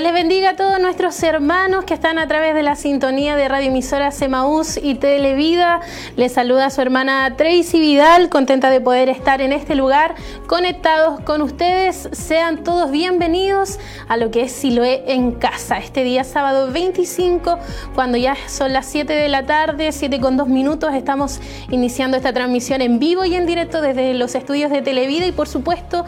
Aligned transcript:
Les 0.00 0.14
bendiga 0.14 0.50
a 0.50 0.56
todos 0.56 0.80
nuestros 0.80 1.22
hermanos 1.22 1.84
que 1.84 1.92
están 1.92 2.18
a 2.18 2.26
través 2.26 2.54
de 2.54 2.62
la 2.62 2.74
sintonía 2.74 3.36
de 3.36 3.48
Radio 3.48 3.68
Emisora 3.68 4.10
Semaús 4.12 4.78
y 4.82 4.94
Televida. 4.94 5.82
Les 6.16 6.32
saluda 6.32 6.66
a 6.66 6.70
su 6.70 6.80
hermana 6.80 7.36
Tracy 7.36 7.78
Vidal, 7.78 8.30
contenta 8.30 8.70
de 8.70 8.80
poder 8.80 9.10
estar 9.10 9.42
en 9.42 9.52
este 9.52 9.74
lugar 9.74 10.14
conectados 10.50 11.20
con 11.20 11.42
ustedes. 11.42 12.08
Sean 12.10 12.64
todos 12.64 12.90
bienvenidos 12.90 13.78
a 14.08 14.16
lo 14.16 14.32
que 14.32 14.42
es 14.42 14.50
Siloé 14.50 15.04
en 15.06 15.30
casa. 15.30 15.78
Este 15.78 16.02
día 16.02 16.24
sábado 16.24 16.72
25, 16.72 17.56
cuando 17.94 18.18
ya 18.18 18.34
son 18.48 18.72
las 18.72 18.86
7 18.86 19.12
de 19.12 19.28
la 19.28 19.46
tarde, 19.46 19.92
7 19.92 20.18
con 20.18 20.36
2 20.36 20.48
minutos, 20.48 20.92
estamos 20.92 21.40
iniciando 21.70 22.16
esta 22.16 22.32
transmisión 22.32 22.82
en 22.82 22.98
vivo 22.98 23.24
y 23.24 23.36
en 23.36 23.46
directo 23.46 23.80
desde 23.80 24.12
los 24.14 24.34
estudios 24.34 24.72
de 24.72 24.82
Televida 24.82 25.24
y 25.24 25.30
por 25.30 25.46
supuesto 25.46 26.04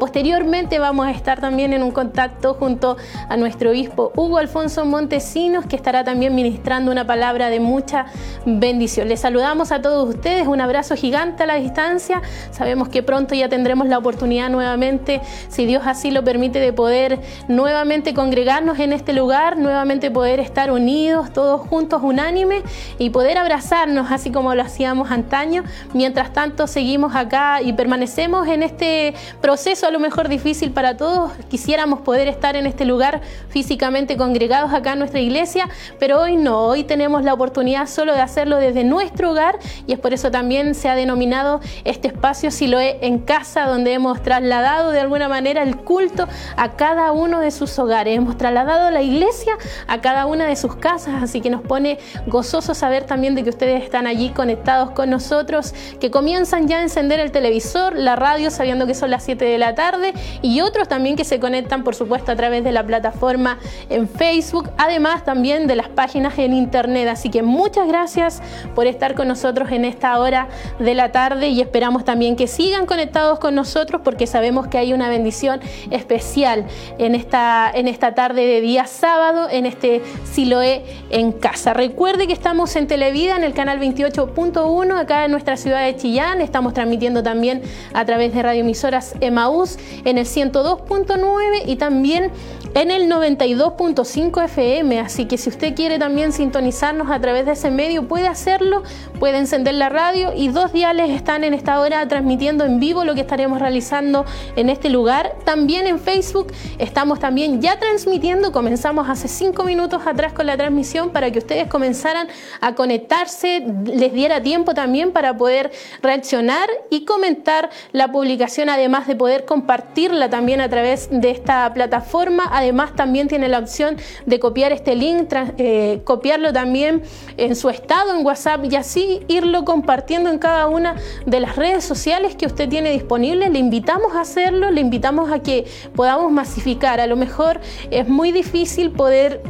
posteriormente 0.00 0.80
vamos 0.80 1.06
a 1.06 1.12
estar 1.12 1.40
también 1.40 1.72
en 1.72 1.84
un 1.84 1.92
contacto 1.92 2.54
junto 2.54 2.96
a 3.28 3.36
nuestro 3.36 3.70
obispo 3.70 4.10
Hugo 4.16 4.38
Alfonso 4.38 4.84
Montesinos, 4.84 5.66
que 5.66 5.76
estará 5.76 6.02
también 6.02 6.34
ministrando 6.34 6.90
una 6.90 7.06
palabra 7.06 7.48
de 7.48 7.60
mucha 7.60 8.06
bendición. 8.44 9.06
Les 9.06 9.20
saludamos 9.20 9.70
a 9.70 9.80
todos 9.80 10.08
ustedes, 10.08 10.48
un 10.48 10.60
abrazo 10.60 10.96
gigante 10.96 11.44
a 11.44 11.46
la 11.46 11.54
distancia. 11.54 12.22
Sabemos 12.50 12.88
que 12.88 13.04
pronto 13.04 13.35
ya 13.38 13.48
tendremos 13.48 13.88
la 13.88 13.98
oportunidad 13.98 14.48
nuevamente, 14.50 15.20
si 15.48 15.66
Dios 15.66 15.82
así 15.86 16.10
lo 16.10 16.24
permite, 16.24 16.58
de 16.58 16.72
poder 16.72 17.20
nuevamente 17.48 18.14
congregarnos 18.14 18.78
en 18.78 18.92
este 18.92 19.12
lugar, 19.12 19.56
nuevamente 19.56 20.10
poder 20.10 20.40
estar 20.40 20.70
unidos, 20.70 21.32
todos 21.32 21.60
juntos, 21.60 22.00
unánimes, 22.02 22.62
y 22.98 23.10
poder 23.10 23.38
abrazarnos 23.38 24.10
así 24.10 24.30
como 24.30 24.54
lo 24.54 24.62
hacíamos 24.62 25.10
antaño. 25.10 25.64
Mientras 25.92 26.32
tanto, 26.32 26.66
seguimos 26.66 27.14
acá 27.14 27.60
y 27.62 27.72
permanecemos 27.72 28.46
en 28.48 28.62
este 28.62 29.14
proceso 29.40 29.86
a 29.86 29.90
lo 29.90 29.98
mejor 29.98 30.28
difícil 30.28 30.70
para 30.70 30.96
todos. 30.96 31.32
Quisiéramos 31.48 32.00
poder 32.00 32.28
estar 32.28 32.56
en 32.56 32.66
este 32.66 32.84
lugar 32.84 33.20
físicamente 33.48 34.16
congregados 34.16 34.72
acá 34.72 34.92
en 34.92 35.00
nuestra 35.00 35.20
iglesia, 35.20 35.68
pero 35.98 36.20
hoy 36.20 36.36
no, 36.36 36.62
hoy 36.64 36.84
tenemos 36.84 37.24
la 37.24 37.34
oportunidad 37.34 37.88
solo 37.88 38.14
de 38.14 38.20
hacerlo 38.20 38.56
desde 38.56 38.84
nuestro 38.84 39.30
hogar 39.30 39.58
y 39.86 39.92
es 39.92 39.98
por 39.98 40.12
eso 40.12 40.30
también 40.30 40.74
se 40.74 40.88
ha 40.88 40.94
denominado 40.94 41.60
este 41.84 42.08
espacio 42.08 42.50
Siloé 42.50 42.98
en 43.02 43.18
casa, 43.26 43.66
donde 43.66 43.92
hemos 43.92 44.22
trasladado 44.22 44.92
de 44.92 45.00
alguna 45.00 45.28
manera 45.28 45.62
el 45.62 45.76
culto 45.76 46.26
a 46.56 46.72
cada 46.72 47.12
uno 47.12 47.40
de 47.40 47.50
sus 47.50 47.78
hogares, 47.78 48.16
hemos 48.16 48.38
trasladado 48.38 48.90
la 48.90 49.02
iglesia 49.02 49.52
a 49.88 50.00
cada 50.00 50.24
una 50.24 50.46
de 50.46 50.56
sus 50.56 50.76
casas, 50.76 51.22
así 51.22 51.42
que 51.42 51.50
nos 51.50 51.60
pone 51.60 51.98
gozoso 52.26 52.74
saber 52.74 53.04
también 53.04 53.34
de 53.34 53.42
que 53.42 53.50
ustedes 53.50 53.82
están 53.82 54.06
allí 54.06 54.30
conectados 54.30 54.92
con 54.92 55.10
nosotros, 55.10 55.74
que 56.00 56.10
comienzan 56.10 56.68
ya 56.68 56.78
a 56.78 56.82
encender 56.82 57.20
el 57.20 57.32
televisor, 57.32 57.96
la 57.96 58.16
radio, 58.16 58.50
sabiendo 58.50 58.86
que 58.86 58.94
son 58.94 59.10
las 59.10 59.24
7 59.24 59.44
de 59.44 59.58
la 59.58 59.74
tarde, 59.74 60.14
y 60.40 60.60
otros 60.60 60.88
también 60.88 61.16
que 61.16 61.24
se 61.24 61.40
conectan, 61.40 61.82
por 61.82 61.94
supuesto, 61.94 62.32
a 62.32 62.36
través 62.36 62.62
de 62.62 62.72
la 62.72 62.86
plataforma 62.86 63.58
en 63.90 64.08
Facebook, 64.08 64.70
además 64.78 65.24
también 65.24 65.66
de 65.66 65.74
las 65.74 65.88
páginas 65.88 66.38
en 66.38 66.54
internet. 66.54 67.08
Así 67.08 67.28
que 67.28 67.42
muchas 67.42 67.88
gracias 67.88 68.40
por 68.74 68.86
estar 68.86 69.14
con 69.14 69.26
nosotros 69.26 69.72
en 69.72 69.84
esta 69.84 70.18
hora 70.20 70.48
de 70.78 70.94
la 70.94 71.10
tarde 71.10 71.48
y 71.48 71.60
esperamos 71.60 72.04
también 72.04 72.36
que 72.36 72.46
sigan 72.46 72.86
conectados 72.86 73.15
con 73.40 73.54
nosotros 73.54 74.02
porque 74.04 74.26
sabemos 74.26 74.66
que 74.66 74.76
hay 74.76 74.92
una 74.92 75.08
bendición 75.08 75.60
especial 75.90 76.66
en 76.98 77.14
esta, 77.14 77.70
en 77.72 77.88
esta 77.88 78.14
tarde 78.14 78.44
de 78.44 78.60
día 78.60 78.86
sábado 78.86 79.48
en 79.50 79.64
este 79.64 80.02
Siloé 80.30 80.84
en 81.08 81.32
casa. 81.32 81.72
Recuerde 81.72 82.26
que 82.26 82.34
estamos 82.34 82.76
en 82.76 82.86
Televida 82.86 83.34
en 83.36 83.44
el 83.44 83.54
canal 83.54 83.80
28.1 83.80 85.00
acá 85.00 85.24
en 85.24 85.30
nuestra 85.30 85.56
ciudad 85.56 85.82
de 85.86 85.96
Chillán. 85.96 86.42
Estamos 86.42 86.74
transmitiendo 86.74 87.22
también 87.22 87.62
a 87.94 88.04
través 88.04 88.34
de 88.34 88.42
radioemisoras 88.42 89.14
Emaús 89.20 89.78
en 90.04 90.18
el 90.18 90.26
102.9 90.26 91.62
y 91.64 91.76
también 91.76 92.30
en 92.74 92.90
el 92.90 93.10
92.5 93.10 94.44
FM, 94.44 95.00
así 95.00 95.24
que 95.24 95.38
si 95.38 95.48
usted 95.48 95.74
quiere 95.74 95.98
también 95.98 96.32
sintonizarnos 96.32 97.10
a 97.10 97.18
través 97.18 97.46
de 97.46 97.52
ese 97.52 97.70
medio, 97.70 98.06
puede 98.06 98.28
hacerlo, 98.28 98.82
puede 99.18 99.38
encender 99.38 99.74
la 99.76 99.88
radio 99.88 100.34
y 100.36 100.48
dos 100.48 100.74
diales 100.74 101.08
están 101.08 101.42
en 101.44 101.54
esta 101.54 101.80
hora 101.80 102.06
transmitiendo 102.06 102.66
en 102.66 102.78
vivo 102.78 102.95
lo 103.04 103.14
que 103.14 103.20
estaremos 103.20 103.60
realizando 103.60 104.24
en 104.56 104.70
este 104.70 104.88
lugar. 104.90 105.36
También 105.44 105.86
en 105.86 105.98
Facebook 105.98 106.52
estamos 106.78 107.18
también 107.20 107.60
ya 107.60 107.78
transmitiendo, 107.78 108.52
comenzamos 108.52 109.08
hace 109.08 109.28
cinco 109.28 109.64
minutos 109.64 110.06
atrás 110.06 110.32
con 110.32 110.46
la 110.46 110.56
transmisión 110.56 111.10
para 111.10 111.30
que 111.30 111.38
ustedes 111.38 111.68
comenzaran 111.68 112.28
a 112.60 112.74
conectarse, 112.74 113.64
les 113.84 114.12
diera 114.12 114.42
tiempo 114.42 114.74
también 114.74 115.12
para 115.12 115.36
poder 115.36 115.70
reaccionar 116.02 116.68
y 116.90 117.04
comentar 117.04 117.70
la 117.92 118.10
publicación, 118.10 118.68
además 118.68 119.06
de 119.06 119.16
poder 119.16 119.44
compartirla 119.44 120.30
también 120.30 120.60
a 120.60 120.68
través 120.68 121.08
de 121.10 121.30
esta 121.30 121.72
plataforma 121.72 122.06
Además, 122.50 122.94
también 122.94 123.28
tiene 123.28 123.48
la 123.48 123.58
opción 123.58 123.96
de 124.24 124.40
copiar 124.40 124.72
este 124.72 124.94
link, 124.94 125.32
eh, 125.58 126.00
copiarlo 126.04 126.52
también 126.52 127.02
en 127.36 127.56
su 127.56 127.68
estado 127.68 128.14
en 128.16 128.24
WhatsApp 128.24 128.64
y 128.64 128.76
así 128.76 129.20
irlo 129.28 129.64
compartiendo 129.64 130.30
en 130.30 130.38
cada 130.38 130.66
una 130.68 130.96
de 131.26 131.40
las 131.40 131.56
redes 131.56 131.84
sociales 131.84 132.34
que 132.36 132.46
usted 132.46 132.68
tiene 132.68 132.85
disponibles. 132.90 133.50
Le 133.50 133.58
invitamos 133.58 134.14
a 134.14 134.20
hacerlo, 134.20 134.70
le 134.70 134.80
invitamos 134.80 135.30
a 135.30 135.40
que 135.40 135.66
podamos 135.94 136.30
masificar. 136.32 137.00
A 137.00 137.06
lo 137.06 137.16
mejor 137.16 137.60
es 137.90 138.08
muy 138.08 138.32
difícil 138.32 138.90
poder 138.90 139.42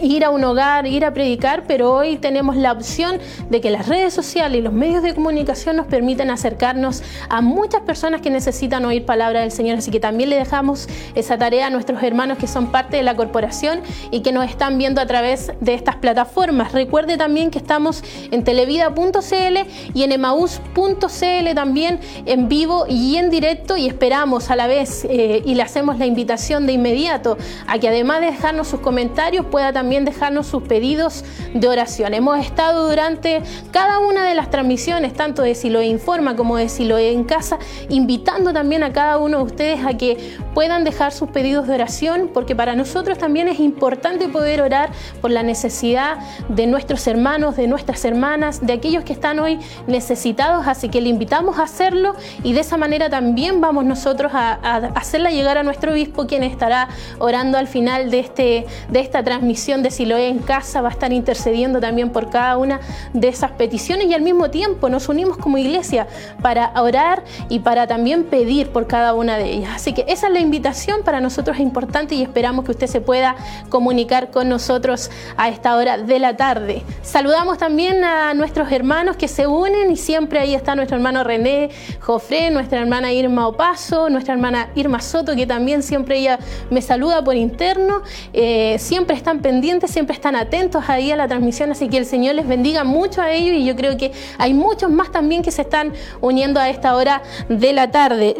ir 0.00 0.24
a 0.24 0.30
un 0.30 0.44
hogar, 0.44 0.86
ir 0.86 1.04
a 1.04 1.12
predicar, 1.12 1.64
pero 1.66 1.92
hoy 1.92 2.16
tenemos 2.16 2.56
la 2.56 2.72
opción 2.72 3.18
de 3.48 3.60
que 3.60 3.70
las 3.70 3.88
redes 3.88 4.14
sociales 4.14 4.58
y 4.58 4.62
los 4.62 4.72
medios 4.72 5.02
de 5.02 5.14
comunicación 5.14 5.76
nos 5.76 5.86
permiten 5.86 6.30
acercarnos 6.30 7.02
a 7.28 7.40
muchas 7.40 7.82
personas 7.82 8.20
que 8.20 8.30
necesitan 8.30 8.84
oír 8.84 9.04
palabra 9.04 9.40
del 9.40 9.50
Señor. 9.50 9.78
Así 9.78 9.90
que 9.90 10.00
también 10.00 10.30
le 10.30 10.36
dejamos 10.36 10.88
esa 11.14 11.38
tarea 11.38 11.66
a 11.66 11.70
nuestros 11.70 12.02
hermanos 12.02 12.38
que 12.38 12.46
son 12.46 12.70
parte 12.70 12.96
de 12.96 13.02
la 13.02 13.16
corporación 13.16 13.80
y 14.10 14.20
que 14.20 14.32
nos 14.32 14.48
están 14.48 14.78
viendo 14.78 15.00
a 15.00 15.06
través 15.06 15.52
de 15.60 15.74
estas 15.74 15.96
plataformas. 15.96 16.72
Recuerde 16.72 17.16
también 17.16 17.50
que 17.50 17.58
estamos 17.58 18.02
en 18.30 18.44
televida.cl 18.44 19.58
y 19.94 20.02
en 20.02 20.12
emaús.cl 20.12 21.54
también 21.54 22.00
en 22.26 22.48
vivo 22.48 22.86
y 22.88 23.16
en 23.16 23.30
directo 23.30 23.76
y 23.76 23.86
esperamos 23.86 24.50
a 24.50 24.56
la 24.56 24.66
vez 24.66 25.04
eh, 25.08 25.42
y 25.44 25.54
le 25.54 25.62
hacemos 25.62 25.98
la 25.98 26.06
invitación 26.06 26.66
de 26.66 26.72
inmediato 26.72 27.36
a 27.66 27.78
que 27.78 27.88
además 27.88 28.20
de 28.20 28.26
dejarnos 28.26 28.68
sus 28.68 28.80
comentarios 28.80 29.46
pueda 29.46 29.72
también 29.72 29.79
dejarnos 29.88 30.46
sus 30.46 30.62
pedidos 30.62 31.24
de 31.54 31.66
oración. 31.66 32.12
Hemos 32.12 32.38
estado 32.38 32.88
durante 32.88 33.42
cada 33.70 33.98
una 33.98 34.26
de 34.26 34.34
las 34.34 34.50
transmisiones, 34.50 35.14
tanto 35.14 35.42
de 35.42 35.54
Siloe 35.54 35.86
Informa 35.86 36.36
como 36.36 36.56
de 36.56 36.68
Siloe 36.68 37.12
en 37.12 37.24
Casa, 37.24 37.58
invitando 37.88 38.52
también 38.52 38.82
a 38.82 38.92
cada 38.92 39.18
uno 39.18 39.38
de 39.38 39.44
ustedes 39.44 39.80
a 39.84 39.94
que 39.94 40.36
puedan 40.54 40.84
dejar 40.84 41.12
sus 41.12 41.30
pedidos 41.30 41.66
de 41.66 41.74
oración, 41.74 42.30
porque 42.32 42.54
para 42.54 42.76
nosotros 42.76 43.16
también 43.16 43.48
es 43.48 43.58
importante 43.58 44.28
poder 44.28 44.60
orar 44.60 44.90
por 45.20 45.30
la 45.30 45.42
necesidad 45.42 46.18
de 46.48 46.66
nuestros 46.66 47.06
hermanos, 47.06 47.56
de 47.56 47.66
nuestras 47.66 48.04
hermanas, 48.04 48.64
de 48.64 48.74
aquellos 48.74 49.04
que 49.04 49.14
están 49.14 49.38
hoy 49.38 49.58
necesitados, 49.86 50.66
así 50.66 50.88
que 50.88 51.00
le 51.00 51.08
invitamos 51.08 51.58
a 51.58 51.62
hacerlo 51.62 52.14
y 52.42 52.52
de 52.52 52.60
esa 52.60 52.76
manera 52.76 53.08
también 53.08 53.60
vamos 53.60 53.84
nosotros 53.84 54.32
a, 54.34 54.52
hacerla 54.94 55.30
llegar 55.30 55.56
a 55.56 55.62
nuestro 55.62 55.92
obispo, 55.92 56.26
quien 56.26 56.42
estará 56.42 56.88
orando 57.18 57.56
al 57.56 57.66
final 57.66 58.10
de, 58.10 58.20
este, 58.20 58.66
de 58.88 59.00
esta 59.00 59.22
transmisión 59.22 59.69
de 59.70 59.92
Siloé 59.92 60.26
en 60.28 60.40
casa 60.40 60.82
va 60.82 60.88
a 60.88 60.90
estar 60.90 61.12
intercediendo 61.12 61.78
también 61.78 62.10
por 62.10 62.28
cada 62.28 62.56
una 62.56 62.80
de 63.12 63.28
esas 63.28 63.52
peticiones 63.52 64.06
y 64.08 64.14
al 64.14 64.22
mismo 64.22 64.50
tiempo 64.50 64.88
nos 64.88 65.08
unimos 65.08 65.36
como 65.36 65.58
iglesia 65.58 66.08
para 66.42 66.72
orar 66.82 67.22
y 67.48 67.60
para 67.60 67.86
también 67.86 68.24
pedir 68.24 68.70
por 68.70 68.88
cada 68.88 69.14
una 69.14 69.38
de 69.38 69.52
ellas. 69.52 69.70
Así 69.76 69.92
que 69.92 70.04
esa 70.08 70.26
es 70.26 70.32
la 70.32 70.40
invitación 70.40 71.02
para 71.04 71.20
nosotros 71.20 71.56
es 71.56 71.62
importante 71.62 72.16
y 72.16 72.22
esperamos 72.22 72.64
que 72.64 72.72
usted 72.72 72.88
se 72.88 73.00
pueda 73.00 73.36
comunicar 73.68 74.32
con 74.32 74.48
nosotros 74.48 75.08
a 75.36 75.48
esta 75.48 75.76
hora 75.76 75.98
de 75.98 76.18
la 76.18 76.36
tarde. 76.36 76.82
Saludamos 77.02 77.58
también 77.58 78.02
a 78.02 78.34
nuestros 78.34 78.72
hermanos 78.72 79.16
que 79.16 79.28
se 79.28 79.46
unen 79.46 79.92
y 79.92 79.96
siempre 79.96 80.40
ahí 80.40 80.54
está 80.54 80.74
nuestro 80.74 80.96
hermano 80.96 81.22
René 81.22 81.70
Jofré, 82.00 82.50
nuestra 82.50 82.80
hermana 82.80 83.12
Irma 83.12 83.46
Opaso, 83.46 84.10
nuestra 84.10 84.34
hermana 84.34 84.70
Irma 84.74 85.00
Soto, 85.00 85.36
que 85.36 85.46
también 85.46 85.84
siempre 85.84 86.18
ella 86.18 86.40
me 86.70 86.82
saluda 86.82 87.22
por 87.22 87.36
interno. 87.36 88.02
Eh, 88.32 88.76
siempre 88.80 89.14
están 89.14 89.38
pendientes 89.38 89.59
siempre 89.88 90.14
están 90.14 90.36
atentos 90.36 90.84
ahí 90.88 91.10
a 91.10 91.16
la 91.16 91.28
transmisión, 91.28 91.70
así 91.70 91.88
que 91.88 91.98
el 91.98 92.06
Señor 92.06 92.34
les 92.34 92.46
bendiga 92.46 92.84
mucho 92.84 93.22
a 93.22 93.30
ellos 93.30 93.54
y 93.54 93.64
yo 93.64 93.76
creo 93.76 93.96
que 93.96 94.12
hay 94.38 94.54
muchos 94.54 94.90
más 94.90 95.10
también 95.10 95.42
que 95.42 95.50
se 95.50 95.62
están 95.62 95.92
uniendo 96.20 96.60
a 96.60 96.68
esta 96.68 96.94
hora 96.94 97.22
de 97.48 97.72
la 97.72 97.90
tarde. 97.90 98.34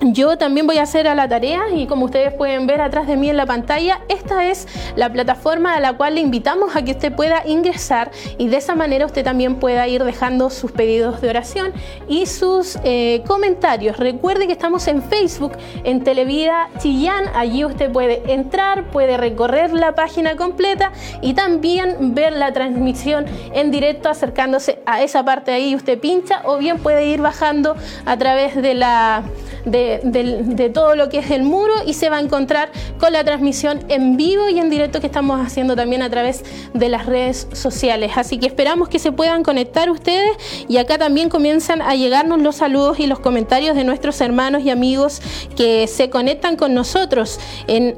Yo 0.00 0.36
también 0.36 0.66
voy 0.66 0.78
a 0.78 0.82
hacer 0.82 1.08
a 1.08 1.14
la 1.14 1.28
tarea 1.28 1.70
y 1.74 1.86
como 1.86 2.04
ustedes 2.04 2.32
pueden 2.32 2.66
ver 2.66 2.80
atrás 2.80 3.06
de 3.06 3.16
mí 3.16 3.30
en 3.30 3.36
la 3.36 3.46
pantalla, 3.46 4.00
esta 4.08 4.46
es 4.46 4.68
la 4.94 5.10
plataforma 5.10 5.74
a 5.74 5.80
la 5.80 5.94
cual 5.94 6.16
le 6.16 6.20
invitamos 6.20 6.76
a 6.76 6.82
que 6.82 6.92
usted 6.92 7.14
pueda 7.14 7.42
ingresar 7.46 8.10
y 8.38 8.48
de 8.48 8.58
esa 8.58 8.74
manera 8.74 9.06
usted 9.06 9.24
también 9.24 9.56
pueda 9.56 9.86
ir 9.88 10.04
dejando 10.04 10.50
sus 10.50 10.72
pedidos 10.72 11.20
de 11.20 11.30
oración 11.30 11.72
y 12.08 12.26
sus 12.26 12.78
eh, 12.84 13.22
comentarios. 13.26 13.96
Recuerde 13.96 14.46
que 14.46 14.52
estamos 14.52 14.86
en 14.88 15.02
Facebook, 15.02 15.52
en 15.84 16.04
Televida 16.04 16.68
Chillán, 16.78 17.24
allí 17.34 17.64
usted 17.64 17.90
puede 17.90 18.32
entrar, 18.32 18.90
puede 18.90 19.16
recorrer 19.16 19.72
la 19.72 19.94
página 19.94 20.36
completa 20.36 20.92
y 21.22 21.34
también 21.34 22.14
ver 22.14 22.32
la 22.32 22.52
transmisión 22.52 23.26
en 23.52 23.70
directo 23.70 24.08
acercándose 24.08 24.80
a 24.86 25.02
esa 25.02 25.24
parte 25.24 25.52
ahí, 25.52 25.74
usted 25.74 25.98
pincha 25.98 26.42
o 26.44 26.58
bien 26.58 26.78
puede 26.78 27.06
ir 27.06 27.20
bajando 27.20 27.76
a 28.04 28.16
través 28.16 28.54
de 28.56 28.74
la... 28.74 29.22
De 29.64 29.85
de, 30.02 30.70
todo 30.70 30.96
lo 30.96 31.08
que 31.08 31.18
es 31.18 31.30
el 31.30 31.42
muro 31.42 31.72
y 31.86 31.94
se 31.94 32.08
va 32.08 32.16
a 32.16 32.20
encontrar 32.20 32.70
con 32.98 33.12
la 33.12 33.24
transmisión 33.24 33.84
en 33.88 34.16
vivo 34.16 34.48
y 34.48 34.58
en 34.58 34.70
directo 34.70 35.00
que 35.00 35.06
estamos 35.06 35.40
haciendo 35.40 35.76
también 35.76 36.02
a 36.02 36.10
través 36.10 36.44
de 36.74 36.88
las 36.88 37.06
redes 37.06 37.48
sociales. 37.52 38.12
Así 38.16 38.38
que 38.38 38.46
esperamos 38.46 38.88
que 38.88 38.98
se 38.98 39.12
puedan 39.12 39.42
conectar 39.42 39.90
ustedes 39.90 40.36
y 40.68 40.76
acá 40.78 40.98
también 40.98 41.28
comienzan 41.28 41.82
a 41.82 41.94
llegarnos 41.94 42.40
los 42.40 42.56
saludos 42.56 42.98
y 42.98 43.06
los 43.06 43.20
comentarios 43.20 43.76
de 43.76 43.84
nuestros 43.84 44.20
hermanos 44.20 44.62
y 44.62 44.70
amigos 44.70 45.22
que 45.56 45.86
se 45.86 46.10
conectan 46.10 46.56
con 46.56 46.74
nosotros 46.74 47.38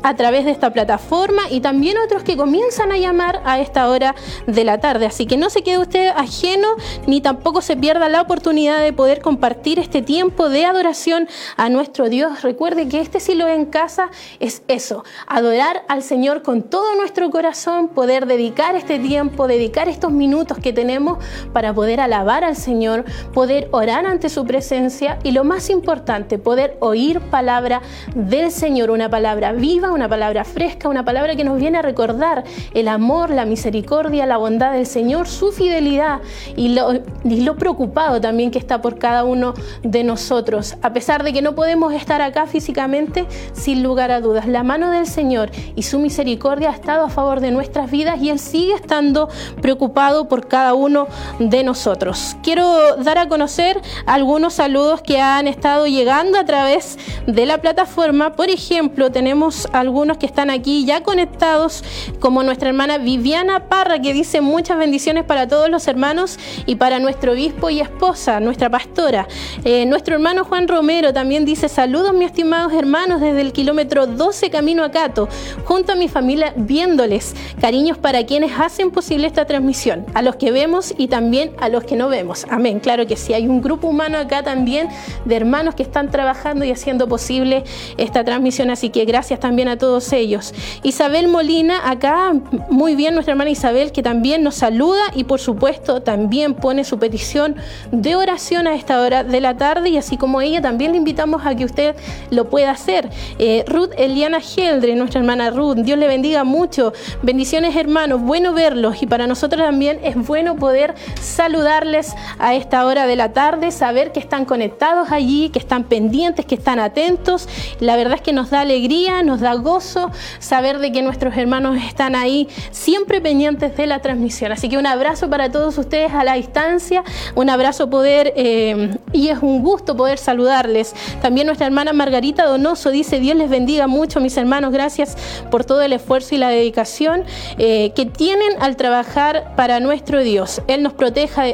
a 0.03 0.15
través 0.15 0.45
de 0.45 0.51
esta 0.51 0.73
plataforma 0.73 1.43
y 1.51 1.61
también 1.61 1.97
otros 1.99 2.23
que 2.23 2.37
comienzan 2.37 2.93
a 2.93 2.99
llamar 2.99 3.41
a 3.45 3.61
esta 3.61 3.89
hora 3.89 4.15
de 4.47 4.65
la 4.65 4.79
tarde. 4.79 5.07
Así 5.07 5.27
que 5.27 5.37
no 5.37 5.51
se 5.51 5.63
quede 5.63 5.79
usted 5.79 6.09
ajeno 6.17 6.69
ni 7.07 7.21
tampoco 7.21 7.63
se 7.63 7.77
pierda 7.77 8.09
la 8.09 8.21
oportunidad 8.21 8.81
de 8.81 8.93
poder 8.93 9.21
compartir 9.21 9.79
este 9.79 10.03
tiempo 10.03 10.49
de 10.49 10.65
adoración 10.65 11.29
a 11.57 11.69
nuestro 11.69 11.78
Dios. 11.79 12.43
Recuerde 12.43 12.89
que 12.89 13.01
este 13.01 13.21
silo 13.21 13.47
en 13.47 13.67
casa 13.67 14.11
es 14.41 14.63
eso, 14.67 15.05
adorar 15.29 15.85
al 15.89 16.03
Señor 16.03 16.43
con 16.43 16.63
todo 16.63 16.97
nuestro 16.97 17.31
corazón, 17.31 17.89
poder 17.89 18.27
dedicar 18.27 18.75
este 18.75 18.99
tiempo, 18.99 19.47
dedicar 19.47 19.89
estos 19.89 20.11
minutos 20.11 20.59
que 20.59 20.73
tenemos 20.73 21.19
para 21.53 21.73
poder 21.73 22.01
alabar 22.01 22.43
al 22.43 22.57
Señor, 22.57 23.05
poder 23.33 23.69
orar 23.71 24.07
ante 24.07 24.29
su 24.29 24.45
presencia 24.45 25.19
y 25.23 25.31
lo 25.31 25.45
más 25.45 25.71
importante, 25.71 26.39
poder 26.39 26.77
oír 26.81 27.21
palabra 27.21 27.81
del 28.15 28.51
Señor, 28.51 28.91
una 28.91 29.09
palabra 29.09 29.53
viva, 29.53 29.93
una 29.93 30.09
palabra 30.09 30.45
fresca, 30.45 30.89
una 30.89 31.05
palabra 31.05 31.37
que 31.37 31.45
nos 31.45 31.61
viene 31.61 31.79
a 31.79 31.83
recordar 31.83 32.43
el 32.75 32.89
amor, 32.89 33.31
la 33.31 33.45
misericordia, 33.45 34.27
la 34.27 34.37
bondad 34.37 34.73
del 34.73 34.87
Señor, 34.87 35.29
su 35.29 35.53
fidelidad 35.53 36.21
y 36.57 36.71
lo, 36.71 36.93
y 37.25 37.43
lo 37.43 37.57
preocupado 37.57 38.21
también 38.21 38.51
que 38.51 38.59
está 38.59 38.83
por 38.83 38.99
cada 38.99 39.23
uno 39.23 39.55
de 39.83 40.03
nosotros. 40.03 40.77
A 40.83 40.93
pesar 40.93 41.23
de 41.23 41.33
que 41.33 41.41
no 41.41 41.55
podemos 41.55 41.68
estar 41.69 42.23
acá 42.23 42.47
físicamente, 42.47 43.27
sin 43.53 43.83
lugar 43.83 44.11
a 44.11 44.21
dudas, 44.21 44.47
la 44.47 44.63
mano 44.63 44.91
del 44.91 45.07
Señor 45.07 45.51
y 45.77 45.83
su 45.83 45.99
misericordia 45.99 46.71
ha 46.71 46.73
estado 46.73 47.05
a 47.05 47.11
favor 47.11 47.41
de 47.41 47.51
nuestras 47.51 47.91
vidas 47.91 48.21
y 48.23 48.31
Él 48.31 48.39
sigue 48.39 48.73
estando 48.75 49.29
preocupado 49.61 50.29
por 50.29 50.49
cada 50.49 50.75
uno 50.75 51.09
de 51.39 51.63
nosotros. 51.65 52.37
Quiero 52.43 52.97
dar 52.97 53.19
a 53.19 53.29
conocer 53.29 53.81
algunos 54.07 54.55
saludos 54.55 55.03
que 55.03 55.21
han 55.21 55.47
estado 55.47 55.87
llegando 55.87 56.39
a 56.39 56.45
través 56.45 56.99
de 57.27 57.45
la 57.45 57.59
plataforma. 57.59 58.33
Por 58.33 58.49
ejemplo, 58.49 59.11
tenemos 59.11 59.69
algunos 59.73 60.17
que 60.17 60.27
están 60.27 60.49
aquí 60.49 60.87
ya 60.87 61.03
conectados, 61.03 61.85
como 62.19 62.43
nuestra 62.43 62.69
hermana 62.69 62.99
Viviana 62.99 63.69
Parra, 63.69 64.01
que 64.01 64.15
dice 64.15 64.41
muchas 64.41 64.79
bendiciones 64.79 65.25
para 65.25 65.47
todos 65.47 65.69
los 65.69 65.87
hermanos 65.87 66.39
y 66.65 66.77
para 66.77 66.99
nuestro 66.99 67.33
obispo 67.33 67.69
y 67.69 67.81
esposa, 67.81 68.41
nuestra 68.41 68.71
pastora. 68.71 69.29
Eh, 69.65 69.85
nuestro 69.87 70.15
hermano 70.15 70.45
Juan 70.45 70.67
Romero 70.67 71.13
también 71.13 71.45
saludos, 71.67 72.15
mis 72.15 72.27
estimados 72.27 72.73
hermanos, 72.73 73.21
desde 73.21 73.41
el 73.41 73.53
kilómetro 73.53 74.07
12 74.07 74.51
camino 74.51 74.85
a 74.85 74.93
Cato, 74.93 75.29
junto 75.65 75.93
a 75.93 75.97
mi 75.97 76.07
familia 76.07 76.53
viéndoles. 76.57 77.35
Cariños 77.61 77.99
para 77.99 78.25
quienes 78.25 78.53
hacen 78.61 78.93
posible 78.93 79.27
esta 79.27 79.45
transmisión, 79.45 80.07
a 80.15 80.23
los 80.23 80.37
que 80.37 80.53
vemos 80.53 80.95
y 80.97 81.09
también 81.09 81.51
a 81.59 81.69
los 81.69 81.83
que 81.83 81.97
no 81.97 82.09
vemos. 82.09 82.47
Amén. 82.49 82.79
Claro 82.79 83.09
que 83.09 83.17
sí, 83.17 83.33
hay 83.35 83.49
un 83.49 83.61
grupo 83.61 83.89
humano 83.89 84.19
acá 84.19 84.45
también 84.45 84.89
de 85.25 85.35
hermanos 85.35 85.75
que 85.75 85.83
están 85.83 86.11
trabajando 86.11 86.65
y 86.65 86.71
haciendo 86.71 87.09
posible 87.09 87.65
esta 87.97 88.23
transmisión, 88.23 88.71
así 88.71 88.91
que 88.91 89.05
gracias 89.05 89.41
también 89.41 89.67
a 89.67 89.79
todos 89.79 90.13
ellos. 90.13 90.55
Isabel 90.85 91.27
Molina, 91.27 91.91
acá 91.91 92.35
muy 92.71 92.95
bien 92.95 93.15
nuestra 93.15 93.33
hermana 93.33 93.51
Isabel, 93.51 93.91
que 93.91 94.03
también 94.03 94.45
nos 94.45 94.55
saluda 94.55 95.03
y 95.17 95.25
por 95.25 95.41
supuesto 95.41 96.03
también 96.03 96.55
pone 96.55 96.85
su 96.85 96.99
petición 96.99 97.57
de 97.91 98.15
oración 98.15 98.67
a 98.67 98.75
esta 98.75 99.01
hora 99.01 99.25
de 99.25 99.41
la 99.41 99.57
tarde 99.57 99.89
y 99.89 99.97
así 99.97 100.17
como 100.17 100.41
ella 100.41 100.61
también 100.61 100.93
le 100.93 100.99
invitamos 100.99 101.47
a 101.47 101.48
que 101.57 101.65
usted 101.65 101.97
lo 102.31 102.49
pueda 102.49 102.71
hacer. 102.71 103.09
Eh, 103.39 103.65
Ruth 103.67 103.91
Eliana 103.97 104.41
Geldre, 104.41 104.95
nuestra 104.95 105.21
hermana 105.21 105.51
Ruth, 105.51 105.77
Dios 105.77 105.99
le 105.99 106.09
bendiga 106.09 106.45
mucho. 106.45 106.93
Bendiciones 107.23 107.77
hermanos, 107.77 108.21
bueno 108.23 108.53
verlos 108.53 109.03
y 109.03 109.07
para 109.07 109.27
nosotros 109.27 109.63
también 109.63 110.01
es 110.03 110.17
bueno 110.17 110.57
poder 110.57 110.95
saludarles 111.21 112.15
a 112.39 112.55
esta 112.55 112.85
hora 112.87 113.07
de 113.07 113.17
la 113.17 113.33
tarde, 113.33 113.71
saber 113.71 114.13
que 114.13 114.21
están 114.21 114.45
conectados 114.45 115.11
allí, 115.11 115.51
que 115.51 115.59
están 115.59 115.85
pendientes, 115.85 116.47
que 116.47 116.55
están 116.55 116.81
atentos. 116.81 117.49
La 117.81 117.97
verdad 117.97 118.15
es 118.15 118.23
que 118.23 118.33
nos 118.33 118.51
da 118.51 118.61
alegría, 118.61 119.23
nos 119.23 119.41
da 119.41 119.55
gozo 119.55 120.11
saber 120.39 120.79
de 120.79 120.93
que 120.93 121.03
nuestros 121.03 121.37
hermanos 121.37 121.77
están 121.85 122.17
ahí 122.17 122.49
siempre 122.71 123.21
pendientes 123.21 123.77
de 123.77 123.87
la 123.87 124.01
transmisión. 124.01 124.53
Así 124.53 124.69
que 124.69 124.79
un 124.79 124.87
abrazo 124.87 125.31
para 125.31 125.51
todos 125.51 125.79
ustedes 125.79 126.13
a 126.13 126.25
la 126.25 126.35
distancia, 126.35 127.05
un 127.35 127.51
abrazo 127.51 127.89
poder 127.89 128.33
eh, 128.37 128.97
y 129.13 129.29
es 129.29 129.39
un 129.41 129.63
gusto 129.63 129.97
poder 129.97 130.19
saludarles. 130.19 130.95
También 131.23 131.38
nuestra 131.47 131.67
hermana 131.67 131.93
Margarita 131.93 132.47
Donoso 132.47 132.91
dice, 132.91 133.21
Dios 133.21 133.37
les 133.37 133.51
bendiga 133.51 133.87
mucho 133.87 134.21
mis 134.21 134.37
hermanos, 134.37 134.73
gracias 134.73 135.17
por 135.51 135.65
todo 135.65 135.83
el 135.83 135.93
esfuerzo 135.93 136.35
y 136.35 136.39
la 136.39 136.49
dedicación 136.49 137.25
eh, 137.59 137.93
que 137.95 138.07
tienen 138.07 138.51
al 138.61 138.77
trabajar 138.77 139.55
para 139.57 139.81
nuestro 139.81 140.23
Dios. 140.23 140.63
Él 140.69 140.83
nos 140.83 140.93
proteja 140.93 141.45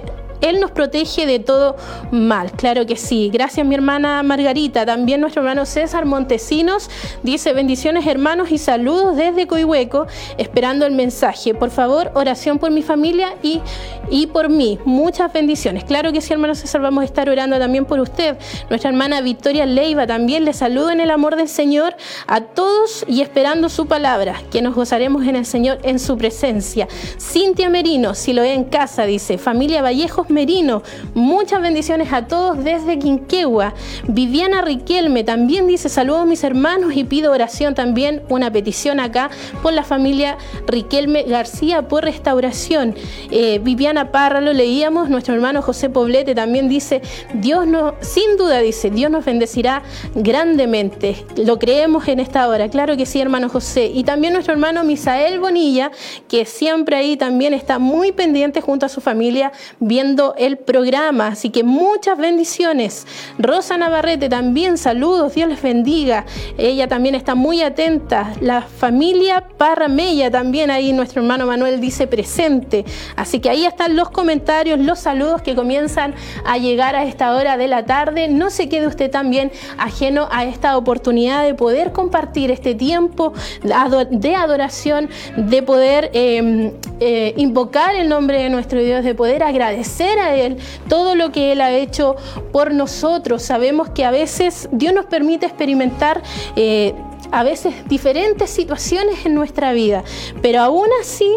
él 0.44 0.60
nos 0.60 0.70
protege 0.72 1.26
de 1.26 1.38
todo 1.38 1.76
mal, 2.10 2.52
claro 2.52 2.84
que 2.84 2.96
sí. 2.96 3.30
Gracias 3.32 3.66
mi 3.66 3.74
hermana 3.74 4.22
Margarita. 4.22 4.84
También 4.84 5.22
nuestro 5.22 5.40
hermano 5.40 5.64
César 5.64 6.04
Montesinos 6.04 6.90
dice 7.22 7.54
bendiciones 7.54 8.06
hermanos 8.06 8.50
y 8.50 8.58
saludos 8.58 9.16
desde 9.16 9.46
Coihueco, 9.46 10.06
esperando 10.36 10.84
el 10.84 10.92
mensaje. 10.92 11.54
Por 11.54 11.70
favor, 11.70 12.10
oración 12.14 12.58
por 12.58 12.70
mi 12.70 12.82
familia 12.82 13.34
y, 13.42 13.62
y 14.10 14.26
por 14.26 14.50
mí. 14.50 14.78
Muchas 14.84 15.32
bendiciones. 15.32 15.84
Claro 15.84 16.12
que 16.12 16.20
sí, 16.20 16.34
hermano 16.34 16.54
César, 16.54 16.82
vamos 16.82 17.02
a 17.02 17.04
estar 17.06 17.28
orando 17.30 17.58
también 17.58 17.86
por 17.86 17.98
usted. 18.00 18.36
Nuestra 18.68 18.90
hermana 18.90 19.22
Victoria 19.22 19.64
Leiva 19.64 20.06
también 20.06 20.44
le 20.44 20.52
saluda 20.52 20.92
en 20.92 21.00
el 21.00 21.10
amor 21.10 21.36
del 21.36 21.48
Señor 21.48 21.96
a 22.26 22.42
todos 22.42 23.06
y 23.08 23.22
esperando 23.22 23.70
su 23.70 23.86
palabra, 23.86 24.42
que 24.50 24.60
nos 24.60 24.74
gozaremos 24.74 25.26
en 25.26 25.36
el 25.36 25.46
Señor 25.46 25.78
en 25.84 25.98
su 25.98 26.18
presencia. 26.18 26.86
Cintia 27.18 27.70
Merino, 27.70 28.14
si 28.14 28.34
lo 28.34 28.42
ve 28.42 28.52
en 28.52 28.64
casa, 28.64 29.06
dice, 29.06 29.38
familia 29.38 29.80
Vallejos 29.80 30.28
Merino. 30.34 30.82
Muchas 31.14 31.62
bendiciones 31.62 32.12
a 32.12 32.26
todos 32.26 32.62
desde 32.62 32.98
Quinquegua. 32.98 33.72
Viviana 34.08 34.60
Riquelme 34.60 35.24
también 35.24 35.66
dice 35.66 35.88
saludos 35.88 36.22
a 36.22 36.26
mis 36.26 36.44
hermanos 36.44 36.94
y 36.94 37.04
pido 37.04 37.32
oración 37.32 37.74
también, 37.74 38.22
una 38.28 38.52
petición 38.52 39.00
acá 39.00 39.30
por 39.62 39.72
la 39.72 39.84
familia 39.84 40.36
Riquelme 40.66 41.22
García 41.22 41.88
por 41.88 42.04
restauración. 42.04 42.94
Eh, 43.30 43.60
Viviana 43.62 44.12
Parra 44.12 44.40
lo 44.40 44.52
leíamos, 44.52 45.08
nuestro 45.08 45.34
hermano 45.34 45.62
José 45.62 45.88
Poblete 45.88 46.34
también 46.34 46.68
dice, 46.68 47.00
Dios 47.34 47.66
no, 47.66 47.94
sin 48.00 48.36
duda 48.36 48.60
dice, 48.60 48.90
Dios 48.90 49.10
nos 49.10 49.24
bendecirá 49.24 49.82
grandemente. 50.14 51.24
Lo 51.36 51.58
creemos 51.58 52.08
en 52.08 52.20
esta 52.20 52.48
hora, 52.48 52.68
claro 52.68 52.96
que 52.96 53.06
sí, 53.06 53.20
hermano 53.20 53.48
José. 53.48 53.86
Y 53.86 54.04
también 54.04 54.32
nuestro 54.32 54.52
hermano 54.52 54.82
Misael 54.84 55.38
Bonilla, 55.38 55.90
que 56.28 56.44
siempre 56.44 56.96
ahí 56.96 57.16
también 57.16 57.54
está 57.54 57.78
muy 57.78 58.12
pendiente 58.12 58.60
junto 58.60 58.86
a 58.86 58.88
su 58.88 59.00
familia 59.00 59.52
viendo 59.80 60.13
el 60.36 60.58
programa, 60.58 61.28
así 61.28 61.50
que 61.50 61.64
muchas 61.64 62.18
bendiciones. 62.18 63.06
Rosa 63.38 63.76
Navarrete 63.76 64.28
también 64.28 64.78
saludos, 64.78 65.34
Dios 65.34 65.48
les 65.48 65.62
bendiga. 65.62 66.24
Ella 66.56 66.86
también 66.88 67.14
está 67.14 67.34
muy 67.34 67.62
atenta. 67.62 68.32
La 68.40 68.62
familia 68.62 69.44
Parramella 69.58 70.30
también 70.30 70.70
ahí 70.70 70.92
nuestro 70.92 71.22
hermano 71.22 71.46
Manuel 71.46 71.80
dice 71.80 72.06
presente. 72.06 72.84
Así 73.16 73.40
que 73.40 73.50
ahí 73.50 73.66
están 73.66 73.96
los 73.96 74.10
comentarios, 74.10 74.78
los 74.78 74.98
saludos 74.98 75.42
que 75.42 75.54
comienzan 75.54 76.14
a 76.44 76.58
llegar 76.58 76.94
a 76.96 77.04
esta 77.04 77.34
hora 77.34 77.56
de 77.56 77.68
la 77.68 77.84
tarde. 77.84 78.28
No 78.28 78.50
se 78.50 78.68
quede 78.68 78.86
usted 78.86 79.10
también 79.10 79.50
ajeno 79.78 80.28
a 80.30 80.44
esta 80.44 80.76
oportunidad 80.76 81.44
de 81.44 81.54
poder 81.54 81.92
compartir 81.92 82.50
este 82.50 82.74
tiempo 82.74 83.32
de 83.62 84.34
adoración, 84.34 85.08
de 85.36 85.62
poder 85.62 86.10
em, 86.12 86.72
eh, 87.00 87.34
invocar 87.36 87.96
el 87.96 88.08
nombre 88.08 88.42
de 88.42 88.50
nuestro 88.50 88.80
Dios, 88.80 89.04
de 89.04 89.14
poder 89.14 89.42
agradecer 89.42 90.03
a 90.04 90.34
Él 90.34 90.58
todo 90.88 91.14
lo 91.14 91.32
que 91.32 91.52
Él 91.52 91.60
ha 91.60 91.72
hecho 91.72 92.16
por 92.52 92.72
nosotros. 92.72 93.42
Sabemos 93.42 93.90
que 93.90 94.04
a 94.04 94.10
veces 94.10 94.68
Dios 94.72 94.94
nos 94.94 95.06
permite 95.06 95.46
experimentar 95.46 96.22
eh, 96.56 96.94
a 97.34 97.42
veces 97.42 97.74
diferentes 97.88 98.48
situaciones 98.48 99.26
en 99.26 99.34
nuestra 99.34 99.72
vida, 99.72 100.04
pero 100.40 100.60
aún 100.60 100.86
así 101.00 101.28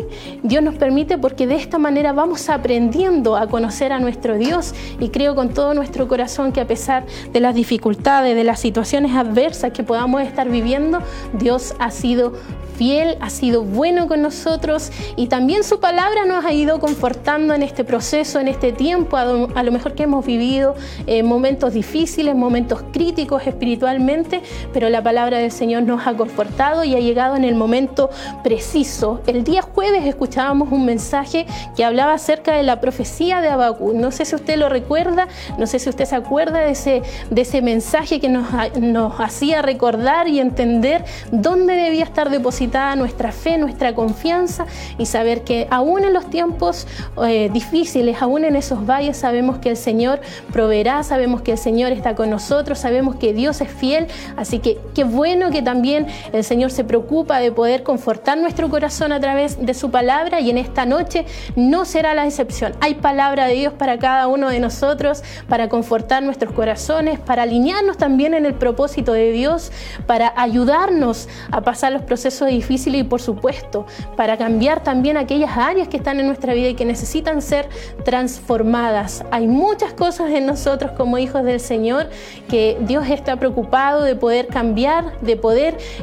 Dios 0.44 0.62
nos 0.62 0.76
permite 0.76 1.18
porque 1.18 1.48
de 1.48 1.56
esta 1.56 1.80
manera 1.80 2.14
vamos 2.14 2.50
aprendiendo 2.50 3.36
a 3.36 3.48
conocer 3.48 3.92
a 3.92 4.00
nuestro 4.00 4.38
Dios 4.38 4.76
y 5.00 5.10
creo 5.10 5.34
con 5.34 5.56
todo 5.56 5.74
nuestro 5.74 6.08
corazón 6.08 6.52
que 6.52 6.62
a 6.62 6.68
pesar 6.68 7.08
de 7.34 7.40
las 7.40 7.56
dificultades, 7.56 8.36
de 8.36 8.44
las 8.44 8.60
situaciones 8.60 9.16
adversas 9.16 9.72
que 9.72 9.82
podamos 9.84 10.22
estar 10.22 10.48
viviendo, 10.50 11.00
Dios 11.34 11.74
ha 11.80 11.90
sido 11.90 12.34
fiel, 12.78 13.18
ha 13.22 13.30
sido 13.30 13.64
bueno 13.64 14.08
con 14.08 14.22
nosotros 14.22 14.92
y 15.16 15.28
también 15.28 15.64
su 15.64 15.80
palabra 15.80 16.26
nos 16.26 16.46
ha 16.46 16.54
ido 16.54 16.80
confortando 16.80 17.54
en 17.54 17.64
este 17.64 17.84
proceso, 17.84 18.40
en 18.40 18.48
este 18.48 18.72
tiempo, 18.72 19.18
a 19.18 19.26
lo, 19.64 19.72
mejor 19.72 19.94
que 19.94 20.04
hemos 20.04 20.26
vivido 20.26 20.76
eh, 21.08 21.24
momentos 21.24 21.74
difíciles, 21.74 22.36
momentos 22.36 22.84
críticos 22.94 23.48
espiritualmente, 23.48 24.42
pero 24.74 24.90
la 24.90 25.02
palabra 25.02 25.40
del 25.40 25.52
Señor 25.52 25.84
nos 25.88 26.06
ha 26.06 26.16
confortado 26.16 26.84
y 26.84 26.96
ha 26.96 27.00
llegado 27.00 27.36
en 27.36 27.44
el 27.44 27.56
momento 27.56 28.10
preciso. 28.44 29.22
El 29.26 29.44
día 29.44 29.62
jueves 29.62 30.06
escuchábamos 30.06 30.72
un 30.72 30.86
mensaje 30.86 31.48
que 31.76 31.84
hablaba 31.84 32.14
acerca 32.14 32.54
de 32.54 32.64
la 32.64 32.80
profecía 32.80 33.42
de 33.42 33.48
Abacú. 33.48 33.94
No 33.94 34.12
sé 34.12 34.26
si 34.26 34.36
usted 34.36 34.58
lo 34.58 34.70
recuerda, 34.70 35.28
no 35.58 35.66
sé 35.66 35.80
si 35.80 35.90
usted 35.90 36.06
se 36.06 36.16
acuerda 36.16 36.60
de 36.60 36.72
ese, 36.72 37.02
de 37.30 37.42
ese 37.42 37.62
mensaje 37.62 38.20
que 38.20 38.30
nos, 38.30 38.48
nos 38.80 39.20
hacía 39.20 39.62
recordar 39.62 40.28
y 40.28 40.40
entender 40.40 41.06
dónde 41.32 41.74
debía 41.74 42.04
estar 42.04 42.30
depositada 42.30 42.96
nuestra 42.96 43.32
fe, 43.32 43.58
nuestra 43.58 43.96
confianza 43.96 44.66
y 44.98 45.06
saber 45.06 45.44
que 45.44 45.68
aún 45.72 46.04
en 46.04 46.14
los 46.14 46.30
tiempos 46.30 46.88
eh, 47.26 47.50
difíciles, 47.52 48.22
aún 48.22 48.44
en 48.44 48.56
esos 48.56 48.86
valles, 48.86 49.18
sabemos 49.18 49.58
que 49.60 49.70
el 49.70 49.78
Señor 49.78 50.20
proveerá, 50.52 51.04
sabemos 51.04 51.42
que 51.42 51.54
el 51.54 51.58
Señor 51.58 51.92
está 51.92 52.16
con 52.16 52.30
nosotros, 52.30 52.80
sabemos 52.80 53.16
que 53.16 53.34
Dios 53.34 53.62
es 53.62 53.72
fiel, 53.72 54.08
así 54.36 54.60
que 54.60 54.78
qué 54.94 55.04
bueno 55.04 55.50
que 55.50 55.62
también 55.68 56.08
el 56.32 56.46
Señor 56.46 56.72
se 56.72 56.86
preocupa 56.86 57.42
de 57.42 57.52
poder 57.52 57.84
confortar 57.84 58.38
nuestro 58.38 58.70
corazón 58.70 59.12
a 59.12 59.20
través 59.20 59.66
de 59.66 59.74
su 59.74 59.92
palabra 59.92 60.40
y 60.40 60.50
en 60.50 60.58
esta 60.58 60.86
noche 60.86 61.26
no 61.58 61.84
será 61.84 62.14
la 62.14 62.26
excepción. 62.26 62.72
Hay 62.80 62.94
palabra 62.94 63.48
de 63.48 63.56
Dios 63.56 63.74
para 63.74 64.00
cada 64.00 64.30
uno 64.30 64.48
de 64.50 64.62
nosotros, 64.62 65.24
para 65.50 65.68
confortar 65.68 66.24
nuestros 66.24 66.54
corazones, 66.54 67.20
para 67.20 67.44
alinearnos 67.44 67.98
también 67.98 68.34
en 68.34 68.46
el 68.46 68.54
propósito 68.54 69.12
de 69.12 69.34
Dios, 69.34 69.74
para 70.06 70.32
ayudarnos 70.38 71.28
a 71.52 71.60
pasar 71.60 71.92
los 71.92 72.04
procesos 72.04 72.48
difíciles 72.48 73.02
y 73.02 73.04
por 73.04 73.20
supuesto 73.20 73.86
para 74.16 74.38
cambiar 74.38 74.86
también 74.86 75.18
aquellas 75.18 75.58
áreas 75.58 75.90
que 75.90 75.98
están 75.98 76.22
en 76.22 76.28
nuestra 76.28 76.54
vida 76.54 76.70
y 76.70 76.76
que 76.76 76.86
necesitan 76.86 77.42
ser 77.42 77.68
transformadas. 78.06 79.26
Hay 79.32 79.48
muchas 79.48 79.92
cosas 79.92 80.30
en 80.30 80.46
nosotros 80.46 80.94
como 80.94 81.18
hijos 81.18 81.44
del 81.44 81.60
Señor 81.60 82.08
que 82.48 82.78
Dios 82.80 83.10
está 83.10 83.36
preocupado 83.36 84.04
de 84.04 84.16
poder 84.16 84.48
cambiar, 84.48 85.20
de 85.20 85.36
poder 85.36 85.57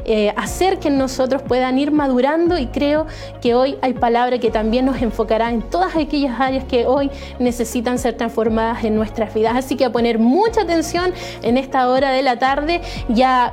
eh, 0.04 0.32
hacer 0.36 0.78
que 0.78 0.90
nosotros 0.90 1.42
puedan 1.42 1.78
ir 1.78 1.90
madurando 1.92 2.58
y 2.58 2.66
creo 2.66 3.06
que 3.40 3.54
hoy 3.54 3.76
hay 3.82 3.94
palabra 3.94 4.38
que 4.38 4.50
también 4.50 4.84
nos 4.84 5.00
enfocará 5.00 5.50
en 5.50 5.62
todas 5.62 5.96
aquellas 5.96 6.40
áreas 6.40 6.64
que 6.64 6.86
hoy 6.86 7.10
necesitan 7.38 7.98
ser 7.98 8.14
transformadas 8.14 8.84
en 8.84 8.94
nuestras 8.94 9.32
vidas. 9.32 9.56
Así 9.56 9.76
que 9.76 9.84
a 9.84 9.92
poner 9.92 10.18
mucha 10.18 10.62
atención 10.62 11.12
en 11.42 11.56
esta 11.56 11.88
hora 11.88 12.10
de 12.10 12.22
la 12.22 12.38
tarde 12.38 12.80
y 13.08 13.22
a, 13.22 13.52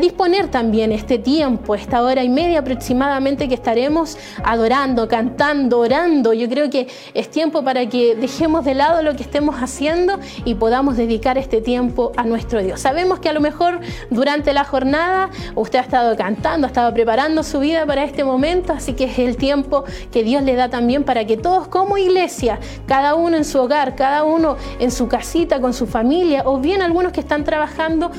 disponer 0.00 0.48
también 0.48 0.92
este 0.92 1.18
tiempo, 1.18 1.74
esta 1.74 2.02
hora 2.02 2.22
y 2.22 2.28
media 2.28 2.58
aproximadamente 2.60 3.48
que 3.48 3.54
estaremos 3.54 4.18
adorando, 4.44 5.08
cantando, 5.08 5.78
orando. 5.78 6.32
Yo 6.32 6.48
creo 6.48 6.70
que 6.70 6.86
es 7.14 7.30
tiempo 7.30 7.62
para 7.62 7.88
que 7.88 8.14
dejemos 8.14 8.64
de 8.64 8.74
lado 8.74 9.02
lo 9.02 9.16
que 9.16 9.22
estemos 9.22 9.56
haciendo 9.56 10.18
y 10.44 10.54
podamos 10.54 10.96
dedicar 10.96 11.38
este 11.38 11.60
tiempo 11.60 12.12
a 12.16 12.24
nuestro 12.24 12.62
Dios. 12.62 12.80
Sabemos 12.80 13.20
que 13.20 13.28
a 13.28 13.32
lo 13.32 13.40
mejor 13.40 13.80
durante 14.10 14.52
la 14.52 14.64
jornada 14.64 15.30
usted 15.54 15.78
ha 15.78 15.82
estado 15.82 16.16
cantando, 16.16 16.66
ha 16.66 16.68
estado 16.68 16.92
preparando 16.92 17.42
su 17.42 17.60
vida 17.60 17.86
para 17.86 18.04
este 18.04 18.24
momento, 18.24 18.72
así 18.72 18.94
que 18.94 19.04
es 19.04 19.18
el 19.18 19.36
tiempo 19.36 19.84
que 20.10 20.22
Dios 20.22 20.42
le 20.42 20.54
da 20.54 20.68
también 20.68 21.04
para 21.04 21.24
que 21.24 21.36
todos 21.36 21.68
como 21.68 21.98
iglesia, 21.98 22.58
cada 22.86 23.14
uno 23.14 23.36
en 23.36 23.44
su 23.44 23.58
hogar, 23.58 23.96
cada 23.96 24.24
uno 24.24 24.56
en 24.78 24.90
su 24.90 25.08
casita, 25.08 25.60
con 25.60 25.74
su 25.74 25.86
familia, 25.86 26.42
o 26.44 26.58
bien 26.58 26.82
algunos 26.82 27.12
que 27.12 27.20
están 27.20 27.44
trabajando, 27.44 28.10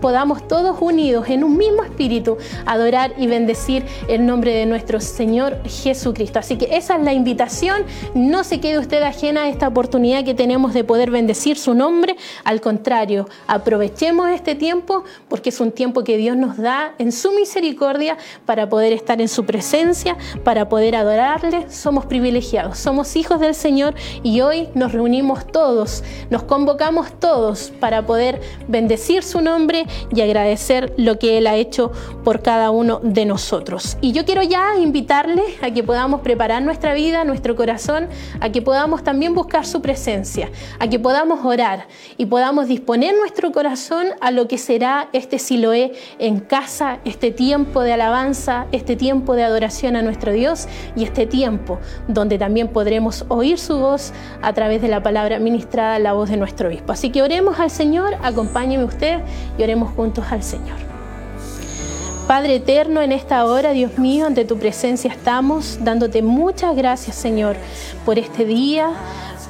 podamos 0.00 0.46
todos 0.48 0.76
unidos 0.80 1.28
en 1.28 1.44
un 1.44 1.56
mismo 1.56 1.82
espíritu 1.82 2.36
adorar 2.66 3.12
y 3.16 3.26
bendecir 3.26 3.84
el 4.08 4.26
nombre 4.26 4.54
de 4.54 4.66
nuestro 4.66 5.00
Señor 5.00 5.58
Jesucristo. 5.64 6.38
Así 6.38 6.56
que 6.56 6.76
esa 6.76 6.96
es 6.96 7.02
la 7.02 7.12
invitación, 7.12 7.82
no 8.14 8.44
se 8.44 8.60
quede 8.60 8.78
usted 8.78 9.02
ajena 9.02 9.42
a 9.42 9.48
esta 9.48 9.68
oportunidad 9.68 10.24
que 10.24 10.34
tenemos 10.34 10.74
de 10.74 10.84
poder 10.84 11.10
bendecir 11.10 11.58
su 11.58 11.74
nombre, 11.74 12.16
al 12.44 12.60
contrario, 12.60 13.28
aprovechemos 13.46 14.30
este 14.30 14.54
tiempo 14.54 15.04
porque 15.28 15.50
es 15.50 15.60
un 15.60 15.72
tiempo 15.72 16.04
que 16.04 16.16
Dios 16.16 16.36
nos 16.40 16.56
da 16.56 16.94
en 16.98 17.12
su 17.12 17.32
misericordia 17.32 18.16
para 18.46 18.68
poder 18.68 18.92
estar 18.92 19.20
en 19.20 19.28
su 19.28 19.44
presencia, 19.44 20.16
para 20.44 20.68
poder 20.68 20.96
adorarle. 20.96 21.70
Somos 21.70 22.06
privilegiados, 22.06 22.78
somos 22.78 23.14
hijos 23.16 23.40
del 23.40 23.54
Señor 23.54 23.94
y 24.22 24.40
hoy 24.40 24.68
nos 24.74 24.92
reunimos 24.92 25.46
todos, 25.46 26.02
nos 26.30 26.42
convocamos 26.42 27.12
todos 27.20 27.72
para 27.78 28.06
poder 28.06 28.40
bendecir 28.66 29.22
su 29.22 29.40
nombre 29.40 29.86
y 30.14 30.20
agradecer 30.20 30.92
lo 30.96 31.18
que 31.18 31.38
Él 31.38 31.46
ha 31.46 31.56
hecho 31.56 31.92
por 32.24 32.42
cada 32.42 32.70
uno 32.70 33.00
de 33.02 33.24
nosotros. 33.24 33.96
Y 34.00 34.12
yo 34.12 34.24
quiero 34.24 34.42
ya 34.42 34.76
invitarle 34.76 35.42
a 35.62 35.70
que 35.70 35.82
podamos 35.82 36.20
preparar 36.20 36.62
nuestra 36.62 36.94
vida, 36.94 37.24
nuestro 37.24 37.56
corazón, 37.56 38.08
a 38.40 38.50
que 38.50 38.62
podamos 38.62 39.04
también 39.04 39.34
buscar 39.34 39.66
su 39.66 39.82
presencia, 39.82 40.50
a 40.78 40.88
que 40.88 40.98
podamos 40.98 41.44
orar 41.44 41.86
y 42.16 42.26
podamos 42.26 42.68
disponer 42.68 43.14
nuestro 43.14 43.52
corazón 43.52 44.08
a 44.20 44.30
lo 44.30 44.48
que 44.48 44.58
será 44.58 45.08
este 45.12 45.38
Siloé 45.38 45.92
en 46.18 46.29
casa, 46.38 46.98
este 47.04 47.32
tiempo 47.32 47.82
de 47.82 47.94
alabanza, 47.94 48.66
este 48.70 48.94
tiempo 48.94 49.34
de 49.34 49.42
adoración 49.42 49.96
a 49.96 50.02
nuestro 50.02 50.32
Dios 50.32 50.68
y 50.94 51.02
este 51.02 51.26
tiempo 51.26 51.80
donde 52.06 52.38
también 52.38 52.68
podremos 52.68 53.24
oír 53.26 53.58
su 53.58 53.80
voz 53.80 54.12
a 54.42 54.52
través 54.52 54.80
de 54.80 54.86
la 54.86 55.02
palabra 55.02 55.40
ministrada, 55.40 55.98
la 55.98 56.12
voz 56.12 56.30
de 56.30 56.36
nuestro 56.36 56.68
obispo. 56.68 56.92
Así 56.92 57.10
que 57.10 57.22
oremos 57.22 57.58
al 57.58 57.70
Señor, 57.70 58.14
acompáñeme 58.22 58.84
usted 58.84 59.20
y 59.58 59.62
oremos 59.64 59.90
juntos 59.90 60.26
al 60.30 60.44
Señor. 60.44 60.78
Padre 62.30 62.54
eterno, 62.54 63.02
en 63.02 63.10
esta 63.10 63.44
hora, 63.44 63.72
Dios 63.72 63.98
mío, 63.98 64.26
ante 64.26 64.44
tu 64.44 64.56
presencia 64.56 65.10
estamos, 65.10 65.78
dándote 65.82 66.22
muchas 66.22 66.76
gracias, 66.76 67.16
Señor, 67.16 67.56
por 68.06 68.20
este 68.20 68.44
día, 68.44 68.92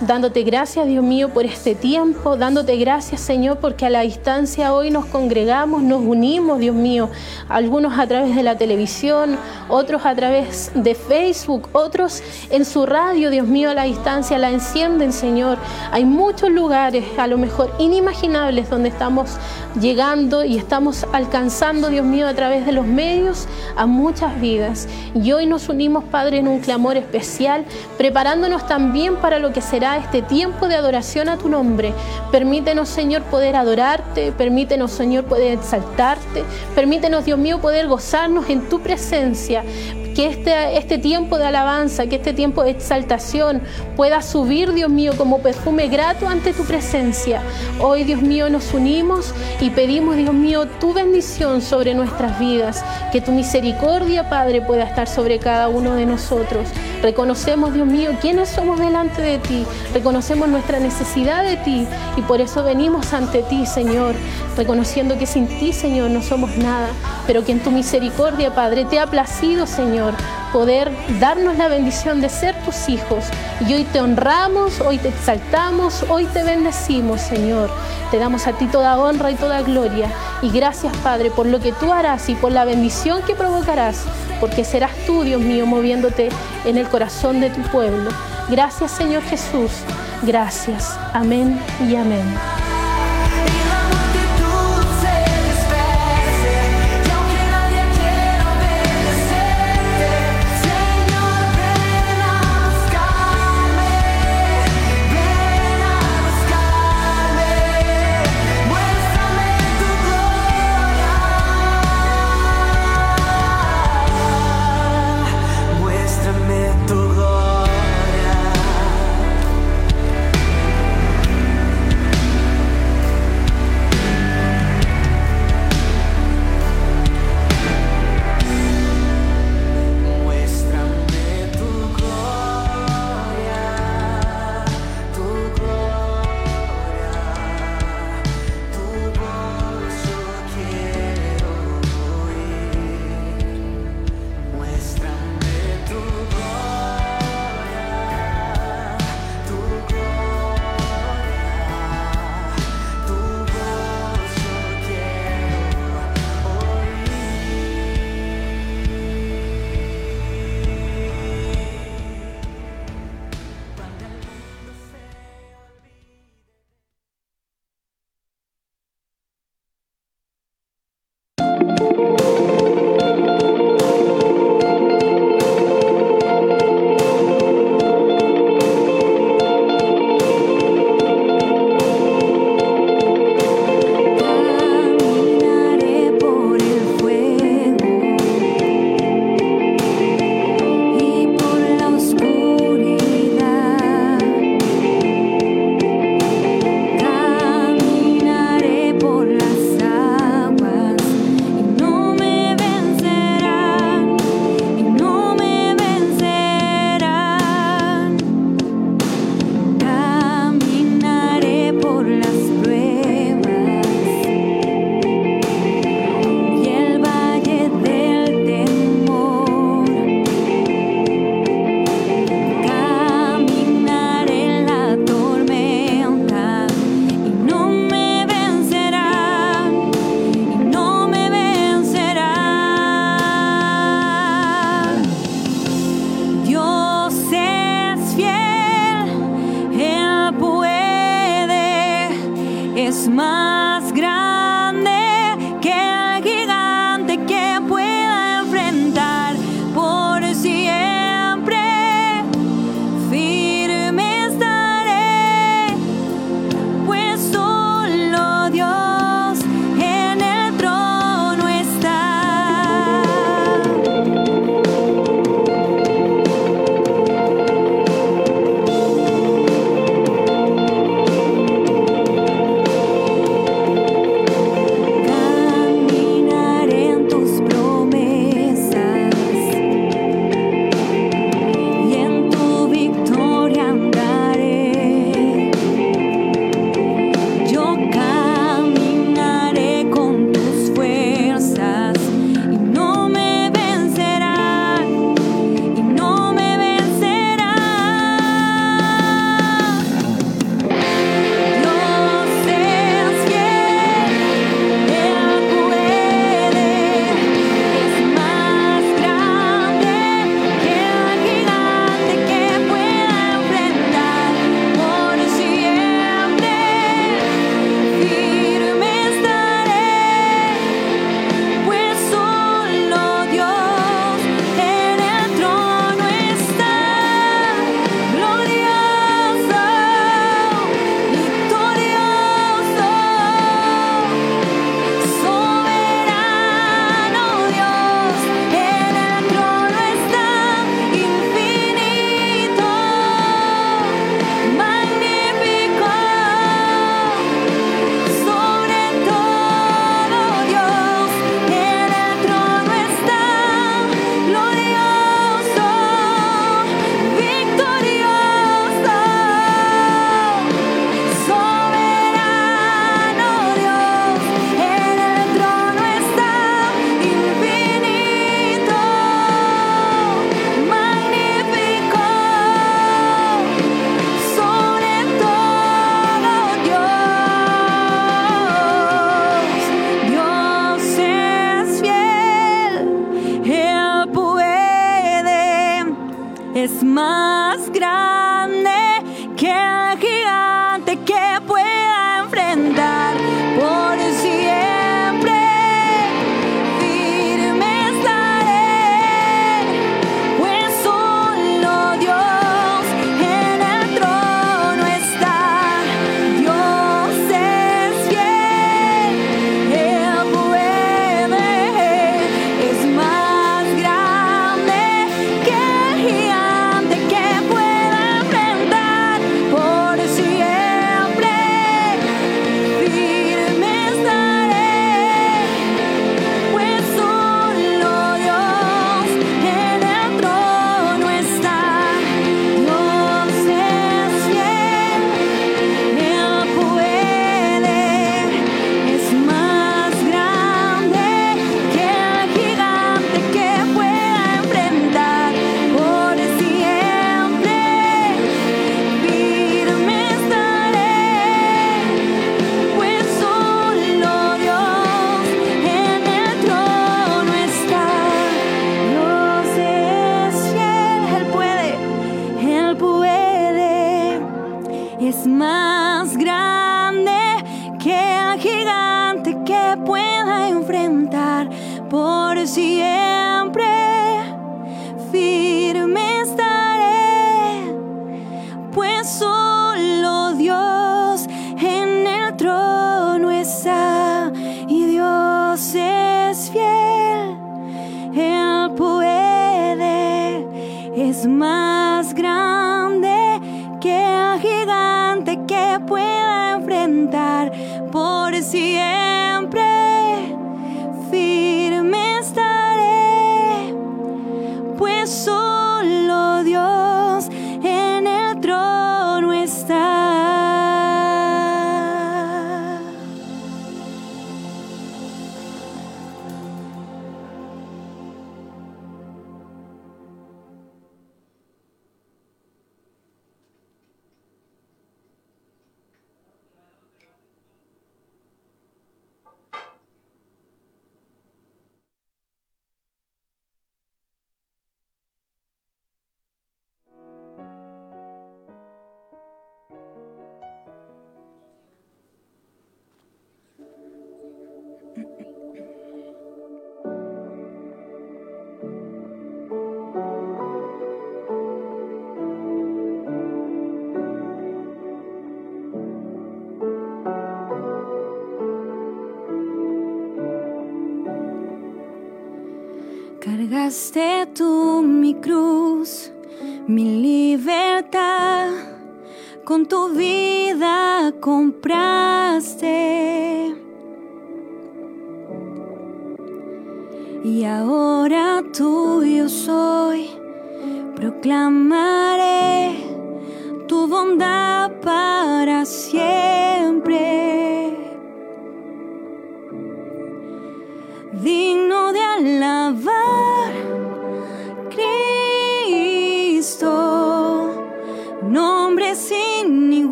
dándote 0.00 0.42
gracias, 0.42 0.86
Dios 0.86 1.04
mío, 1.04 1.28
por 1.28 1.44
este 1.44 1.74
tiempo, 1.74 2.36
dándote 2.36 2.76
gracias, 2.76 3.20
Señor, 3.20 3.58
porque 3.58 3.86
a 3.86 3.90
la 3.90 4.00
distancia 4.00 4.72
hoy 4.72 4.90
nos 4.90 5.04
congregamos, 5.06 5.82
nos 5.82 6.00
unimos, 6.00 6.58
Dios 6.58 6.74
mío, 6.74 7.10
algunos 7.48 7.98
a 7.98 8.06
través 8.06 8.34
de 8.34 8.42
la 8.42 8.56
televisión, 8.56 9.36
otros 9.68 10.06
a 10.06 10.14
través 10.14 10.70
de 10.74 10.94
Facebook, 10.94 11.68
otros 11.72 12.22
en 12.50 12.64
su 12.64 12.86
radio, 12.86 13.30
Dios 13.30 13.46
mío, 13.46 13.70
a 13.70 13.74
la 13.74 13.84
distancia 13.84 14.38
la 14.38 14.50
encienden, 14.50 15.12
Señor. 15.12 15.58
Hay 15.92 16.04
muchos 16.04 16.50
lugares, 16.50 17.04
a 17.18 17.26
lo 17.26 17.36
mejor 17.36 17.72
inimaginables, 17.78 18.70
donde 18.70 18.88
estamos 18.88 19.30
llegando 19.80 20.44
y 20.44 20.56
estamos 20.56 21.06
alcanzando, 21.12 21.88
Dios 21.88 22.06
mío, 22.06 22.26
a 22.26 22.34
través 22.34 22.64
de 22.64 22.72
los 22.72 22.86
medios 22.86 23.46
a 23.76 23.86
muchas 23.86 24.40
vidas. 24.40 24.88
Y 25.14 25.32
hoy 25.32 25.46
nos 25.46 25.68
unimos, 25.68 26.04
Padre, 26.04 26.38
en 26.38 26.48
un 26.48 26.60
clamor 26.60 26.96
especial, 26.96 27.64
preparándonos 27.98 28.66
también 28.66 29.16
para 29.16 29.38
lo 29.38 29.52
que 29.52 29.60
será 29.60 29.89
este 29.98 30.22
tiempo 30.22 30.68
de 30.68 30.76
adoración 30.76 31.28
a 31.28 31.36
tu 31.36 31.48
nombre. 31.48 31.92
Permítenos, 32.30 32.88
Señor, 32.88 33.22
poder 33.24 33.56
adorarte, 33.56 34.32
permítenos, 34.32 34.90
Señor, 34.90 35.24
poder 35.24 35.58
exaltarte, 35.58 36.44
permítenos, 36.74 37.24
Dios 37.24 37.38
mío, 37.38 37.60
poder 37.60 37.88
gozarnos 37.88 38.48
en 38.48 38.68
tu 38.68 38.80
presencia 38.80 39.64
que 40.14 40.26
este, 40.26 40.76
este 40.76 40.98
tiempo 40.98 41.38
de 41.38 41.46
alabanza, 41.46 42.06
que 42.06 42.16
este 42.16 42.32
tiempo 42.32 42.64
de 42.64 42.70
exaltación 42.70 43.62
pueda 43.96 44.22
subir, 44.22 44.72
Dios 44.72 44.90
mío, 44.90 45.12
como 45.16 45.38
perfume 45.40 45.88
grato 45.88 46.28
ante 46.28 46.52
tu 46.52 46.64
presencia. 46.64 47.42
Hoy, 47.80 48.04
Dios 48.04 48.22
mío, 48.22 48.50
nos 48.50 48.72
unimos 48.74 49.34
y 49.60 49.70
pedimos, 49.70 50.16
Dios 50.16 50.34
mío, 50.34 50.66
tu 50.80 50.92
bendición 50.92 51.62
sobre 51.62 51.94
nuestras 51.94 52.38
vidas, 52.38 52.84
que 53.12 53.20
tu 53.20 53.32
misericordia, 53.32 54.28
Padre, 54.28 54.62
pueda 54.62 54.84
estar 54.84 55.08
sobre 55.08 55.38
cada 55.38 55.68
uno 55.68 55.94
de 55.94 56.06
nosotros. 56.06 56.68
Reconocemos, 57.02 57.72
Dios 57.72 57.86
mío, 57.86 58.10
quiénes 58.20 58.48
somos 58.48 58.78
delante 58.78 59.22
de 59.22 59.38
ti, 59.38 59.64
reconocemos 59.94 60.48
nuestra 60.48 60.80
necesidad 60.80 61.42
de 61.44 61.56
ti 61.56 61.86
y 62.16 62.22
por 62.22 62.40
eso 62.40 62.62
venimos 62.62 63.12
ante 63.12 63.42
ti, 63.42 63.64
Señor, 63.66 64.14
reconociendo 64.56 65.16
que 65.18 65.26
sin 65.26 65.46
ti, 65.46 65.72
Señor, 65.72 66.10
no 66.10 66.22
somos 66.22 66.56
nada, 66.56 66.88
pero 67.26 67.44
que 67.44 67.52
en 67.52 67.60
tu 67.60 67.70
misericordia, 67.70 68.54
Padre, 68.54 68.84
te 68.84 68.98
ha 68.98 69.06
placido, 69.06 69.66
Señor, 70.00 70.14
poder 70.50 70.90
darnos 71.20 71.58
la 71.58 71.68
bendición 71.68 72.22
de 72.22 72.30
ser 72.30 72.54
tus 72.64 72.88
hijos. 72.88 73.26
Y 73.68 73.74
hoy 73.74 73.84
te 73.84 74.00
honramos, 74.00 74.80
hoy 74.80 74.96
te 74.96 75.08
exaltamos, 75.08 76.06
hoy 76.08 76.24
te 76.24 76.42
bendecimos, 76.42 77.20
Señor. 77.20 77.68
Te 78.10 78.16
damos 78.16 78.46
a 78.46 78.54
ti 78.54 78.64
toda 78.66 78.98
honra 78.98 79.30
y 79.30 79.34
toda 79.34 79.60
gloria. 79.60 80.10
Y 80.40 80.48
gracias, 80.48 80.96
Padre, 80.98 81.30
por 81.30 81.44
lo 81.44 81.60
que 81.60 81.72
tú 81.72 81.92
harás 81.92 82.30
y 82.30 82.34
por 82.34 82.50
la 82.50 82.64
bendición 82.64 83.20
que 83.26 83.34
provocarás, 83.34 84.04
porque 84.40 84.64
serás 84.64 84.92
tú, 85.06 85.22
Dios 85.22 85.42
mío, 85.42 85.66
moviéndote 85.66 86.30
en 86.64 86.78
el 86.78 86.88
corazón 86.88 87.40
de 87.40 87.50
tu 87.50 87.60
pueblo. 87.64 88.10
Gracias, 88.48 88.92
Señor 88.92 89.22
Jesús. 89.24 89.70
Gracias. 90.22 90.98
Amén 91.12 91.60
y 91.86 91.94
amén. 91.94 92.24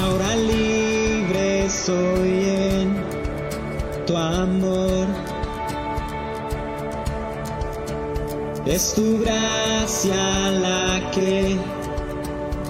Ahora 0.00 0.36
libre 0.36 1.68
soy 1.70 2.44
en 2.44 2.96
tu 4.06 4.16
amor. 4.16 5.06
Es 8.66 8.94
tu 8.94 9.20
gracia 9.20 10.50
la 10.50 11.10
que 11.12 11.56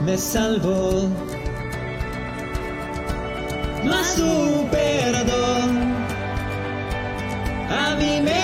me 0.04 0.16
salvó. 0.16 1.08
Mas 3.84 4.16
tu 4.16 4.68
perdón 4.70 5.94
a 7.70 7.94
mí 7.96 8.20
me 8.20 8.35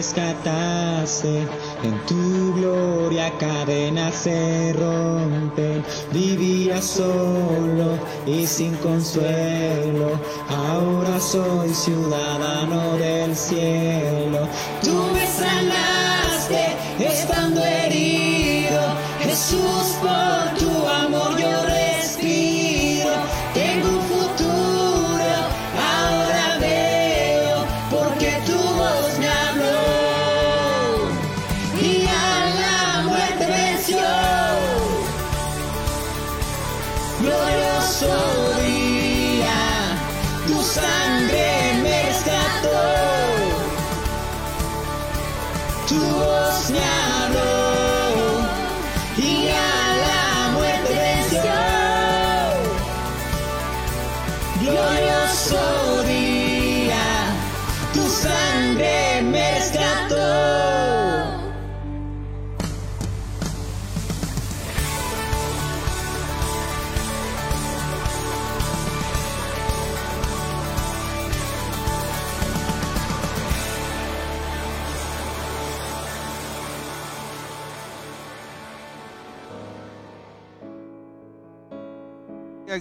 rescataste, 0.00 1.46
en 1.84 1.94
tu 2.06 2.54
gloria 2.54 3.30
cadenas 3.38 4.14
se 4.14 4.72
rompen. 4.72 5.84
Vivía 6.10 6.80
solo 6.80 7.98
y 8.26 8.46
sin 8.46 8.74
consuelo, 8.76 10.18
ahora 10.48 11.20
soy 11.20 11.74
ciudadano 11.74 12.96
del 12.96 13.36
cielo. 13.36 14.19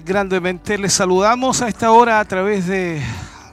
Grandemente 0.10 0.80
les 0.80 0.94
saludamos 0.94 1.62
a 1.62 1.68
esta 1.68 1.92
hora 1.92 2.20
a 2.20 2.26
través 2.26 2.66
de 2.66 3.00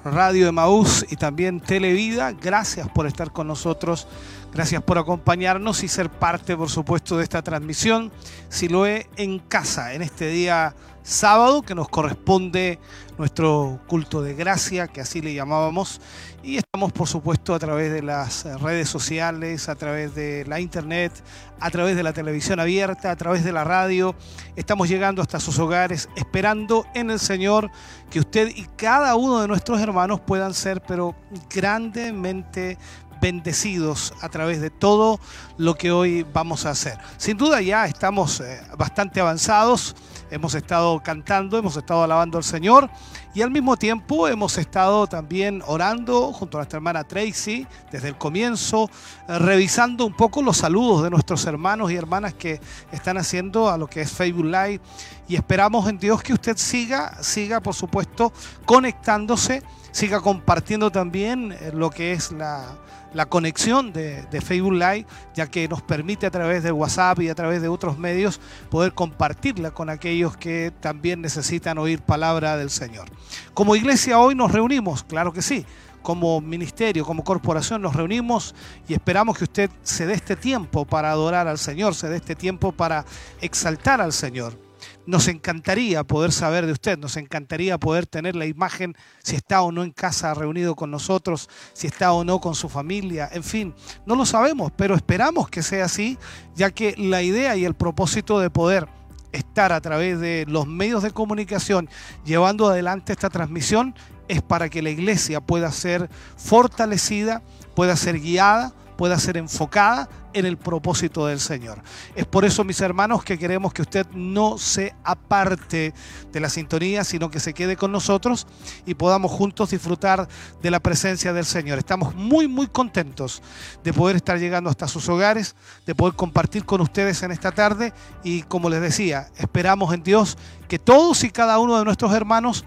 Radio 0.07 0.49
Emaús 0.49 1.05
y 1.11 1.17
también 1.17 1.61
Televida. 1.61 2.33
Gracias 2.33 2.89
por 2.89 3.07
estar 3.07 3.31
con 3.31 3.47
nosotros, 3.47 4.09
gracias 4.55 4.83
por 4.83 4.97
acompañarnos 4.97 5.83
y 5.83 5.89
ser 5.89 6.09
parte, 6.09 6.57
por 6.57 6.71
supuesto, 6.71 7.19
de 7.19 7.25
esta 7.25 7.43
transmisión. 7.43 8.11
Siloé 8.49 9.07
en 9.19 9.39
casa, 9.39 9.93
en 9.93 10.01
este 10.01 10.29
día 10.29 10.75
sábado 11.07 11.63
que 11.63 11.77
nos 11.77 11.89
corresponde 11.89 12.81
nuestro 13.17 13.81
culto 13.87 14.23
de 14.23 14.35
gracia, 14.35 14.89
que 14.89 15.01
así 15.01 15.23
le 15.23 15.33
llamábamos. 15.33 16.01
Y 16.43 16.57
estamos, 16.57 16.93
por 16.93 17.07
supuesto, 17.07 17.55
a 17.55 17.59
través 17.61 17.93
de 17.93 18.03
las 18.03 18.45
redes 18.61 18.89
sociales, 18.89 19.69
a 19.69 19.77
través 19.77 20.15
de 20.17 20.45
la 20.47 20.59
internet, 20.59 21.13
a 21.61 21.71
través 21.71 21.97
de 21.97 22.03
la 22.03 22.13
televisión 22.13 22.59
abierta, 22.59 23.13
a 23.13 23.17
través 23.17 23.45
de 23.45 23.53
la 23.53 23.63
radio. 23.63 24.17
Estamos 24.57 24.89
llegando 24.89 25.23
hasta 25.23 25.39
sus 25.39 25.59
hogares, 25.61 26.09
esperando 26.17 26.85
en 26.93 27.11
el 27.11 27.21
Señor 27.21 27.71
que 28.11 28.19
usted 28.19 28.49
y 28.55 28.67
cada 28.77 29.15
uno 29.15 29.41
de 29.41 29.49
nuestros 29.49 29.81
hermanos 29.81 30.21
puedan 30.21 30.55
ser, 30.55 30.83
pero 30.83 31.15
grandemente 31.55 32.79
bendecidos 33.21 34.13
a 34.21 34.29
través 34.29 34.61
de 34.61 34.71
todo 34.71 35.21
lo 35.57 35.75
que 35.75 35.91
hoy 35.91 36.25
vamos 36.33 36.67
a 36.67 36.71
hacer. 36.71 36.99
Sin 37.17 37.37
duda 37.37 37.61
ya 37.61 37.87
estamos 37.87 38.41
eh, 38.41 38.61
bastante 38.77 39.21
avanzados, 39.21 39.97
hemos 40.31 40.55
estado 40.55 41.01
cantando, 41.03 41.59
hemos 41.59 41.77
estado 41.77 42.03
alabando 42.03 42.39
al 42.39 42.45
Señor 42.45 42.91
Y 43.37 43.43
al 43.43 43.51
mismo 43.51 43.77
tiempo 43.77 44.29
hemos 44.29 44.57
estado 44.57 45.07
también 45.07 45.63
orando 45.67 46.33
junto 46.33 46.57
a 46.57 46.61
nuestra 46.61 46.79
hermana 46.79 47.05
Tracy 47.05 47.67
desde 47.93 48.09
el 48.09 48.17
comienzo, 48.17 48.89
eh, 49.29 49.39
revisando 49.39 50.07
un 50.07 50.15
poco 50.15 50.41
los 50.41 50.57
saludos 50.57 51.03
de 51.03 51.11
nuestros 51.11 51.45
hermanos 51.45 51.93
y 51.93 51.97
hermanas 51.97 52.33
que 52.33 52.63
están 52.93 53.19
haciendo 53.19 53.69
a 53.69 53.77
lo 53.77 53.89
que 53.89 54.01
es 54.01 54.11
Facebook 54.11 54.47
Live. 54.47 54.81
Y 55.29 55.37
esperamos 55.37 55.87
en 55.87 55.99
Dios 55.99 56.23
que 56.23 56.33
usted 56.33 56.57
siga, 56.57 57.23
siga 57.23 57.61
por 57.61 57.75
supuesto 57.75 58.33
conectándose, 58.65 59.63
siga 59.93 60.23
compartiendo 60.23 60.91
también 60.91 61.53
eh, 61.53 61.73
lo 61.75 61.91
que 61.91 62.13
es 62.13 62.33
la, 62.33 62.79
la 63.17 63.27
conexión 63.27 63.93
de, 63.93 64.27
Facebook 64.45 64.75
Live, 64.75 65.07
ya 65.35 65.47
que 65.47 65.67
nos 65.69 65.83
permite 65.83 66.27
a 66.27 66.31
través 66.31 66.63
de 66.63 66.71
WhatsApp 66.71 67.21
y 67.21 67.31
a 67.31 67.35
través 67.35 67.63
de 67.63 67.69
otros 67.69 67.99
medios 67.99 68.39
poder 68.71 68.93
compartirla 68.93 69.71
con 69.71 69.89
aquellos 69.89 70.37
que 70.37 70.73
también 70.81 71.23
necesitan 71.23 71.79
oír 71.79 72.01
palabra 72.03 72.57
del 72.59 72.69
Señor. 72.69 73.09
Como 73.55 73.77
iglesia 73.77 74.19
hoy 74.19 74.35
nos 74.35 74.53
reunimos, 74.53 75.05
claro 75.05 75.33
que 75.33 75.43
sí, 75.43 75.65
como 76.07 76.41
ministerio, 76.41 77.05
como 77.05 77.25
corporación 77.25 77.83
nos 77.83 77.97
reunimos 77.97 78.55
y 78.87 78.95
esperamos 78.95 79.37
que 79.37 79.43
usted 79.43 79.71
se 79.83 80.07
dé 80.07 80.15
este 80.15 80.37
tiempo 80.37 80.85
para 80.85 81.11
adorar 81.11 81.49
al 81.49 81.59
Señor, 81.59 81.97
se 81.97 82.09
dé 82.09 82.17
este 82.17 82.37
tiempo 82.37 82.71
para 82.71 83.05
exaltar 83.41 84.01
al 84.01 84.13
Señor. 84.13 84.57
Nos 85.05 85.27
encantaría 85.27 86.05
poder 86.05 86.31
saber 86.31 86.65
de 86.65 86.71
usted, 86.71 86.97
nos 86.97 87.17
encantaría 87.17 87.77
poder 87.79 88.07
tener 88.07 88.37
la 88.37 88.47
imagen 88.47 88.95
si 89.23 89.35
está 89.35 89.63
o 89.63 89.73
no 89.73 89.83
en 89.83 89.91
casa 89.91 90.33
reunido 90.33 90.77
con 90.77 90.93
nosotros, 90.93 91.49
si 91.73 91.89
está 91.89 92.13
o 92.13 92.23
no 92.23 92.41
con 92.41 92.55
su 92.55 92.69
familia, 92.69 93.29
en 93.33 93.43
fin, 93.43 93.75
no 94.05 94.15
lo 94.15 94.27
sabemos, 94.27 94.71
pero 94.77 94.95
esperamos 94.95 95.49
que 95.49 95.65
sea 95.65 95.87
así, 95.87 96.19
ya 96.55 96.71
que 96.71 96.95
la 96.97 97.23
idea 97.23 97.57
y 97.57 97.65
el 97.65 97.75
propósito 97.75 98.39
de 98.39 98.51
poder 98.51 98.87
estar 99.33 99.73
a 99.73 99.81
través 99.81 100.21
de 100.21 100.45
los 100.49 100.67
medios 100.67 101.03
de 101.03 101.11
comunicación 101.11 101.89
llevando 102.25 102.69
adelante 102.69 103.13
esta 103.13 103.31
transmisión 103.31 103.95
es 104.29 104.43
para 104.43 104.69
que 104.69 104.83
la 104.83 104.91
iglesia 104.91 105.41
pueda 105.41 105.71
ser 105.71 106.11
fortalecida, 106.37 107.43
pueda 107.75 107.97
ser 107.97 108.21
guiada, 108.21 108.73
pueda 108.97 109.19
ser 109.19 109.37
enfocada 109.37 110.09
en 110.33 110.45
el 110.45 110.57
propósito 110.57 111.27
del 111.27 111.41
Señor. 111.41 111.83
Es 112.15 112.27
por 112.27 112.45
eso, 112.45 112.65
mis 112.65 112.81
hermanos, 112.81 113.25
que 113.25 113.39
queremos 113.39 113.73
que 113.73 113.83
usted 113.83 114.07
no 114.13 114.59
se 114.59 114.95
aparte 115.03 115.95
de 116.33 116.41
la 116.41 116.51
sintonía, 116.51 117.05
sino 117.05 117.31
que 117.31 117.41
se 117.41 117.55
quede 117.55 117.77
con 117.77 117.93
nosotros 117.93 118.47
y 118.85 118.95
podamos 118.95 119.31
juntos 119.33 119.71
disfrutar 119.71 120.29
de 120.63 120.71
la 120.71 120.81
presencia 120.81 121.33
del 121.33 121.47
Señor. 121.47 121.79
Estamos 121.79 122.15
muy, 122.15 122.49
muy 122.49 122.67
contentos 122.67 123.43
de 123.83 123.93
poder 123.93 124.17
estar 124.17 124.39
llegando 124.39 124.69
hasta 124.69 124.89
sus 124.89 125.09
hogares, 125.09 125.57
de 125.87 125.95
poder 125.95 126.15
compartir 126.15 126.65
con 126.65 126.81
ustedes 126.81 127.23
en 127.23 127.33
esta 127.33 127.53
tarde 127.53 127.93
y, 128.23 128.43
como 128.43 128.69
les 128.69 128.81
decía, 128.81 129.29
esperamos 129.37 129.95
en 129.95 130.03
Dios 130.03 130.37
que 130.69 130.79
todos 130.79 131.25
y 131.25 131.31
cada 131.31 131.59
uno 131.59 131.79
de 131.79 131.85
nuestros 131.85 132.13
hermanos 132.13 132.65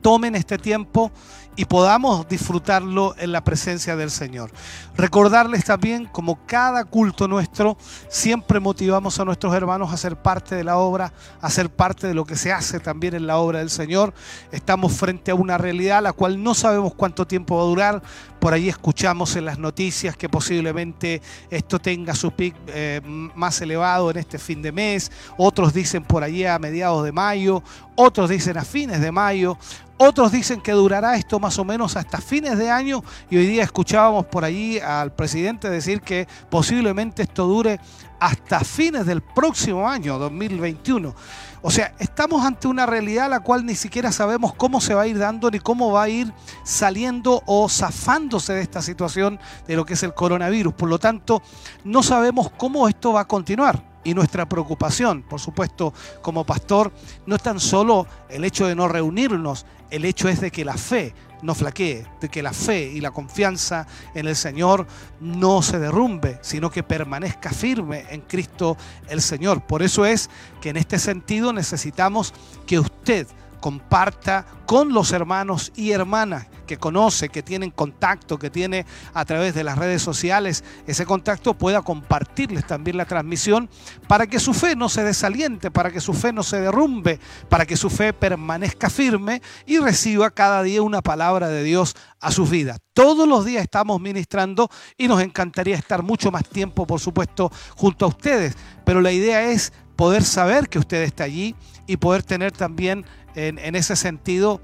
tomen 0.00 0.34
este 0.34 0.58
tiempo 0.58 1.10
y 1.58 1.64
podamos 1.64 2.28
disfrutarlo 2.28 3.16
en 3.18 3.32
la 3.32 3.42
presencia 3.42 3.96
del 3.96 4.12
Señor. 4.12 4.52
Recordarles 4.96 5.64
también, 5.64 6.06
como 6.06 6.38
cada 6.46 6.84
culto 6.84 7.26
nuestro, 7.26 7.76
siempre 8.08 8.60
motivamos 8.60 9.18
a 9.18 9.24
nuestros 9.24 9.52
hermanos 9.52 9.92
a 9.92 9.96
ser 9.96 10.14
parte 10.14 10.54
de 10.54 10.62
la 10.62 10.78
obra, 10.78 11.12
a 11.40 11.50
ser 11.50 11.68
parte 11.68 12.06
de 12.06 12.14
lo 12.14 12.24
que 12.24 12.36
se 12.36 12.52
hace 12.52 12.78
también 12.78 13.16
en 13.16 13.26
la 13.26 13.38
obra 13.38 13.58
del 13.58 13.70
Señor. 13.70 14.14
Estamos 14.52 14.92
frente 14.92 15.32
a 15.32 15.34
una 15.34 15.58
realidad 15.58 16.00
la 16.00 16.12
cual 16.12 16.40
no 16.40 16.54
sabemos 16.54 16.94
cuánto 16.94 17.26
tiempo 17.26 17.56
va 17.56 17.62
a 17.62 17.66
durar. 17.66 18.02
Por 18.38 18.52
ahí 18.52 18.68
escuchamos 18.68 19.34
en 19.34 19.44
las 19.44 19.58
noticias 19.58 20.16
que 20.16 20.28
posiblemente 20.28 21.20
esto 21.50 21.80
tenga 21.80 22.14
su 22.14 22.30
pic 22.30 22.54
eh, 22.68 23.00
más 23.34 23.60
elevado 23.60 24.12
en 24.12 24.18
este 24.18 24.38
fin 24.38 24.62
de 24.62 24.70
mes. 24.70 25.10
Otros 25.36 25.74
dicen 25.74 26.04
por 26.04 26.22
allí 26.22 26.44
a 26.44 26.56
mediados 26.60 27.04
de 27.04 27.10
mayo, 27.10 27.64
otros 27.96 28.30
dicen 28.30 28.56
a 28.58 28.64
fines 28.64 29.00
de 29.00 29.10
mayo, 29.10 29.58
otros 29.98 30.32
dicen 30.32 30.60
que 30.60 30.72
durará 30.72 31.16
esto 31.16 31.38
más 31.38 31.58
o 31.58 31.64
menos 31.64 31.96
hasta 31.96 32.20
fines 32.20 32.56
de 32.56 32.70
año 32.70 33.02
y 33.28 33.36
hoy 33.36 33.46
día 33.46 33.64
escuchábamos 33.64 34.26
por 34.26 34.44
allí 34.44 34.78
al 34.78 35.12
presidente 35.12 35.68
decir 35.68 36.00
que 36.00 36.26
posiblemente 36.48 37.22
esto 37.22 37.46
dure 37.46 37.80
hasta 38.20 38.60
fines 38.60 39.06
del 39.06 39.22
próximo 39.22 39.88
año, 39.88 40.18
2021. 40.18 41.14
O 41.60 41.70
sea, 41.70 41.94
estamos 41.98 42.44
ante 42.44 42.68
una 42.68 42.86
realidad 42.86 43.28
la 43.28 43.40
cual 43.40 43.66
ni 43.66 43.74
siquiera 43.74 44.12
sabemos 44.12 44.54
cómo 44.54 44.80
se 44.80 44.94
va 44.94 45.02
a 45.02 45.06
ir 45.06 45.18
dando 45.18 45.50
ni 45.50 45.58
cómo 45.58 45.90
va 45.90 46.04
a 46.04 46.08
ir 46.08 46.32
saliendo 46.62 47.42
o 47.46 47.68
zafándose 47.68 48.52
de 48.52 48.62
esta 48.62 48.80
situación 48.80 49.40
de 49.66 49.76
lo 49.76 49.84
que 49.84 49.94
es 49.94 50.02
el 50.04 50.14
coronavirus. 50.14 50.74
Por 50.74 50.88
lo 50.88 50.98
tanto, 50.98 51.42
no 51.84 52.02
sabemos 52.02 52.50
cómo 52.56 52.88
esto 52.88 53.12
va 53.12 53.22
a 53.22 53.28
continuar. 53.28 53.98
Y 54.04 54.14
nuestra 54.14 54.48
preocupación, 54.48 55.22
por 55.22 55.40
supuesto, 55.40 55.92
como 56.22 56.44
pastor, 56.44 56.92
no 57.26 57.34
es 57.34 57.42
tan 57.42 57.58
solo 57.58 58.06
el 58.30 58.44
hecho 58.44 58.66
de 58.66 58.76
no 58.76 58.86
reunirnos, 58.86 59.66
el 59.90 60.04
hecho 60.04 60.28
es 60.28 60.40
de 60.40 60.50
que 60.50 60.64
la 60.64 60.74
fe 60.74 61.14
no 61.42 61.54
flaquee, 61.54 62.06
de 62.20 62.28
que 62.28 62.42
la 62.42 62.52
fe 62.52 62.90
y 62.92 63.00
la 63.00 63.10
confianza 63.10 63.86
en 64.14 64.26
el 64.26 64.36
Señor 64.36 64.86
no 65.20 65.62
se 65.62 65.78
derrumbe, 65.78 66.38
sino 66.42 66.70
que 66.70 66.82
permanezca 66.82 67.50
firme 67.50 68.04
en 68.10 68.22
Cristo 68.22 68.76
el 69.08 69.22
Señor. 69.22 69.62
Por 69.62 69.82
eso 69.82 70.04
es 70.04 70.30
que 70.60 70.70
en 70.70 70.76
este 70.76 70.98
sentido 70.98 71.52
necesitamos 71.52 72.34
que 72.66 72.78
usted 72.78 73.26
comparta 73.60 74.46
con 74.66 74.92
los 74.92 75.12
hermanos 75.12 75.72
y 75.74 75.92
hermanas 75.92 76.46
que 76.66 76.76
conoce, 76.76 77.30
que 77.30 77.42
tienen 77.42 77.70
contacto, 77.70 78.38
que 78.38 78.50
tiene 78.50 78.84
a 79.14 79.24
través 79.24 79.54
de 79.54 79.64
las 79.64 79.78
redes 79.78 80.02
sociales, 80.02 80.62
ese 80.86 81.06
contacto 81.06 81.54
pueda 81.54 81.82
compartirles 81.82 82.66
también 82.66 82.98
la 82.98 83.06
transmisión 83.06 83.70
para 84.06 84.26
que 84.26 84.38
su 84.38 84.52
fe 84.52 84.76
no 84.76 84.88
se 84.88 85.02
desaliente, 85.02 85.70
para 85.70 85.90
que 85.90 86.00
su 86.00 86.12
fe 86.12 86.32
no 86.32 86.42
se 86.42 86.60
derrumbe, 86.60 87.18
para 87.48 87.64
que 87.64 87.76
su 87.76 87.88
fe 87.88 88.12
permanezca 88.12 88.90
firme 88.90 89.40
y 89.66 89.78
reciba 89.78 90.30
cada 90.30 90.62
día 90.62 90.82
una 90.82 91.00
palabra 91.00 91.48
de 91.48 91.62
Dios 91.62 91.96
a 92.20 92.30
sus 92.30 92.50
vidas. 92.50 92.78
Todos 92.92 93.26
los 93.26 93.44
días 93.44 93.62
estamos 93.62 94.00
ministrando 94.00 94.68
y 94.96 95.08
nos 95.08 95.22
encantaría 95.22 95.76
estar 95.76 96.02
mucho 96.02 96.30
más 96.30 96.46
tiempo, 96.48 96.86
por 96.86 97.00
supuesto, 97.00 97.50
junto 97.74 98.04
a 98.04 98.08
ustedes, 98.08 98.56
pero 98.84 99.00
la 99.00 99.12
idea 99.12 99.50
es 99.50 99.72
poder 99.96 100.22
saber 100.22 100.68
que 100.68 100.78
usted 100.78 101.02
está 101.02 101.24
allí 101.24 101.56
y 101.88 101.96
poder 101.96 102.22
tener 102.22 102.52
también 102.52 103.04
en, 103.34 103.74
ese 103.74 103.96
sentido 103.96 104.60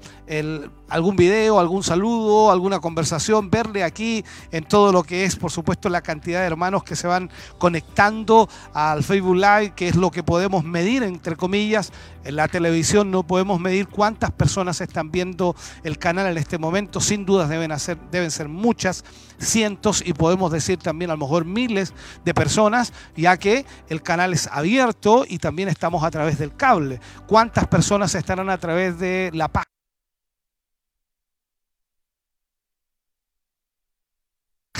algún 0.89 1.15
video, 1.15 1.59
algún 1.59 1.83
saludo, 1.83 2.51
alguna 2.51 2.79
conversación, 2.79 3.49
verle 3.49 3.83
aquí 3.83 4.23
en 4.51 4.63
todo 4.63 4.91
lo 4.91 5.03
que 5.03 5.23
es, 5.23 5.35
por 5.35 5.51
supuesto, 5.51 5.89
la 5.89 6.01
cantidad 6.01 6.41
de 6.41 6.47
hermanos 6.47 6.83
que 6.83 6.95
se 6.95 7.07
van 7.07 7.29
conectando 7.57 8.49
al 8.73 9.03
Facebook 9.03 9.35
Live, 9.35 9.73
que 9.75 9.87
es 9.87 9.95
lo 9.95 10.11
que 10.11 10.23
podemos 10.23 10.63
medir, 10.63 11.03
entre 11.03 11.35
comillas. 11.35 11.91
En 12.23 12.35
la 12.35 12.47
televisión 12.47 13.11
no 13.11 13.23
podemos 13.23 13.59
medir 13.59 13.87
cuántas 13.87 14.31
personas 14.31 14.81
están 14.81 15.11
viendo 15.11 15.55
el 15.83 15.97
canal 15.97 16.27
en 16.27 16.37
este 16.37 16.57
momento. 16.57 16.99
Sin 16.99 17.25
dudas 17.25 17.49
deben, 17.49 17.71
hacer, 17.71 17.97
deben 18.11 18.31
ser 18.31 18.47
muchas, 18.47 19.03
cientos 19.39 20.03
y 20.05 20.13
podemos 20.13 20.51
decir 20.51 20.77
también 20.77 21.11
a 21.11 21.13
lo 21.15 21.19
mejor 21.19 21.45
miles 21.45 21.93
de 22.23 22.33
personas, 22.33 22.93
ya 23.15 23.37
que 23.37 23.65
el 23.89 24.01
canal 24.01 24.33
es 24.33 24.47
abierto 24.51 25.25
y 25.27 25.37
también 25.37 25.69
estamos 25.69 26.03
a 26.03 26.11
través 26.11 26.37
del 26.37 26.55
cable. 26.55 26.99
¿Cuántas 27.27 27.67
personas 27.67 28.15
estarán 28.15 28.49
a 28.49 28.57
través 28.57 28.99
de 28.99 29.31
la 29.33 29.47
página? 29.47 29.74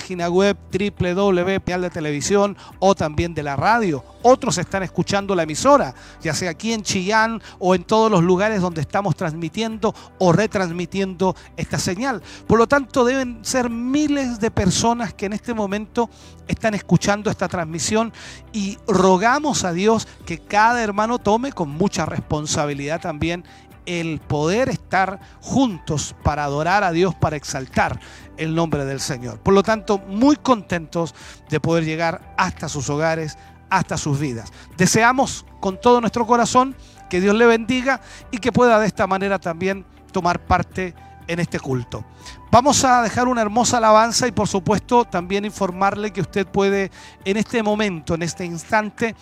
Página 0.05 0.29
web 0.29 0.55
www 0.71 1.81
de 1.81 1.89
televisión 1.89 2.55
o 2.77 2.93
también 2.93 3.33
de 3.33 3.41
la 3.41 3.55
radio. 3.55 4.03
Otros 4.21 4.59
están 4.59 4.83
escuchando 4.83 5.33
la 5.33 5.41
emisora, 5.41 5.95
ya 6.21 6.35
sea 6.35 6.51
aquí 6.51 6.73
en 6.73 6.83
Chillán 6.83 7.41
o 7.57 7.73
en 7.73 7.83
todos 7.83 8.11
los 8.11 8.23
lugares 8.23 8.61
donde 8.61 8.81
estamos 8.81 9.15
transmitiendo 9.15 9.95
o 10.19 10.31
retransmitiendo 10.31 11.35
esta 11.57 11.79
señal. 11.79 12.21
Por 12.45 12.59
lo 12.59 12.67
tanto, 12.67 13.03
deben 13.03 13.39
ser 13.43 13.71
miles 13.71 14.39
de 14.39 14.51
personas 14.51 15.11
que 15.11 15.25
en 15.25 15.33
este 15.33 15.55
momento 15.55 16.07
están 16.47 16.75
escuchando 16.75 17.31
esta 17.31 17.47
transmisión 17.47 18.13
y 18.53 18.77
rogamos 18.87 19.63
a 19.63 19.73
Dios 19.73 20.07
que 20.27 20.37
cada 20.37 20.83
hermano 20.83 21.17
tome 21.17 21.51
con 21.51 21.69
mucha 21.69 22.05
responsabilidad 22.05 23.01
también 23.01 23.43
el 23.85 24.19
poder 24.19 24.69
estar 24.69 25.19
juntos 25.41 26.15
para 26.23 26.43
adorar 26.43 26.83
a 26.83 26.91
Dios, 26.91 27.15
para 27.15 27.35
exaltar 27.35 27.99
el 28.37 28.55
nombre 28.55 28.85
del 28.85 28.99
Señor. 28.99 29.39
Por 29.39 29.53
lo 29.53 29.63
tanto, 29.63 29.99
muy 29.99 30.35
contentos 30.35 31.15
de 31.49 31.59
poder 31.59 31.85
llegar 31.85 32.33
hasta 32.37 32.69
sus 32.69 32.89
hogares, 32.89 33.37
hasta 33.69 33.97
sus 33.97 34.19
vidas. 34.19 34.51
Deseamos 34.77 35.45
con 35.59 35.79
todo 35.79 36.01
nuestro 36.01 36.25
corazón 36.25 36.75
que 37.09 37.21
Dios 37.21 37.35
le 37.35 37.45
bendiga 37.45 38.01
y 38.31 38.37
que 38.37 38.51
pueda 38.51 38.79
de 38.79 38.87
esta 38.87 39.07
manera 39.07 39.39
también 39.39 39.85
tomar 40.11 40.45
parte 40.45 40.93
en 41.27 41.39
este 41.39 41.59
culto. 41.59 42.05
Vamos 42.51 42.83
a 42.85 43.01
dejar 43.01 43.27
una 43.27 43.41
hermosa 43.41 43.77
alabanza 43.77 44.27
y 44.27 44.31
por 44.31 44.47
supuesto 44.47 45.05
también 45.05 45.45
informarle 45.45 46.11
que 46.11 46.21
usted 46.21 46.47
puede 46.47 46.91
en 47.25 47.37
este 47.37 47.61
momento, 47.63 48.15
en 48.15 48.21
este 48.21 48.45
instante, 48.45 49.15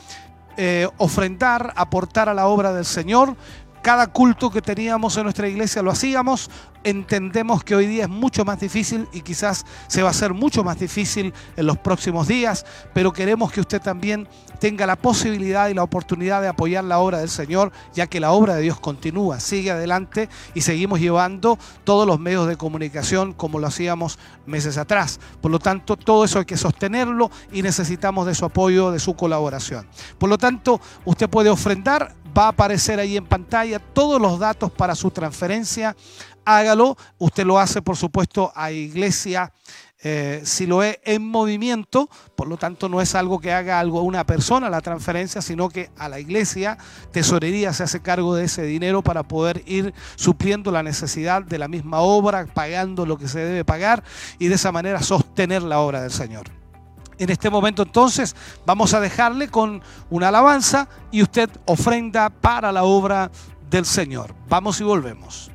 eh, 0.55 0.88
ofrendar, 0.97 1.74
aportar 1.76 2.30
a 2.30 2.34
la 2.34 2.45
obra 2.45 2.74
del 2.74 2.86
Señor 2.86 3.36
cada 3.84 4.07
culto 4.07 4.49
que 4.49 4.61
teníamos 4.61 5.17
en 5.17 5.23
nuestra 5.23 5.47
iglesia 5.47 5.84
lo 5.84 5.91
hacíamos. 5.91 6.49
Entendemos 6.86 7.63
que 7.63 7.75
hoy 7.75 7.86
día 7.86 8.03
es 8.03 8.09
mucho 8.09 8.45
más 8.45 8.59
difícil 8.59 9.07
y 9.11 9.21
quizás 9.21 9.65
se 9.88 10.01
va 10.01 10.07
a 10.07 10.11
hacer 10.11 10.34
mucho 10.34 10.63
más 10.63 10.79
difícil 10.79 11.34
en 11.55 11.65
los 11.65 11.77
próximos 11.77 12.27
días, 12.27 12.65
pero 12.93 13.11
queremos 13.11 13.51
que 13.51 13.61
usted 13.61 13.81
también 13.81 14.27
tenga 14.59 14.86
la 14.86 14.95
posibilidad 14.95 15.67
y 15.67 15.73
la 15.73 15.84
oportunidad 15.84 16.41
de 16.41 16.47
apoyar 16.47 16.84
la 16.86 16.99
obra 16.99 17.19
del 17.19 17.29
Señor, 17.29 17.71
ya 17.93 18.07
que 18.07 18.21
la 18.21 18.31
obra 18.31 18.55
de 18.55 18.61
Dios 18.61 18.79
continúa, 18.79 19.41
sigue 19.41 19.71
adelante 19.71 20.29
y 20.53 20.61
seguimos 20.61 21.01
llevando 21.01 21.59
todos 21.84 22.07
los 22.07 22.19
medios 22.19 22.47
de 22.47 22.55
comunicación 22.55 23.34
como 23.34 23.59
lo 23.59 23.67
hacíamos 23.67 24.17
meses 24.45 24.77
atrás. 24.77 25.19
Por 25.41 25.51
lo 25.51 25.59
tanto, 25.59 25.97
todo 25.97 26.23
eso 26.23 26.39
hay 26.39 26.45
que 26.45 26.57
sostenerlo 26.57 27.31
y 27.51 27.61
necesitamos 27.61 28.25
de 28.27 28.36
su 28.36 28.45
apoyo, 28.45 28.91
de 28.91 28.99
su 28.99 29.13
colaboración. 29.15 29.88
Por 30.17 30.29
lo 30.29 30.38
tanto, 30.38 30.79
usted 31.05 31.29
puede 31.29 31.49
ofrendar, 31.49 32.15
va 32.38 32.45
a 32.45 32.49
aparecer 32.49 32.99
ahí 32.99 33.17
en 33.17 33.25
pantalla 33.25 33.79
todos 33.79 34.21
los 34.21 34.39
datos 34.39 34.71
para 34.71 34.95
su 34.95 35.11
transferencia. 35.11 35.95
Hágalo, 36.45 36.97
usted 37.17 37.45
lo 37.45 37.59
hace 37.59 37.81
por 37.81 37.95
supuesto 37.95 38.51
a 38.55 38.71
Iglesia 38.71 39.51
eh, 40.05 40.41
si 40.43 40.67
lo 40.67 40.84
es 40.84 40.99
en 41.05 41.25
movimiento, 41.25 42.09
por 42.36 42.49
lo 42.49 42.57
tanto 42.57 42.89
no 42.89 42.99
es 42.99 43.15
algo 43.15 43.39
que 43.39 43.53
haga 43.53 43.79
algo 43.79 44.01
una 44.01 44.25
persona 44.25 44.69
la 44.69 44.81
transferencia, 44.81 45.41
sino 45.41 45.69
que 45.69 45.91
a 45.97 46.09
la 46.09 46.19
iglesia, 46.19 46.77
tesorería 47.11 47.71
se 47.71 47.84
hace 47.84 48.01
cargo 48.01 48.36
de 48.36 48.43
ese 48.45 48.63
dinero 48.63 49.01
para 49.01 49.23
poder 49.23 49.63
ir 49.65 49.93
supliendo 50.15 50.71
la 50.71 50.84
necesidad 50.84 51.41
de 51.41 51.57
la 51.57 51.69
misma 51.69 51.99
obra, 51.99 52.45
pagando 52.53 53.05
lo 53.05 53.17
que 53.17 53.29
se 53.29 53.39
debe 53.39 53.63
pagar 53.63 54.03
y 54.39 54.49
de 54.49 54.55
esa 54.55 54.73
manera 54.73 55.01
sostener 55.01 55.63
la 55.63 55.79
obra 55.79 56.01
del 56.01 56.11
Señor. 56.11 56.62
En 57.18 57.30
este 57.30 57.49
momento 57.49 57.84
entonces 57.84 58.36
vamos 58.66 58.93
a 58.93 58.99
dejarle 58.99 59.49
con 59.49 59.82
una 60.09 60.30
alabanza 60.30 60.88
y 61.11 61.22
usted 61.22 61.49
ofrenda 61.66 62.30
para 62.30 62.72
la 62.72 62.84
obra 62.84 63.32
del 63.70 63.86
Señor. 63.86 64.34
Vamos 64.49 64.80
y 64.82 64.84
volvemos. 64.84 65.51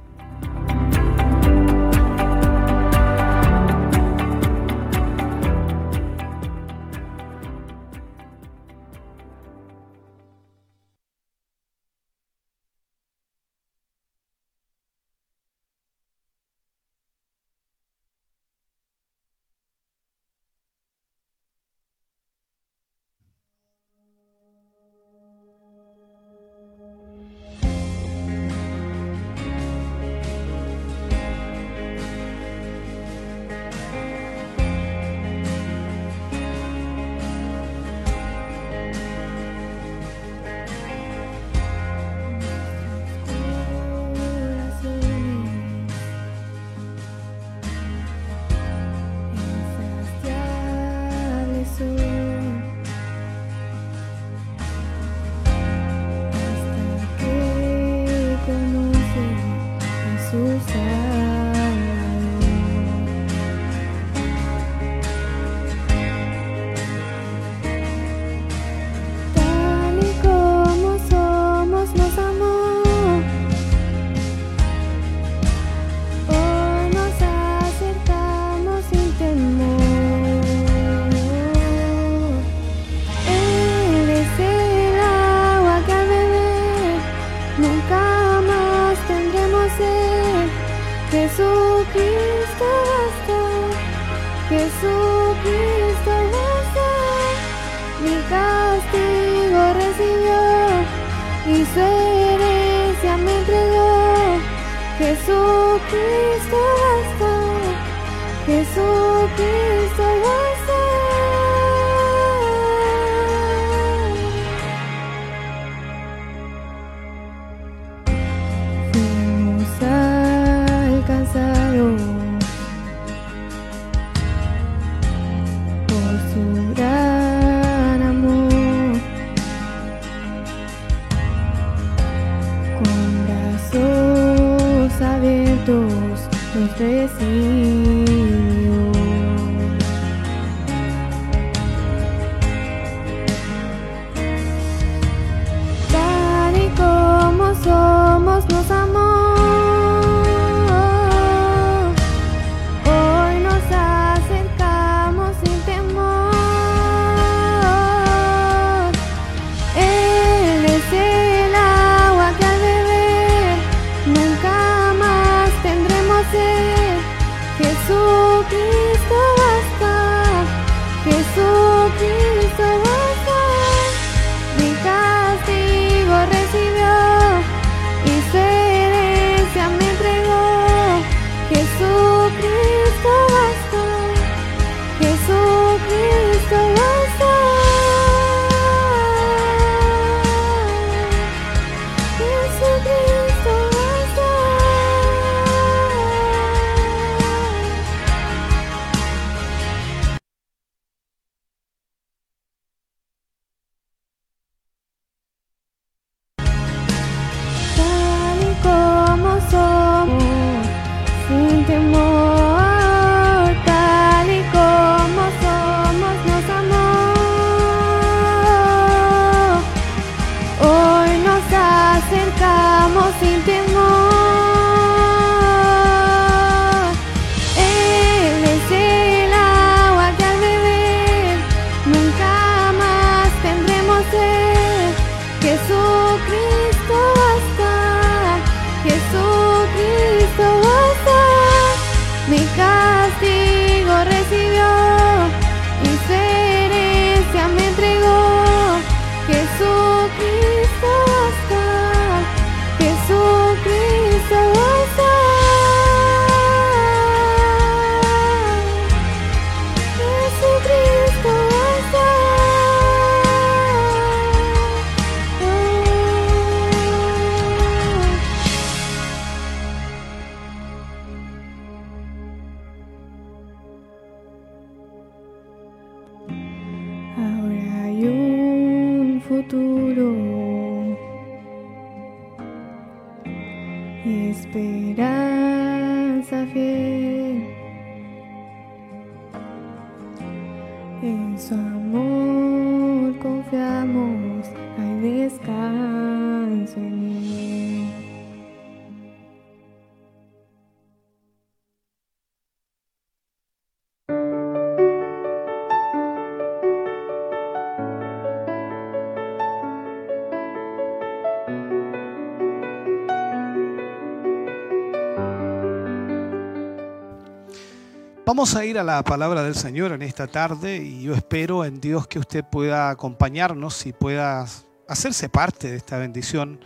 Vamos 318.39 318.55
a 318.55 318.65
ir 318.65 318.79
a 318.79 318.85
la 318.85 319.03
palabra 319.03 319.43
del 319.43 319.57
Señor 319.57 319.91
en 319.91 320.01
esta 320.01 320.29
tarde 320.29 320.77
y 320.77 321.03
yo 321.03 321.13
espero 321.13 321.65
en 321.65 321.81
Dios 321.81 322.07
que 322.07 322.21
usted 322.21 322.45
pueda 322.45 322.89
acompañarnos 322.89 323.85
y 323.85 323.93
pueda 323.93 324.47
hacerse 324.87 325.29
parte 325.29 325.73
de 325.73 325.77
esta 325.77 325.99
bendición, 325.99 326.61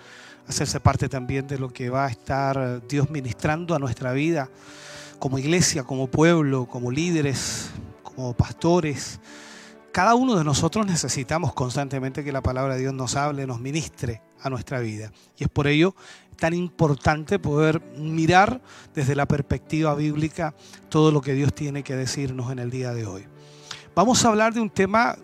hacerse 0.46 0.80
parte 0.80 1.08
también 1.08 1.46
de 1.46 1.58
lo 1.58 1.70
que 1.70 1.88
va 1.88 2.04
a 2.04 2.10
estar 2.10 2.86
Dios 2.86 3.08
ministrando 3.08 3.74
a 3.74 3.78
nuestra 3.78 4.12
vida 4.12 4.50
como 5.18 5.38
iglesia, 5.38 5.82
como 5.82 6.08
pueblo, 6.08 6.66
como 6.66 6.90
líderes, 6.90 7.70
como 8.02 8.34
pastores. 8.34 9.18
Cada 9.92 10.14
uno 10.14 10.36
de 10.36 10.44
nosotros 10.44 10.84
necesitamos 10.84 11.54
constantemente 11.54 12.22
que 12.22 12.32
la 12.32 12.42
palabra 12.42 12.74
de 12.74 12.80
Dios 12.80 12.92
nos 12.92 13.16
hable, 13.16 13.46
nos 13.46 13.60
ministre 13.60 14.20
a 14.42 14.50
nuestra 14.50 14.80
vida. 14.80 15.12
Y 15.36 15.44
es 15.44 15.50
por 15.50 15.66
ello 15.66 15.94
tan 16.36 16.54
importante 16.54 17.38
poder 17.38 17.80
mirar 17.96 18.60
desde 18.94 19.14
la 19.14 19.26
perspectiva 19.26 19.94
bíblica 19.94 20.54
todo 20.88 21.12
lo 21.12 21.20
que 21.20 21.34
Dios 21.34 21.54
tiene 21.54 21.82
que 21.82 21.94
decirnos 21.94 22.50
en 22.50 22.58
el 22.58 22.70
día 22.70 22.92
de 22.92 23.06
hoy. 23.06 23.26
Vamos 23.94 24.24
a 24.24 24.28
hablar 24.28 24.54
de 24.54 24.60
un 24.60 24.70
tema 24.70 25.16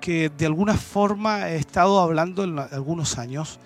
que 0.00 0.28
de 0.28 0.46
alguna 0.46 0.74
forma 0.74 1.48
he 1.48 1.56
estado 1.56 2.00
hablando 2.00 2.44
en 2.44 2.58
algunos 2.58 3.18
años 3.18 3.58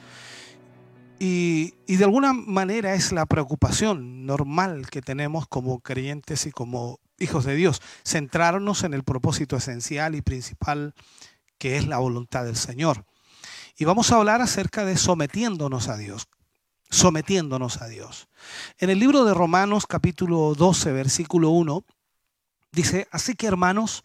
y, 1.19 1.75
y 1.87 1.97
de 1.97 2.05
alguna 2.05 2.33
manera 2.33 2.95
es 2.95 3.13
la 3.13 3.27
preocupación 3.27 4.25
normal 4.25 4.89
que 4.89 5.03
tenemos 5.03 5.47
como 5.49 5.81
creyentes 5.81 6.47
y 6.47 6.51
como 6.51 7.01
hijos 7.19 7.45
de 7.45 7.55
Dios, 7.55 7.83
centrarnos 8.05 8.83
en 8.85 8.95
el 8.95 9.05
propósito 9.05 9.57
esencial 9.57 10.15
y 10.15 10.23
principal 10.23 10.95
que 11.59 11.77
es 11.77 11.87
la 11.87 11.99
voluntad 11.99 12.45
del 12.45 12.57
Señor. 12.57 13.05
Y 13.81 13.87
vamos 13.87 14.13
a 14.13 14.17
hablar 14.17 14.43
acerca 14.43 14.85
de 14.85 14.99
sometiéndonos 14.99 15.89
a 15.89 15.97
Dios 15.97 16.29
sometiéndonos 16.91 17.81
a 17.81 17.87
Dios. 17.87 18.29
En 18.79 18.91
el 18.91 18.99
libro 18.99 19.25
de 19.25 19.33
Romanos 19.33 19.87
capítulo 19.87 20.55
12, 20.55 20.93
versículo 20.93 21.51
1, 21.51 21.85
dice, 22.73 23.09
así 23.11 23.35
que 23.35 23.47
hermanos, 23.47 24.05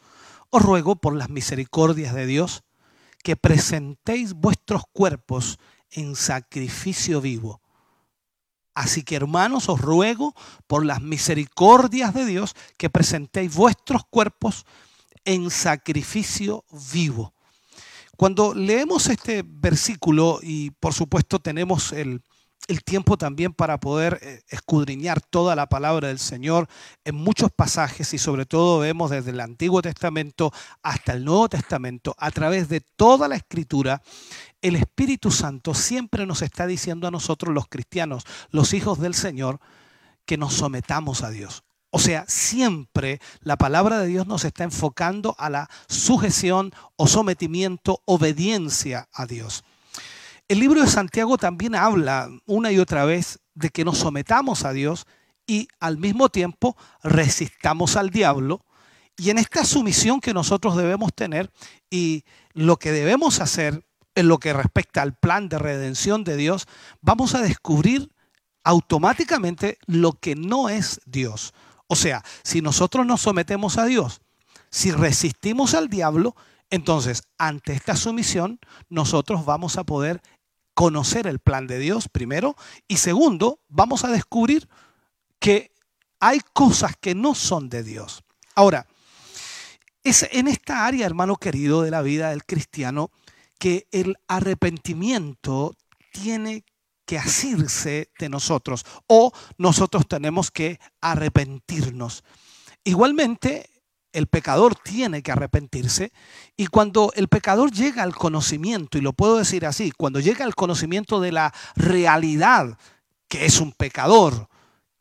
os 0.52 0.62
ruego 0.62 0.96
por 0.96 1.16
las 1.16 1.30
misericordias 1.30 2.14
de 2.14 2.28
Dios 2.28 2.64
que 3.24 3.36
presentéis 3.36 4.34
vuestros 4.34 4.84
cuerpos 4.94 5.58
en 5.90 6.16
sacrificio 6.16 7.22
vivo. 7.22 7.60
Así 8.76 9.04
que 9.04 9.16
hermanos, 9.16 9.68
os 9.68 9.82
ruego 9.82 10.36
por 10.68 10.86
las 10.86 11.02
misericordias 11.02 12.14
de 12.14 12.26
Dios 12.26 12.56
que 12.78 12.90
presentéis 12.90 13.56
vuestros 13.56 14.04
cuerpos 14.06 14.66
en 15.24 15.50
sacrificio 15.50 16.64
vivo. 16.94 17.35
Cuando 18.18 18.54
leemos 18.54 19.10
este 19.10 19.44
versículo 19.46 20.40
y 20.42 20.72
por 20.72 20.94
supuesto 20.94 21.40
tenemos 21.40 21.92
el, 21.92 22.22
tiempo 22.84 23.16
también 23.16 23.54
para 23.54 23.80
poder 23.80 24.20
eh, 24.24 24.42
escudriñar 24.50 25.22
toda 25.22 25.56
la 25.56 25.68
palabra 25.68 26.08
del 26.08 26.18
Señor 26.18 26.68
en 27.04 27.14
muchos 27.16 27.52
pasajes 27.52 28.12
y 28.14 28.18
sobre 28.18 28.48
todo 28.48 28.80
vemos 28.80 29.12
desde 29.12 29.32
el 29.32 29.40
Antiguo 29.40 29.84
Testamento 29.84 30.52
hasta 30.82 31.14
el 31.14 31.26
Nuevo 31.26 31.48
Testamento, 31.48 32.16
a 32.18 32.32
través 32.32 32.68
de 32.70 32.82
toda 32.82 33.28
la 33.28 33.36
escritura, 33.36 34.02
el 34.64 34.76
Espíritu 34.78 35.30
Santo 35.30 35.76
siempre 35.76 36.26
nos 36.26 36.42
está 36.42 36.66
diciendo 36.66 37.08
a 37.08 37.12
nosotros 37.12 37.54
los 37.54 37.68
cristianos, 37.68 38.24
los 38.50 38.74
hijos 38.74 39.00
del 39.00 39.14
Señor, 39.14 39.60
que 40.26 40.38
nos 40.38 40.54
sometamos 40.54 41.22
a 41.22 41.30
Dios. 41.30 41.65
O 41.96 42.00
sea, 42.00 42.26
siempre 42.28 43.22
la 43.40 43.56
palabra 43.56 44.00
de 44.00 44.08
Dios 44.08 44.28
nos 44.28 44.44
está 44.44 44.66
enfocando 44.66 45.34
a 45.40 45.50
la 45.50 45.70
sujeción 45.88 46.74
o 46.98 47.08
sometimiento, 47.08 48.02
obediencia 48.04 49.08
a 49.14 49.26
Dios. 49.26 49.64
El 50.50 50.60
libro 50.60 50.82
de 50.82 50.88
Santiago 50.88 51.38
también 51.38 51.74
habla 51.74 52.30
una 52.48 52.74
y 52.74 52.80
otra 52.80 53.06
vez 53.06 53.40
de 53.54 53.70
que 53.70 53.86
nos 53.86 54.00
sometamos 54.00 54.66
a 54.66 54.74
Dios 54.74 55.08
y 55.48 55.70
al 55.80 55.98
mismo 55.98 56.28
tiempo 56.28 56.76
resistamos 57.02 57.96
al 57.96 58.10
diablo. 58.10 58.66
Y 59.16 59.30
en 59.30 59.38
esta 59.38 59.64
sumisión 59.64 60.20
que 60.20 60.34
nosotros 60.34 60.76
debemos 60.76 61.14
tener 61.14 61.50
y 61.90 62.26
lo 62.52 62.76
que 62.76 62.92
debemos 62.92 63.40
hacer 63.40 63.86
en 64.16 64.28
lo 64.28 64.38
que 64.40 64.52
respecta 64.52 65.02
al 65.02 65.16
plan 65.18 65.48
de 65.48 65.60
redención 65.60 66.26
de 66.26 66.36
Dios, 66.36 66.68
vamos 67.00 67.36
a 67.36 67.42
descubrir 67.42 68.12
automáticamente 68.66 69.78
lo 69.86 70.12
que 70.12 70.36
no 70.36 70.68
es 70.68 71.00
Dios. 71.06 71.54
O 71.88 71.96
sea, 71.96 72.24
si 72.44 72.62
nosotros 72.62 73.06
nos 73.06 73.22
sometemos 73.22 73.78
a 73.78 73.86
Dios, 73.86 74.22
si 74.70 74.92
resistimos 74.92 75.74
al 75.74 75.90
diablo, 75.90 76.36
entonces 76.70 77.24
ante 77.38 77.74
esta 77.74 77.96
sumisión 77.96 78.60
nosotros 78.90 79.46
vamos 79.46 79.78
a 79.78 79.84
poder 79.84 80.22
conocer 80.74 81.28
el 81.28 81.40
plan 81.40 81.68
de 81.68 81.80
Dios, 81.80 82.10
primero, 82.10 82.56
y 82.88 82.98
segundo, 82.98 83.60
vamos 83.70 84.04
a 84.04 84.10
descubrir 84.10 84.68
que 85.40 85.72
hay 86.20 86.42
cosas 86.54 86.94
que 87.00 87.16
no 87.16 87.36
son 87.36 87.70
de 87.70 87.84
Dios. 87.84 88.24
Ahora, 88.56 88.88
es 90.04 90.28
en 90.32 90.48
esta 90.48 90.86
área, 90.86 91.06
hermano 91.06 91.38
querido, 91.38 91.82
de 91.82 91.92
la 91.92 92.02
vida 92.02 92.30
del 92.30 92.46
cristiano, 92.46 93.10
que 93.58 93.88
el 93.92 94.18
arrepentimiento 94.28 95.76
tiene 96.12 96.64
que 97.06 97.18
asirse 97.18 98.10
de 98.20 98.30
nosotros 98.30 98.86
o 99.08 99.32
nosotros 99.58 100.08
tenemos 100.08 100.52
que 100.52 100.80
arrepentirnos. 101.02 102.24
Igualmente, 102.84 103.70
el 104.12 104.28
pecador 104.28 104.76
tiene 104.76 105.22
que 105.22 105.32
arrepentirse 105.32 106.12
y 106.56 106.68
cuando 106.68 107.12
el 107.16 107.28
pecador 107.28 107.72
llega 107.72 108.02
al 108.04 108.16
conocimiento, 108.16 108.98
y 108.98 109.02
lo 109.02 109.14
puedo 109.14 109.38
decir 109.38 109.66
así, 109.66 109.92
cuando 109.92 110.20
llega 110.20 110.46
al 110.46 110.56
conocimiento 110.56 111.20
de 111.20 111.34
la 111.34 111.54
realidad 111.76 112.78
que 113.28 113.46
es 113.46 113.60
un 113.60 113.74
pecador, 113.74 114.48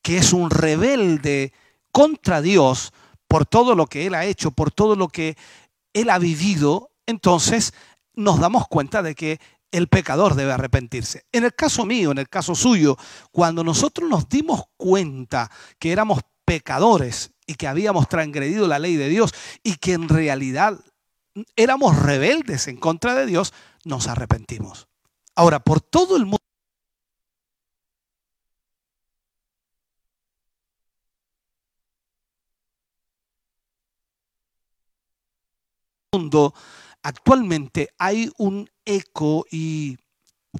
que 0.02 0.18
es 0.18 0.32
un 0.32 0.50
rebelde 0.50 1.52
contra 1.92 2.42
Dios 2.42 2.92
por 3.28 3.46
todo 3.46 3.74
lo 3.74 3.86
que 3.86 4.06
él 4.06 4.14
ha 4.14 4.24
hecho, 4.24 4.50
por 4.50 4.72
todo 4.72 4.96
lo 4.96 5.08
que 5.08 5.36
él 5.92 6.10
ha 6.10 6.18
vivido, 6.18 6.90
entonces 7.06 7.72
nos 8.14 8.40
damos 8.40 8.66
cuenta 8.68 9.02
de 9.02 9.14
que 9.14 9.40
el 9.74 9.88
pecador 9.88 10.36
debe 10.36 10.52
arrepentirse. 10.52 11.26
En 11.32 11.44
el 11.44 11.52
caso 11.52 11.84
mío, 11.84 12.12
en 12.12 12.18
el 12.18 12.28
caso 12.28 12.54
suyo, 12.54 12.96
cuando 13.32 13.64
nosotros 13.64 14.08
nos 14.08 14.28
dimos 14.28 14.62
cuenta 14.76 15.50
que 15.80 15.90
éramos 15.90 16.20
pecadores 16.44 17.32
y 17.44 17.54
que 17.54 17.66
habíamos 17.66 18.08
transgredido 18.08 18.68
la 18.68 18.78
ley 18.78 18.94
de 18.94 19.08
Dios 19.08 19.34
y 19.64 19.74
que 19.76 19.94
en 19.94 20.08
realidad 20.08 20.78
éramos 21.56 22.00
rebeldes 22.00 22.68
en 22.68 22.76
contra 22.76 23.16
de 23.16 23.26
Dios, 23.26 23.52
nos 23.84 24.06
arrepentimos. 24.06 24.86
Ahora, 25.34 25.58
por 25.58 25.80
todo 25.80 26.16
el 26.16 26.26
mundo, 36.12 36.54
actualmente 37.04 37.90
hay 37.98 38.30
un 38.38 38.68
eco 38.84 39.46
y 39.50 39.96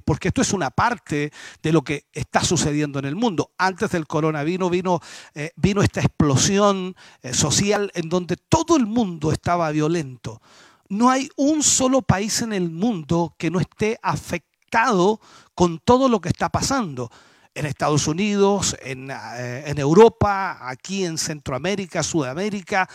porque 0.03 0.27
esto 0.27 0.41
es 0.41 0.51
una 0.51 0.71
parte 0.71 1.31
de 1.63 1.71
lo 1.71 1.81
que 1.81 2.05
está 2.11 2.43
sucediendo 2.43 2.99
en 2.99 3.05
el 3.05 3.15
mundo. 3.15 3.51
Antes 3.57 3.91
del 3.91 4.07
coronavirus 4.07 4.69
vino, 4.69 4.99
eh, 5.33 5.51
vino 5.55 5.81
esta 5.81 6.01
explosión 6.01 6.95
eh, 7.21 7.33
social 7.33 7.91
en 7.95 8.09
donde 8.09 8.35
todo 8.35 8.75
el 8.75 8.85
mundo 8.85 9.31
estaba 9.31 9.71
violento. 9.71 10.41
No 10.89 11.09
hay 11.09 11.29
un 11.37 11.63
solo 11.63 12.01
país 12.01 12.41
en 12.41 12.51
el 12.51 12.69
mundo 12.69 13.35
que 13.37 13.49
no 13.49 13.59
esté 13.59 13.97
afectado 14.03 15.21
con 15.55 15.79
todo 15.79 16.09
lo 16.09 16.19
que 16.19 16.29
está 16.29 16.49
pasando. 16.49 17.09
En 17.53 17.65
Estados 17.65 18.07
Unidos, 18.07 18.75
en, 18.81 19.09
eh, 19.09 19.63
en 19.65 19.79
Europa, 19.79 20.57
aquí 20.69 21.05
en 21.05 21.17
Centroamérica, 21.17 22.03
Sudamérica, 22.03 22.89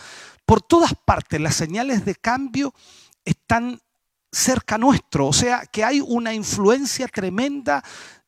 por 0.45 0.61
todas 0.61 0.93
partes 1.03 1.41
las 1.41 1.55
señales 1.55 2.05
de 2.05 2.13
cambio 2.13 2.71
están 3.25 3.79
cerca 4.31 4.77
nuestro, 4.77 5.27
o 5.27 5.33
sea 5.33 5.65
que 5.65 5.83
hay 5.83 5.99
una 5.99 6.33
influencia 6.33 7.07
tremenda 7.07 7.83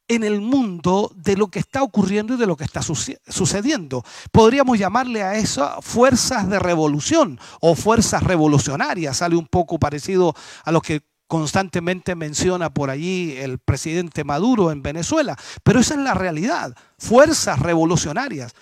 en 0.08 0.24
el 0.24 0.41
mundo 0.41 1.12
de 1.16 1.38
lo 1.38 1.48
que 1.48 1.60
está 1.60 1.82
ocurriendo 1.82 2.34
y 2.34 2.38
de 2.38 2.46
lo 2.46 2.58
que 2.58 2.66
está 2.66 2.82
sucediendo. 2.82 4.04
Podríamos 4.32 4.78
llamarle 4.78 5.24
a 5.24 5.36
eso 5.36 5.82
fuerzas 5.82 6.50
de 6.50 6.60
revolución 6.60 7.39
o 7.62 7.74
fuerzas 7.76 8.22
revolucionarias, 8.22 9.18
sale 9.18 9.36
un 9.36 9.48
poco 9.48 9.80
parecido 9.80 10.36
a 10.66 10.72
lo 10.72 10.82
que 10.82 11.04
constantemente 11.28 12.16
menciona 12.16 12.72
por 12.72 12.89
allí 12.89 13.36
el 13.38 13.60
presidente 13.60 14.24
Maduro 14.24 14.72
en 14.72 14.84
Venezuela, 14.84 15.38
pero 15.64 15.80
esa 15.80 15.96
es 15.96 16.02
la 16.02 16.14
realidad. 16.14 16.76
Fuerzas 17.00 17.60
revolucionarias, 17.60 18.54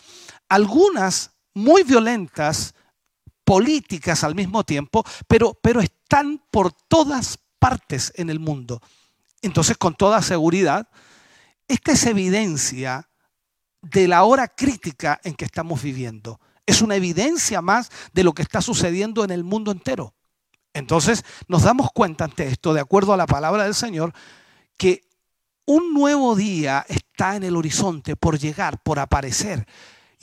algunas 0.47 1.31
muy 1.53 1.83
violentas, 1.83 2.75
políticas 3.43 4.23
al 4.23 4.35
mismo 4.35 4.63
tiempo, 4.63 5.03
pero, 5.27 5.57
pero 5.61 5.81
están 6.11 6.43
por 6.51 6.73
todas 6.73 7.39
partes 7.57 8.11
en 8.17 8.29
el 8.29 8.37
mundo. 8.37 8.81
Entonces, 9.41 9.77
con 9.77 9.95
toda 9.95 10.21
seguridad, 10.21 10.89
esta 11.69 11.93
es 11.93 12.05
evidencia 12.05 13.07
de 13.81 14.09
la 14.09 14.25
hora 14.25 14.49
crítica 14.49 15.21
en 15.23 15.35
que 15.35 15.45
estamos 15.45 15.81
viviendo. 15.81 16.41
Es 16.65 16.81
una 16.81 16.97
evidencia 16.97 17.61
más 17.61 17.89
de 18.11 18.25
lo 18.25 18.33
que 18.33 18.41
está 18.41 18.61
sucediendo 18.61 19.23
en 19.23 19.31
el 19.31 19.45
mundo 19.45 19.71
entero. 19.71 20.13
Entonces 20.73 21.23
nos 21.47 21.63
damos 21.63 21.89
cuenta 21.93 22.25
ante 22.25 22.45
esto, 22.45 22.73
de 22.73 22.81
acuerdo 22.81 23.13
a 23.13 23.17
la 23.17 23.25
palabra 23.25 23.63
del 23.63 23.73
Señor, 23.73 24.13
que 24.77 25.07
un 25.65 25.93
nuevo 25.93 26.35
día 26.35 26.85
está 26.89 27.37
en 27.37 27.43
el 27.43 27.55
horizonte 27.55 28.17
por 28.17 28.37
llegar, 28.37 28.83
por 28.83 28.99
aparecer. 28.99 29.65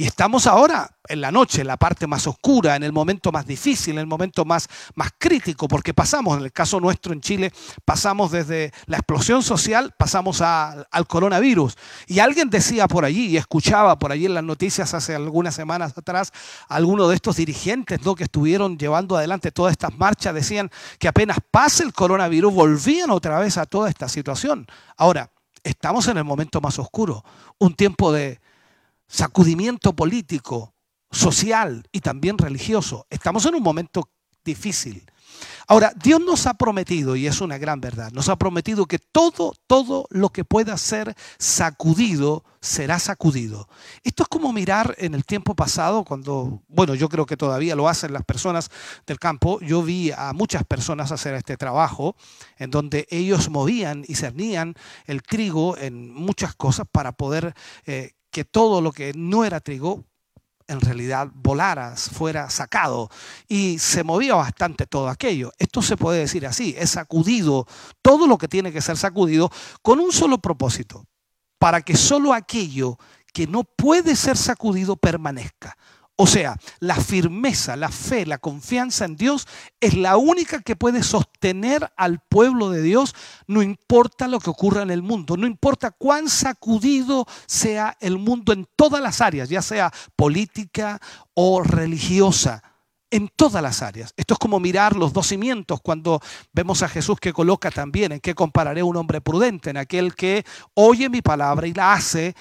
Y 0.00 0.06
estamos 0.06 0.46
ahora 0.46 0.88
en 1.08 1.20
la 1.20 1.32
noche, 1.32 1.62
en 1.62 1.66
la 1.66 1.76
parte 1.76 2.06
más 2.06 2.24
oscura, 2.28 2.76
en 2.76 2.84
el 2.84 2.92
momento 2.92 3.32
más 3.32 3.44
difícil, 3.44 3.94
en 3.94 3.98
el 3.98 4.06
momento 4.06 4.44
más, 4.44 4.68
más 4.94 5.10
crítico, 5.18 5.66
porque 5.66 5.92
pasamos, 5.92 6.38
en 6.38 6.44
el 6.44 6.52
caso 6.52 6.78
nuestro 6.78 7.12
en 7.12 7.20
Chile, 7.20 7.52
pasamos 7.84 8.30
desde 8.30 8.72
la 8.86 8.98
explosión 8.98 9.42
social, 9.42 9.92
pasamos 9.98 10.40
al 10.40 11.06
coronavirus. 11.08 11.74
Y 12.06 12.20
alguien 12.20 12.48
decía 12.48 12.86
por 12.86 13.04
allí, 13.04 13.26
y 13.26 13.38
escuchaba 13.38 13.98
por 13.98 14.12
allí 14.12 14.26
en 14.26 14.34
las 14.34 14.44
noticias 14.44 14.94
hace 14.94 15.16
algunas 15.16 15.56
semanas 15.56 15.98
atrás, 15.98 16.32
algunos 16.68 17.08
de 17.08 17.16
estos 17.16 17.34
dirigentes 17.34 18.00
¿no? 18.04 18.14
que 18.14 18.22
estuvieron 18.22 18.78
llevando 18.78 19.16
adelante 19.16 19.50
todas 19.50 19.72
estas 19.72 19.98
marchas, 19.98 20.32
decían 20.32 20.70
que 21.00 21.08
apenas 21.08 21.38
pase 21.50 21.82
el 21.82 21.92
coronavirus, 21.92 22.54
volvían 22.54 23.10
otra 23.10 23.40
vez 23.40 23.58
a 23.58 23.66
toda 23.66 23.88
esta 23.88 24.08
situación. 24.08 24.64
Ahora, 24.96 25.32
estamos 25.64 26.06
en 26.06 26.18
el 26.18 26.24
momento 26.24 26.60
más 26.60 26.78
oscuro, 26.78 27.24
un 27.58 27.74
tiempo 27.74 28.12
de 28.12 28.38
sacudimiento 29.08 29.94
político, 29.96 30.74
social 31.10 31.88
y 31.90 32.00
también 32.00 32.38
religioso. 32.38 33.06
Estamos 33.10 33.46
en 33.46 33.54
un 33.54 33.62
momento 33.62 34.10
difícil. 34.44 35.04
Ahora, 35.66 35.92
Dios 36.02 36.20
nos 36.20 36.46
ha 36.46 36.54
prometido, 36.54 37.14
y 37.14 37.26
es 37.26 37.40
una 37.42 37.58
gran 37.58 37.80
verdad, 37.80 38.10
nos 38.12 38.30
ha 38.30 38.36
prometido 38.36 38.86
que 38.86 38.98
todo, 38.98 39.54
todo 39.66 40.06
lo 40.10 40.30
que 40.30 40.44
pueda 40.44 40.76
ser 40.78 41.14
sacudido 41.38 42.44
será 42.60 42.98
sacudido. 42.98 43.68
Esto 44.02 44.22
es 44.22 44.28
como 44.28 44.52
mirar 44.52 44.94
en 44.98 45.14
el 45.14 45.24
tiempo 45.26 45.54
pasado, 45.54 46.04
cuando, 46.04 46.62
bueno, 46.68 46.94
yo 46.94 47.10
creo 47.10 47.26
que 47.26 47.36
todavía 47.36 47.76
lo 47.76 47.88
hacen 47.88 48.14
las 48.14 48.24
personas 48.24 48.70
del 49.06 49.18
campo. 49.18 49.60
Yo 49.60 49.82
vi 49.82 50.10
a 50.10 50.32
muchas 50.32 50.64
personas 50.64 51.12
hacer 51.12 51.34
este 51.34 51.58
trabajo, 51.58 52.16
en 52.56 52.70
donde 52.70 53.06
ellos 53.10 53.50
movían 53.50 54.04
y 54.08 54.14
cernían 54.14 54.74
el 55.04 55.22
trigo 55.22 55.76
en 55.76 56.12
muchas 56.14 56.54
cosas 56.54 56.86
para 56.90 57.12
poder 57.12 57.54
eh, 57.84 58.12
que 58.30 58.44
todo 58.44 58.80
lo 58.80 58.92
que 58.92 59.12
no 59.14 59.44
era 59.44 59.60
trigo 59.60 60.04
en 60.68 60.80
realidad 60.80 61.28
volara, 61.32 61.96
fuera 61.96 62.50
sacado 62.50 63.10
y 63.48 63.78
se 63.78 64.04
movía 64.04 64.34
bastante 64.34 64.86
todo 64.86 65.08
aquello. 65.08 65.50
Esto 65.58 65.80
se 65.80 65.96
puede 65.96 66.20
decir 66.20 66.46
así, 66.46 66.74
es 66.78 66.90
sacudido 66.90 67.66
todo 68.02 68.26
lo 68.26 68.36
que 68.36 68.48
tiene 68.48 68.70
que 68.70 68.82
ser 68.82 68.98
sacudido 68.98 69.50
con 69.82 69.98
un 69.98 70.12
solo 70.12 70.38
propósito, 70.38 71.06
para 71.58 71.80
que 71.80 71.96
solo 71.96 72.34
aquello 72.34 72.98
que 73.32 73.46
no 73.46 73.64
puede 73.64 74.14
ser 74.14 74.36
sacudido 74.36 74.96
permanezca. 74.96 75.76
O 76.20 76.26
sea, 76.26 76.58
la 76.80 76.96
firmeza, 76.96 77.76
la 77.76 77.90
fe, 77.90 78.26
la 78.26 78.38
confianza 78.38 79.04
en 79.04 79.14
Dios 79.14 79.46
es 79.80 79.94
la 79.94 80.16
única 80.16 80.62
que 80.62 80.74
puede 80.74 81.04
sostener 81.04 81.92
al 81.96 82.18
pueblo 82.18 82.70
de 82.70 82.82
Dios, 82.82 83.14
no 83.46 83.62
importa 83.62 84.26
lo 84.26 84.40
que 84.40 84.50
ocurra 84.50 84.82
en 84.82 84.90
el 84.90 85.00
mundo, 85.00 85.36
no 85.36 85.46
importa 85.46 85.92
cuán 85.92 86.28
sacudido 86.28 87.24
sea 87.46 87.96
el 88.00 88.18
mundo 88.18 88.52
en 88.52 88.66
todas 88.74 89.00
las 89.00 89.20
áreas, 89.20 89.48
ya 89.48 89.62
sea 89.62 89.92
política 90.16 91.00
o 91.34 91.62
religiosa 91.62 92.64
en 93.12 93.28
todas 93.28 93.62
las 93.62 93.80
áreas. 93.82 94.12
Esto 94.16 94.34
es 94.34 94.38
como 94.40 94.58
mirar 94.58 94.96
los 94.96 95.12
dos 95.12 95.28
cimientos 95.28 95.80
cuando 95.80 96.20
vemos 96.52 96.82
a 96.82 96.88
Jesús 96.88 97.20
que 97.20 97.32
coloca 97.32 97.70
también 97.70 98.10
en 98.10 98.18
qué 98.18 98.34
compararé 98.34 98.82
un 98.82 98.96
hombre 98.96 99.20
prudente, 99.20 99.70
en 99.70 99.76
aquel 99.76 100.16
que 100.16 100.44
oye 100.74 101.08
mi 101.08 101.22
palabra 101.22 101.68
y 101.68 101.74
la 101.74 101.92
hace 101.92 102.34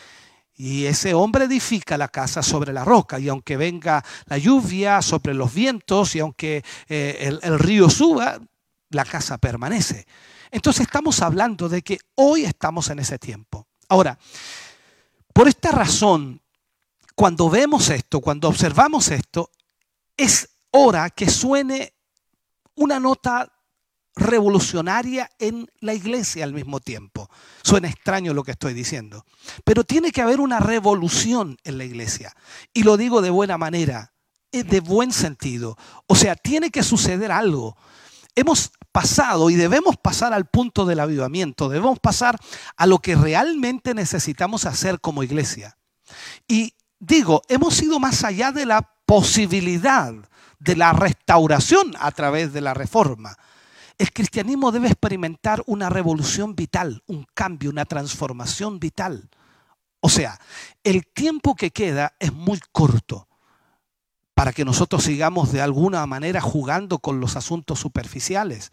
y 0.58 0.86
ese 0.86 1.14
hombre 1.14 1.46
edifica 1.46 1.98
la 1.98 2.08
casa 2.08 2.42
sobre 2.42 2.74
la 2.74 2.84
roca, 2.84 3.20
y 3.20 3.30
aunque 3.30 3.56
venga 3.56 4.04
la 4.26 4.40
lluvia, 4.40 5.04
sobre 5.04 5.36
los 5.36 5.54
vientos, 5.54 6.16
y 6.16 6.20
aunque 6.20 6.64
eh, 6.90 7.18
el, 7.22 7.40
el 7.44 7.60
río 7.60 7.90
suba, 7.90 8.40
la 8.90 9.06
casa 9.06 9.38
permanece. 9.38 10.08
Entonces 10.50 10.88
estamos 10.88 11.22
hablando 11.22 11.70
de 11.70 11.84
que 11.84 12.00
hoy 12.16 12.44
estamos 12.46 12.90
en 12.90 13.00
ese 13.00 13.20
tiempo. 13.20 13.68
Ahora, 13.88 14.18
por 15.32 15.48
esta 15.48 15.72
razón, 15.72 16.42
cuando 17.16 17.50
vemos 17.50 17.90
esto, 17.90 18.20
cuando 18.20 18.48
observamos 18.48 19.10
esto, 19.10 19.52
es 20.16 20.50
hora 20.72 21.12
que 21.12 21.30
suene 21.30 21.94
una 22.76 23.00
nota 23.00 23.52
revolucionaria 24.18 25.30
en 25.40 25.70
la 25.80 25.94
iglesia 25.94 26.44
al 26.44 26.54
mismo 26.54 26.80
tiempo. 26.80 27.30
Suena 27.64 27.88
extraño 27.88 28.34
lo 28.34 28.44
que 28.44 28.52
estoy 28.52 28.74
diciendo, 28.74 29.26
pero 29.64 29.84
tiene 29.84 30.12
que 30.12 30.22
haber 30.22 30.40
una 30.40 30.60
revolución 30.60 31.58
en 31.64 31.78
la 31.78 31.86
iglesia. 31.86 32.34
Y 32.74 32.84
lo 32.84 32.98
digo 32.98 33.22
de 33.22 33.30
buena 33.30 33.58
manera, 33.58 34.14
es 34.52 34.68
de 34.68 34.80
buen 34.80 35.12
sentido. 35.12 35.78
O 36.08 36.16
sea, 36.16 36.36
tiene 36.36 36.72
que 36.72 36.84
suceder 36.84 37.32
algo. 37.32 37.78
Hemos 38.36 38.72
pasado 38.92 39.50
y 39.50 39.56
debemos 39.56 39.98
pasar 39.98 40.34
al 40.34 40.46
punto 40.46 40.86
del 40.86 41.00
avivamiento, 41.00 41.70
debemos 41.70 42.00
pasar 42.00 42.40
a 42.76 42.86
lo 42.86 43.00
que 43.00 43.16
realmente 43.16 43.94
necesitamos 43.94 44.66
hacer 44.66 45.00
como 45.00 45.24
iglesia. 45.24 45.78
Y 46.48 46.74
digo, 47.00 47.42
hemos 47.48 47.82
ido 47.82 48.00
más 48.00 48.24
allá 48.24 48.52
de 48.52 48.66
la 48.66 48.94
posibilidad 49.06 50.14
de 50.60 50.76
la 50.76 50.94
restauración 50.94 51.94
a 52.00 52.12
través 52.12 52.54
de 52.54 52.62
la 52.62 52.74
reforma. 52.74 53.38
El 53.98 54.12
cristianismo 54.14 54.72
debe 54.72 54.88
experimentar 54.88 55.64
una 55.66 55.90
revolución 55.90 56.56
vital, 56.56 57.02
un 57.08 57.26
cambio, 57.34 57.72
una 57.72 57.86
transformación 57.86 58.80
vital. 58.80 59.30
O 60.00 60.10
sea, 60.10 60.40
el 60.84 61.08
tiempo 61.08 61.56
que 61.56 61.72
queda 61.72 62.14
es 62.20 62.32
muy 62.32 62.60
corto 62.72 63.28
para 64.36 64.54
que 64.54 64.66
nosotros 64.66 65.04
sigamos 65.04 65.52
de 65.52 65.62
alguna 65.62 66.06
manera 66.06 66.42
jugando 66.42 67.00
con 67.00 67.20
los 67.20 67.36
asuntos 67.36 67.80
superficiales. 67.80 68.72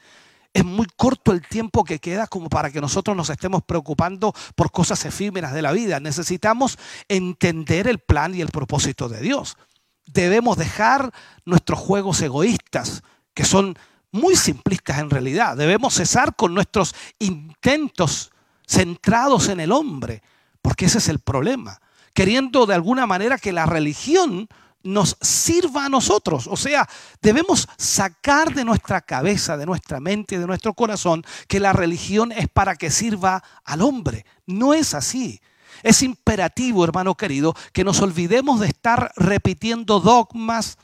Es 0.52 0.62
muy 0.62 0.86
corto 0.94 1.32
el 1.32 1.40
tiempo 1.40 1.84
que 1.84 2.00
queda 2.00 2.26
como 2.26 2.50
para 2.50 2.70
que 2.70 2.82
nosotros 2.82 3.16
nos 3.16 3.30
estemos 3.30 3.62
preocupando 3.62 4.34
por 4.54 4.70
cosas 4.70 5.06
efímeras 5.06 5.54
de 5.54 5.62
la 5.62 5.72
vida. 5.72 6.00
Necesitamos 6.00 6.78
entender 7.08 7.88
el 7.88 7.98
plan 7.98 8.34
y 8.34 8.42
el 8.42 8.48
propósito 8.48 9.08
de 9.08 9.20
Dios. 9.20 9.56
Debemos 10.04 10.58
dejar 10.58 11.12
nuestros 11.46 11.78
juegos 11.78 12.20
egoístas, 12.20 13.02
que 13.32 13.46
son 13.46 13.78
muy 14.14 14.36
simplistas 14.36 15.00
en 15.00 15.10
realidad. 15.10 15.56
Debemos 15.56 15.94
cesar 15.94 16.36
con 16.36 16.54
nuestros 16.54 16.94
intentos 17.18 18.30
centrados 18.64 19.48
en 19.48 19.58
el 19.58 19.72
hombre, 19.72 20.22
porque 20.62 20.86
ese 20.86 20.98
es 20.98 21.08
el 21.08 21.18
problema. 21.18 21.80
Queriendo 22.14 22.64
de 22.64 22.74
alguna 22.74 23.06
manera 23.06 23.38
que 23.38 23.52
la 23.52 23.66
religión 23.66 24.48
nos 24.84 25.16
sirva 25.20 25.86
a 25.86 25.88
nosotros. 25.88 26.46
O 26.46 26.56
sea, 26.56 26.88
debemos 27.22 27.68
sacar 27.76 28.54
de 28.54 28.64
nuestra 28.64 29.00
cabeza, 29.00 29.56
de 29.56 29.66
nuestra 29.66 29.98
mente 29.98 30.38
de 30.38 30.46
nuestro 30.46 30.74
corazón 30.74 31.24
que 31.48 31.58
la 31.58 31.72
religión 31.72 32.30
es 32.30 32.48
para 32.48 32.76
que 32.76 32.92
sirva 32.92 33.42
al 33.64 33.82
hombre. 33.82 34.26
No 34.46 34.74
es 34.74 34.94
así. 34.94 35.40
Es 35.82 36.04
imperativo, 36.04 36.84
hermano 36.84 37.16
querido, 37.16 37.56
que 37.72 37.82
nos 37.82 38.00
olvidemos 38.00 38.60
de 38.60 38.68
estar 38.68 39.12
repitiendo 39.16 39.98
dogmas, 39.98 40.78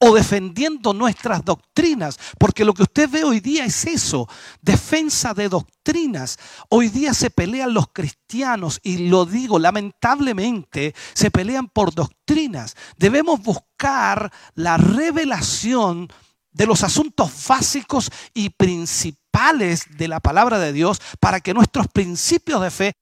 o 0.00 0.14
defendiendo 0.14 0.94
nuestras 0.94 1.44
doctrinas, 1.44 2.18
porque 2.38 2.64
lo 2.64 2.72
que 2.72 2.84
usted 2.84 3.08
ve 3.08 3.22
hoy 3.22 3.40
día 3.40 3.66
es 3.66 3.84
eso, 3.84 4.26
defensa 4.62 5.34
de 5.34 5.48
doctrinas. 5.48 6.38
Hoy 6.70 6.88
día 6.88 7.12
se 7.12 7.30
pelean 7.30 7.74
los 7.74 7.88
cristianos 7.92 8.80
y 8.82 9.08
lo 9.08 9.26
digo 9.26 9.58
lamentablemente, 9.58 10.94
se 11.12 11.30
pelean 11.30 11.68
por 11.68 11.94
doctrinas. 11.94 12.76
Debemos 12.96 13.42
buscar 13.42 14.32
la 14.54 14.78
revelación 14.78 16.08
de 16.50 16.66
los 16.66 16.82
asuntos 16.82 17.30
básicos 17.46 18.10
y 18.32 18.50
principales 18.50 19.84
de 19.96 20.08
la 20.08 20.20
palabra 20.20 20.58
de 20.58 20.72
Dios 20.72 21.00
para 21.20 21.40
que 21.40 21.54
nuestros 21.54 21.88
principios 21.88 22.62
de 22.62 22.70
fe 22.70 22.92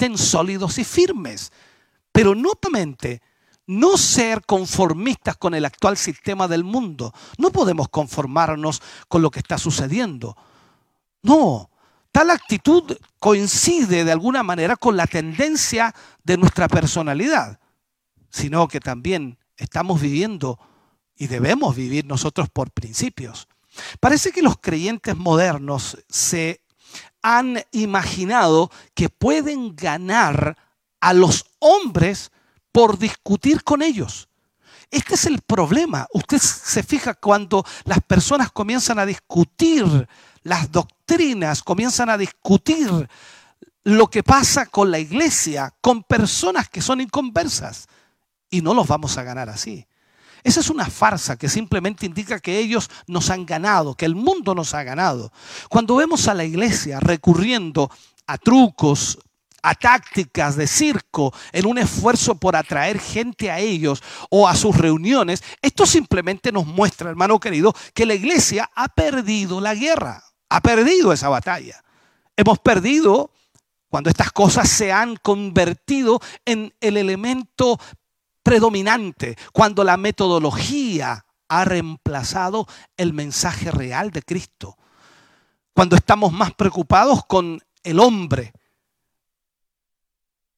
estén 0.00 0.16
sólidos 0.16 0.78
y 0.78 0.84
firmes. 0.84 1.52
Pero 2.10 2.34
no 2.34 2.52
no 3.66 3.96
ser 3.98 4.44
conformistas 4.46 5.36
con 5.36 5.54
el 5.54 5.64
actual 5.64 5.96
sistema 5.96 6.48
del 6.48 6.64
mundo. 6.64 7.12
No 7.38 7.50
podemos 7.50 7.88
conformarnos 7.88 8.82
con 9.08 9.22
lo 9.22 9.30
que 9.30 9.40
está 9.40 9.58
sucediendo. 9.58 10.36
No, 11.22 11.70
tal 12.10 12.30
actitud 12.30 12.96
coincide 13.18 14.04
de 14.04 14.10
alguna 14.10 14.42
manera 14.42 14.74
con 14.74 14.96
la 14.96 15.06
tendencia 15.06 15.94
de 16.24 16.38
nuestra 16.38 16.66
personalidad, 16.66 17.60
sino 18.30 18.66
que 18.66 18.80
también 18.80 19.38
estamos 19.56 20.00
viviendo 20.00 20.58
y 21.14 21.26
debemos 21.26 21.76
vivir 21.76 22.06
nosotros 22.06 22.48
por 22.48 22.72
principios. 22.72 23.46
Parece 24.00 24.32
que 24.32 24.42
los 24.42 24.56
creyentes 24.58 25.16
modernos 25.16 25.98
se 26.08 26.62
han 27.22 27.62
imaginado 27.72 28.70
que 28.94 29.08
pueden 29.08 29.76
ganar 29.76 30.56
a 31.00 31.12
los 31.12 31.46
hombres 31.58 32.30
por 32.72 32.98
discutir 32.98 33.64
con 33.64 33.82
ellos. 33.82 34.28
Este 34.90 35.14
es 35.14 35.26
el 35.26 35.40
problema. 35.40 36.06
Usted 36.12 36.38
se 36.38 36.82
fija 36.82 37.14
cuando 37.14 37.64
las 37.84 38.00
personas 38.00 38.50
comienzan 38.50 38.98
a 38.98 39.06
discutir 39.06 40.08
las 40.42 40.70
doctrinas, 40.70 41.62
comienzan 41.62 42.10
a 42.10 42.18
discutir 42.18 43.08
lo 43.84 44.08
que 44.08 44.22
pasa 44.22 44.66
con 44.66 44.90
la 44.90 44.98
iglesia, 44.98 45.74
con 45.80 46.02
personas 46.02 46.68
que 46.68 46.82
son 46.82 47.00
inconversas. 47.00 47.88
Y 48.50 48.62
no 48.62 48.74
los 48.74 48.86
vamos 48.88 49.16
a 49.16 49.22
ganar 49.22 49.48
así. 49.48 49.86
Esa 50.42 50.60
es 50.60 50.70
una 50.70 50.86
farsa 50.86 51.36
que 51.36 51.48
simplemente 51.48 52.06
indica 52.06 52.40
que 52.40 52.58
ellos 52.58 52.90
nos 53.06 53.30
han 53.30 53.46
ganado, 53.46 53.94
que 53.94 54.06
el 54.06 54.14
mundo 54.14 54.54
nos 54.54 54.74
ha 54.74 54.82
ganado. 54.82 55.32
Cuando 55.68 55.96
vemos 55.96 56.28
a 56.28 56.34
la 56.34 56.44
iglesia 56.44 57.00
recurriendo 57.00 57.90
a 58.26 58.38
trucos, 58.38 59.18
a 59.62 59.74
tácticas 59.74 60.56
de 60.56 60.66
circo 60.66 61.34
en 61.52 61.66
un 61.66 61.78
esfuerzo 61.78 62.34
por 62.36 62.56
atraer 62.56 62.98
gente 62.98 63.50
a 63.50 63.58
ellos 63.58 64.02
o 64.30 64.48
a 64.48 64.54
sus 64.54 64.76
reuniones, 64.76 65.42
esto 65.60 65.86
simplemente 65.86 66.52
nos 66.52 66.66
muestra, 66.66 67.10
hermano 67.10 67.38
querido, 67.38 67.74
que 67.94 68.06
la 68.06 68.14
iglesia 68.14 68.70
ha 68.74 68.88
perdido 68.88 69.60
la 69.60 69.74
guerra, 69.74 70.22
ha 70.48 70.60
perdido 70.60 71.12
esa 71.12 71.28
batalla. 71.28 71.82
Hemos 72.36 72.58
perdido 72.58 73.32
cuando 73.88 74.08
estas 74.08 74.30
cosas 74.30 74.68
se 74.68 74.92
han 74.92 75.16
convertido 75.16 76.20
en 76.44 76.72
el 76.80 76.96
elemento 76.96 77.78
predominante, 78.42 79.36
cuando 79.52 79.84
la 79.84 79.96
metodología 79.96 81.24
ha 81.48 81.64
reemplazado 81.64 82.66
el 82.96 83.12
mensaje 83.12 83.70
real 83.70 84.10
de 84.10 84.22
Cristo, 84.22 84.76
cuando 85.72 85.96
estamos 85.96 86.32
más 86.32 86.54
preocupados 86.54 87.24
con 87.26 87.60
el 87.82 88.00
hombre 88.00 88.52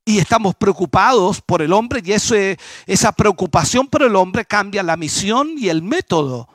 y 0.05 0.19
estamos 0.19 0.55
preocupados 0.55 1.41
por 1.41 1.63
el 1.63 1.73
hombre 1.73 2.03
y 2.05 2.13
esa 2.13 3.13
preocupación 3.13 3.87
por 3.87 4.03
el 4.03 4.17
hombre 4.17 4.45
cambia 4.45 4.83
la 4.83 4.97
misión 4.97 5.55
y 5.57 5.69
el 5.69 5.83
método. 5.83 6.49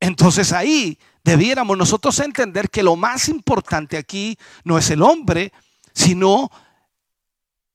Entonces 0.00 0.52
ahí 0.52 0.98
debiéramos 1.22 1.76
nosotros 1.76 2.18
entender 2.20 2.70
que 2.70 2.82
lo 2.82 2.96
más 2.96 3.28
importante 3.28 3.98
aquí 3.98 4.38
no 4.64 4.78
es 4.78 4.90
el 4.90 5.02
hombre, 5.02 5.52
sino 5.92 6.50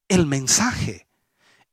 el 0.07 0.25
mensaje. 0.25 1.04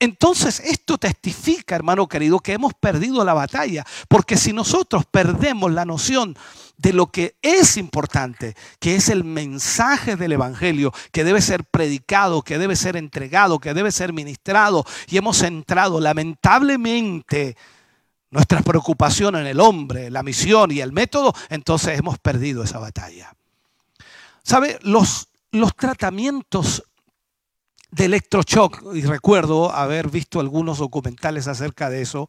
Entonces 0.02 0.58
esto 0.58 0.98
testifica, 0.98 1.76
hermano 1.76 2.08
querido, 2.08 2.40
que 2.40 2.54
hemos 2.54 2.74
perdido 2.74 3.24
la 3.24 3.34
batalla, 3.34 3.86
porque 4.08 4.36
si 4.36 4.52
nosotros 4.52 5.04
perdemos 5.08 5.70
la 5.70 5.84
noción 5.84 6.36
de 6.76 6.92
lo 6.92 7.06
que 7.06 7.36
es 7.40 7.76
importante, 7.76 8.56
que 8.80 8.96
es 8.96 9.08
el 9.08 9.22
mensaje 9.22 10.16
del 10.16 10.32
Evangelio, 10.32 10.92
que 11.12 11.22
debe 11.22 11.40
ser 11.40 11.62
predicado, 11.62 12.42
que 12.42 12.58
debe 12.58 12.74
ser 12.74 12.96
entregado, 12.96 13.60
que 13.60 13.74
debe 13.74 13.92
ser 13.92 14.12
ministrado, 14.12 14.84
y 15.06 15.18
hemos 15.18 15.38
centrado 15.38 16.00
lamentablemente 16.00 17.56
nuestra 18.32 18.60
preocupación 18.60 19.36
en 19.36 19.46
el 19.46 19.60
hombre, 19.60 20.10
la 20.10 20.24
misión 20.24 20.72
y 20.72 20.80
el 20.80 20.90
método, 20.90 21.32
entonces 21.48 21.96
hemos 21.96 22.18
perdido 22.18 22.64
esa 22.64 22.80
batalla. 22.80 23.36
¿Sabe? 24.42 24.80
Los, 24.82 25.28
los 25.52 25.76
tratamientos 25.76 26.82
de 27.92 28.06
electroshock, 28.06 28.94
y 28.94 29.02
recuerdo 29.02 29.70
haber 29.70 30.08
visto 30.08 30.40
algunos 30.40 30.78
documentales 30.78 31.46
acerca 31.46 31.90
de 31.90 32.00
eso, 32.00 32.28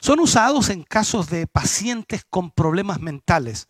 son 0.00 0.18
usados 0.18 0.70
en 0.70 0.82
casos 0.82 1.28
de 1.28 1.46
pacientes 1.46 2.24
con 2.28 2.50
problemas 2.50 3.00
mentales. 3.00 3.68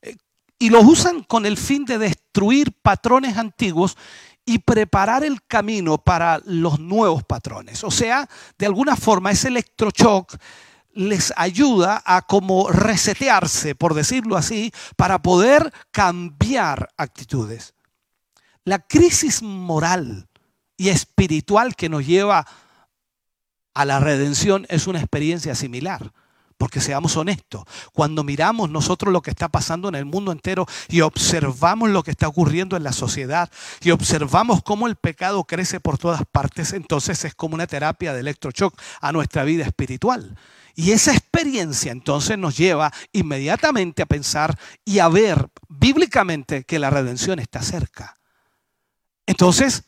Eh, 0.00 0.16
y 0.60 0.70
los 0.70 0.84
usan 0.84 1.24
con 1.24 1.46
el 1.46 1.56
fin 1.56 1.84
de 1.84 1.98
destruir 1.98 2.72
patrones 2.80 3.36
antiguos 3.36 3.96
y 4.44 4.60
preparar 4.60 5.24
el 5.24 5.42
camino 5.42 5.98
para 5.98 6.40
los 6.44 6.78
nuevos 6.78 7.24
patrones. 7.24 7.82
O 7.82 7.90
sea, 7.90 8.28
de 8.56 8.66
alguna 8.66 8.94
forma 8.94 9.32
ese 9.32 9.48
electroshock 9.48 10.36
les 10.94 11.32
ayuda 11.36 12.02
a 12.04 12.22
como 12.22 12.70
resetearse, 12.70 13.74
por 13.74 13.94
decirlo 13.94 14.36
así, 14.36 14.72
para 14.96 15.20
poder 15.22 15.72
cambiar 15.90 16.88
actitudes. 16.96 17.74
La 18.64 18.78
crisis 18.78 19.42
moral 19.42 20.28
y 20.76 20.88
espiritual 20.88 21.74
que 21.76 21.88
nos 21.88 22.06
lleva 22.06 22.46
a 23.74 23.84
la 23.84 24.00
redención 24.00 24.66
es 24.68 24.86
una 24.86 24.98
experiencia 25.00 25.54
similar. 25.54 26.12
Porque 26.58 26.80
seamos 26.80 27.16
honestos, 27.16 27.64
cuando 27.92 28.22
miramos 28.22 28.70
nosotros 28.70 29.12
lo 29.12 29.20
que 29.20 29.32
está 29.32 29.48
pasando 29.48 29.88
en 29.88 29.96
el 29.96 30.04
mundo 30.04 30.30
entero 30.30 30.64
y 30.88 31.00
observamos 31.00 31.90
lo 31.90 32.04
que 32.04 32.12
está 32.12 32.28
ocurriendo 32.28 32.76
en 32.76 32.84
la 32.84 32.92
sociedad 32.92 33.50
y 33.80 33.90
observamos 33.90 34.62
cómo 34.62 34.86
el 34.86 34.94
pecado 34.94 35.42
crece 35.42 35.80
por 35.80 35.98
todas 35.98 36.22
partes, 36.30 36.72
entonces 36.72 37.24
es 37.24 37.34
como 37.34 37.56
una 37.56 37.66
terapia 37.66 38.12
de 38.12 38.20
electroshock 38.20 38.80
a 39.00 39.10
nuestra 39.10 39.42
vida 39.42 39.64
espiritual. 39.64 40.38
Y 40.76 40.92
esa 40.92 41.12
experiencia 41.12 41.90
entonces 41.90 42.38
nos 42.38 42.56
lleva 42.56 42.92
inmediatamente 43.12 44.02
a 44.02 44.06
pensar 44.06 44.56
y 44.84 45.00
a 45.00 45.08
ver 45.08 45.48
bíblicamente 45.68 46.62
que 46.62 46.78
la 46.78 46.90
redención 46.90 47.40
está 47.40 47.60
cerca. 47.62 48.16
Entonces, 49.26 49.82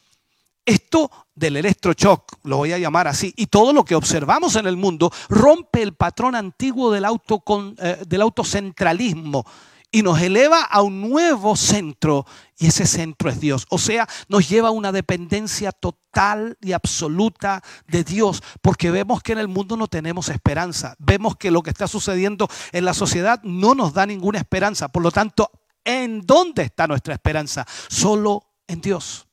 esto 0.94 1.10
del 1.34 1.56
electroshock, 1.56 2.38
lo 2.44 2.58
voy 2.58 2.72
a 2.72 2.78
llamar 2.78 3.08
así, 3.08 3.34
y 3.36 3.46
todo 3.46 3.72
lo 3.72 3.84
que 3.84 3.96
observamos 3.96 4.54
en 4.54 4.68
el 4.68 4.76
mundo 4.76 5.10
rompe 5.28 5.82
el 5.82 5.94
patrón 5.94 6.36
antiguo 6.36 6.92
del, 6.92 7.04
eh, 7.04 8.02
del 8.06 8.22
autocentralismo 8.22 9.44
y 9.90 10.02
nos 10.02 10.20
eleva 10.20 10.62
a 10.62 10.82
un 10.82 11.00
nuevo 11.00 11.56
centro 11.56 12.26
y 12.58 12.68
ese 12.68 12.86
centro 12.86 13.28
es 13.28 13.40
Dios. 13.40 13.66
O 13.70 13.78
sea, 13.78 14.08
nos 14.28 14.48
lleva 14.48 14.68
a 14.68 14.72
una 14.72 14.92
dependencia 14.92 15.72
total 15.72 16.56
y 16.60 16.72
absoluta 16.72 17.60
de 17.88 18.04
Dios 18.04 18.40
porque 18.62 18.92
vemos 18.92 19.20
que 19.20 19.32
en 19.32 19.38
el 19.38 19.48
mundo 19.48 19.76
no 19.76 19.88
tenemos 19.88 20.28
esperanza. 20.28 20.94
Vemos 21.00 21.36
que 21.36 21.50
lo 21.50 21.62
que 21.62 21.70
está 21.70 21.88
sucediendo 21.88 22.48
en 22.70 22.84
la 22.84 22.94
sociedad 22.94 23.40
no 23.42 23.74
nos 23.74 23.94
da 23.94 24.06
ninguna 24.06 24.38
esperanza. 24.38 24.88
Por 24.88 25.02
lo 25.02 25.10
tanto, 25.10 25.50
¿en 25.84 26.20
dónde 26.20 26.62
está 26.62 26.86
nuestra 26.86 27.14
esperanza? 27.14 27.66
Solo 27.88 28.42
en 28.68 28.80
Dios. 28.80 29.26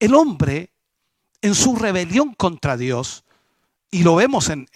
El 0.00 0.14
hombre, 0.14 0.70
en 1.42 1.54
su 1.54 1.76
rebelión 1.76 2.34
contra 2.34 2.76
Dios, 2.76 3.24
y 3.90 4.02
lo 4.02 4.16
vemos 4.16 4.50
en, 4.50 4.66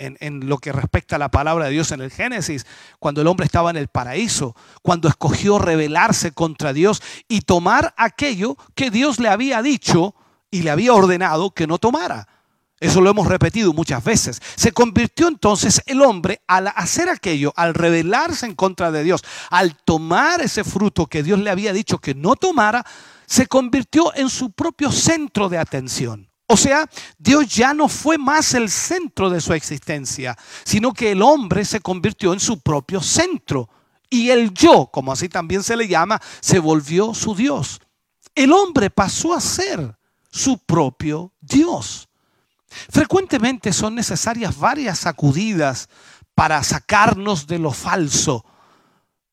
lo 0.49 0.59
que 0.59 0.73
respecta 0.73 1.17
a 1.17 1.19
la 1.19 1.31
palabra 1.31 1.67
de 1.67 1.73
Dios 1.73 1.93
en 1.93 2.01
el 2.01 2.11
Génesis, 2.11 2.67
cuando 2.99 3.21
el 3.21 3.27
hombre 3.27 3.45
estaba 3.45 3.71
en 3.71 3.77
el 3.77 3.89
paraíso, 3.89 4.57
cuando 4.81 5.09
escogió 5.09 5.59
rebelarse 5.59 6.33
contra 6.33 6.73
Dios 6.73 7.03
y 7.29 7.43
tomar 7.43 7.93
aquello 7.99 8.57
que 8.75 8.91
Dios 8.91 9.19
le 9.19 9.29
había 9.29 9.61
dicho 9.61 10.15
y 10.51 10.63
le 10.63 10.71
había 10.71 10.95
ordenado 10.95 11.51
que 11.51 11.67
no 11.67 11.79
tomara. 11.79 12.27
Eso 12.81 13.01
lo 13.01 13.11
hemos 13.11 13.29
repetido 13.29 13.73
muchas 13.73 14.03
veces. 14.03 14.43
Se 14.57 14.73
convirtió 14.73 15.29
entonces 15.29 15.83
el 15.87 16.03
hombre 16.03 16.41
al 16.49 16.67
hacer 16.75 17.09
aquello, 17.09 17.53
al 17.55 17.75
rebelarse 17.75 18.47
en 18.47 18.55
contra 18.55 18.91
de 18.91 19.05
Dios, 19.05 19.23
al 19.51 19.77
tomar 19.77 20.41
ese 20.41 20.65
fruto 20.65 21.07
que 21.07 21.23
Dios 21.23 21.39
le 21.39 21.51
había 21.51 21.73
dicho 21.73 21.99
que 21.99 22.15
no 22.15 22.35
tomara, 22.35 22.85
se 23.33 23.47
convirtió 23.47 24.15
en 24.15 24.29
su 24.29 24.51
propio 24.53 24.93
centro 24.93 25.49
de 25.49 25.57
atención. 25.57 26.29
O 26.49 26.55
sea, 26.55 26.87
Dios 27.17 27.47
ya 27.49 27.73
no 27.73 27.89
fue 27.89 28.19
más 28.19 28.53
el 28.53 28.69
centro 28.69 29.31
de 29.31 29.41
su 29.41 29.55
existencia, 29.55 30.37
sino 30.65 30.93
que 30.93 31.13
el 31.13 31.23
hombre 31.23 31.65
se 31.65 31.81
convirtió 31.81 32.35
en 32.35 32.41
su 32.41 32.61
propio 32.61 33.01
centro. 33.01 33.71
Y 34.11 34.29
el 34.29 34.53
yo, 34.53 34.91
como 34.93 35.13
así 35.13 35.31
también 35.31 35.63
se 35.63 35.79
le 35.79 35.89
llama, 35.89 36.21
se 36.43 36.59
volvió 36.59 37.15
su 37.15 37.35
Dios. 37.35 37.81
El 38.35 38.53
hombre 38.53 38.91
pasó 38.91 39.33
a 39.33 39.41
ser 39.41 39.97
su 40.31 40.59
propio 40.59 41.33
Dios. 41.41 42.11
Frecuentemente 42.91 43.73
son 43.73 43.95
necesarias 43.95 44.59
varias 44.59 44.99
sacudidas 44.99 45.89
para 46.35 46.63
sacarnos 46.63 47.47
de 47.47 47.59
lo 47.59 47.73
falso, 47.73 48.45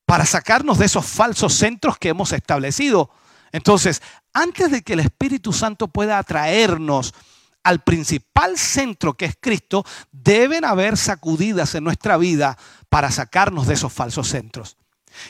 para 0.05 0.25
sacarnos 0.25 0.77
de 0.77 0.85
esos 0.85 1.05
falsos 1.05 1.53
centros 1.53 1.97
que 1.97 2.07
hemos 2.07 2.31
establecido. 2.31 3.11
Entonces, 3.51 4.01
antes 4.33 4.71
de 4.71 4.81
que 4.81 4.93
el 4.93 4.99
Espíritu 4.99 5.53
Santo 5.53 5.87
pueda 5.87 6.17
atraernos 6.17 7.13
al 7.63 7.83
principal 7.83 8.57
centro 8.57 9.15
que 9.15 9.25
es 9.25 9.37
Cristo, 9.39 9.85
deben 10.11 10.65
haber 10.65 10.97
sacudidas 10.97 11.75
en 11.75 11.83
nuestra 11.83 12.17
vida 12.17 12.57
para 12.89 13.11
sacarnos 13.11 13.67
de 13.67 13.73
esos 13.73 13.91
falsos 13.91 14.27
centros. 14.27 14.77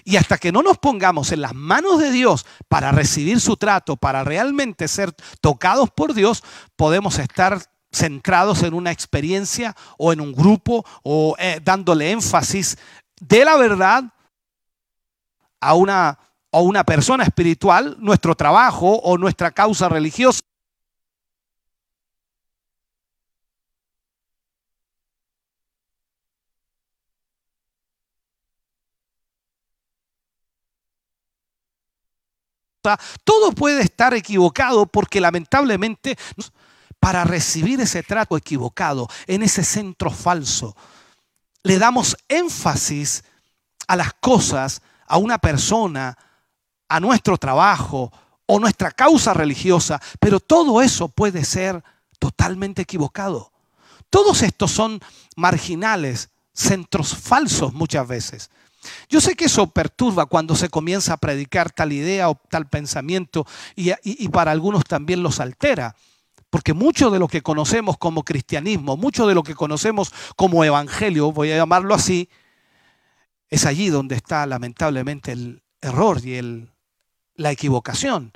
Y 0.04 0.18
hasta 0.18 0.38
que 0.38 0.52
no 0.52 0.62
nos 0.62 0.78
pongamos 0.78 1.32
en 1.32 1.42
las 1.42 1.54
manos 1.54 2.00
de 2.00 2.12
Dios 2.12 2.46
para 2.68 2.92
recibir 2.92 3.40
su 3.40 3.58
trato, 3.58 3.96
para 3.96 4.24
realmente 4.24 4.88
ser 4.88 5.14
tocados 5.42 5.90
por 5.90 6.14
Dios, 6.14 6.44
podemos 6.76 7.18
estar 7.18 7.62
centrados 7.92 8.64
en 8.64 8.74
una 8.74 8.92
experiencia 8.92 9.76
o 9.98 10.14
en 10.14 10.22
un 10.22 10.34
grupo 10.34 10.86
o 11.04 11.36
eh, 11.40 11.60
dándole 11.64 12.12
énfasis 12.12 12.78
de 13.20 13.46
la 13.46 13.58
verdad 13.58 14.04
a 15.60 15.74
una 15.74 16.20
o 16.52 16.62
una 16.62 16.84
persona 16.84 17.24
espiritual, 17.24 17.98
nuestro 18.00 18.36
trabajo 18.36 19.00
o 19.04 19.18
nuestra 19.18 19.52
causa 19.52 19.90
religiosa. 19.90 20.42
Todo 33.24 33.52
puede 33.52 33.82
estar 33.82 34.14
equivocado 34.14 34.86
porque 34.86 35.20
lamentablemente 35.20 36.18
para 37.00 37.24
recibir 37.24 37.80
ese 37.82 38.04
trato 38.04 38.36
equivocado 38.36 39.08
en 39.28 39.44
ese 39.44 39.64
centro 39.64 40.10
falso, 40.10 40.76
le 41.64 41.78
damos 41.78 42.18
énfasis 42.28 43.24
a 43.88 43.96
las 43.96 44.14
cosas, 44.14 44.82
a 45.08 45.18
una 45.18 45.38
persona, 45.38 46.18
a 46.90 47.00
nuestro 47.00 47.38
trabajo 47.38 48.12
o 48.46 48.60
nuestra 48.60 48.92
causa 48.92 49.34
religiosa, 49.34 50.02
pero 50.20 50.40
todo 50.40 50.82
eso 50.82 51.08
puede 51.08 51.46
ser 51.46 51.84
totalmente 52.18 52.82
equivocado. 52.82 53.52
Todos 54.10 54.42
estos 54.42 54.72
son 54.72 55.00
marginales, 55.36 56.32
centros 56.52 57.16
falsos 57.16 57.74
muchas 57.74 58.08
veces. 58.08 58.50
Yo 59.08 59.22
sé 59.22 59.36
que 59.36 59.46
eso 59.46 59.68
perturba 59.68 60.26
cuando 60.26 60.56
se 60.56 60.70
comienza 60.70 61.14
a 61.14 61.18
predicar 61.18 61.70
tal 61.72 61.92
idea 61.94 62.30
o 62.30 62.36
tal 62.50 62.68
pensamiento 62.68 63.46
y, 63.76 64.28
para 64.30 64.52
algunos 64.52 64.84
también 64.84 65.22
los 65.22 65.40
altera. 65.40 65.96
Porque 66.50 66.74
mucho 66.74 67.12
de 67.12 67.20
lo 67.20 67.28
que 67.28 67.44
conocemos 67.44 67.98
como 67.98 68.24
cristianismo, 68.24 68.98
mucho 68.98 69.28
de 69.28 69.36
lo 69.36 69.44
que 69.44 69.54
conocemos 69.54 70.12
como 70.36 70.64
evangelio, 70.64 71.32
voy 71.32 71.52
a 71.52 71.58
llamarlo 71.58 71.94
así, 71.94 72.30
es 73.50 73.68
allí 73.68 73.90
donde 73.90 74.16
está 74.16 74.48
lamentablemente 74.48 75.34
el 75.34 75.62
error 75.82 76.26
y 76.26 76.36
el, 76.36 76.72
la 77.40 77.52
equivocación. 77.52 78.32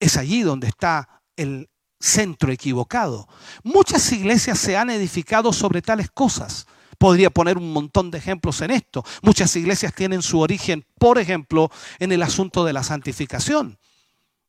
Es 0.00 0.16
allí 0.16 0.42
donde 0.42 0.66
está 0.66 1.22
el 1.36 1.70
centro 1.98 2.52
equivocado. 2.52 3.28
Muchas 3.62 4.12
iglesias 4.12 4.58
se 4.58 4.76
han 4.76 4.90
edificado 4.90 5.52
sobre 5.52 5.80
tales 5.80 6.10
cosas. 6.10 6.66
Podría 6.98 7.30
poner 7.30 7.56
un 7.56 7.72
montón 7.72 8.10
de 8.10 8.18
ejemplos 8.18 8.60
en 8.62 8.72
esto. 8.72 9.04
Muchas 9.22 9.54
iglesias 9.56 9.94
tienen 9.94 10.22
su 10.22 10.40
origen, 10.40 10.84
por 10.98 11.18
ejemplo, 11.18 11.70
en 11.98 12.12
el 12.12 12.22
asunto 12.22 12.64
de 12.64 12.72
la 12.72 12.82
santificación. 12.82 13.78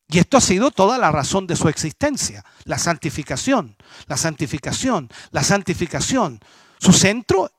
Y 0.10 0.20
esto 0.20 0.38
ha 0.38 0.42
sido 0.42 0.72
toda 0.72 0.98
la 0.98 1.12
razón 1.12 1.46
de 1.46 1.56
su 1.56 1.68
existencia, 1.68 2.44
la 2.64 2.80
santificación, 2.80 3.76
la 4.08 4.18
santificación, 4.18 5.10
la 5.32 5.44
santificación. 5.44 6.40
Su 6.80 6.94
centro 6.94 7.52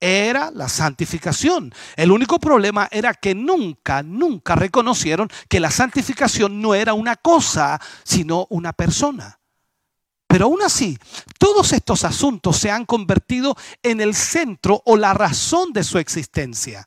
era 0.00 0.50
la 0.50 0.68
santificación. 0.68 1.72
El 1.96 2.10
único 2.10 2.38
problema 2.38 2.88
era 2.90 3.14
que 3.14 3.34
nunca, 3.34 4.02
nunca 4.02 4.54
reconocieron 4.54 5.28
que 5.48 5.60
la 5.60 5.70
santificación 5.70 6.60
no 6.60 6.74
era 6.74 6.94
una 6.94 7.16
cosa, 7.16 7.80
sino 8.04 8.46
una 8.50 8.72
persona. 8.72 9.38
Pero 10.26 10.44
aún 10.44 10.60
así, 10.62 10.98
todos 11.38 11.72
estos 11.72 12.04
asuntos 12.04 12.58
se 12.58 12.70
han 12.70 12.84
convertido 12.84 13.56
en 13.82 14.00
el 14.00 14.14
centro 14.14 14.82
o 14.84 14.96
la 14.96 15.14
razón 15.14 15.72
de 15.72 15.82
su 15.82 15.98
existencia. 15.98 16.86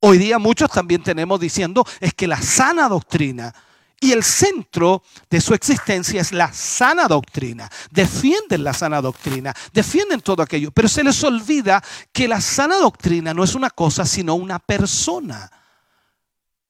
Hoy 0.00 0.18
día 0.18 0.38
muchos 0.38 0.70
también 0.70 1.02
tenemos 1.02 1.40
diciendo 1.40 1.84
es 2.00 2.14
que 2.14 2.26
la 2.26 2.40
sana 2.40 2.88
doctrina 2.88 3.54
y 4.00 4.12
el 4.12 4.24
centro 4.24 5.02
de 5.28 5.40
su 5.42 5.52
existencia 5.52 6.22
es 6.22 6.32
la 6.32 6.52
sana 6.52 7.06
doctrina. 7.06 7.70
Defienden 7.90 8.64
la 8.64 8.72
sana 8.72 9.02
doctrina, 9.02 9.54
defienden 9.74 10.22
todo 10.22 10.42
aquello, 10.42 10.70
pero 10.70 10.88
se 10.88 11.04
les 11.04 11.22
olvida 11.22 11.84
que 12.10 12.26
la 12.26 12.40
sana 12.40 12.78
doctrina 12.78 13.34
no 13.34 13.44
es 13.44 13.54
una 13.54 13.68
cosa, 13.68 14.06
sino 14.06 14.34
una 14.34 14.58
persona. 14.58 15.52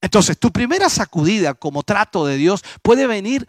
Entonces, 0.00 0.38
tu 0.38 0.50
primera 0.50 0.88
sacudida 0.88 1.54
como 1.54 1.84
trato 1.84 2.26
de 2.26 2.36
Dios 2.36 2.64
puede 2.82 3.06
venir 3.06 3.46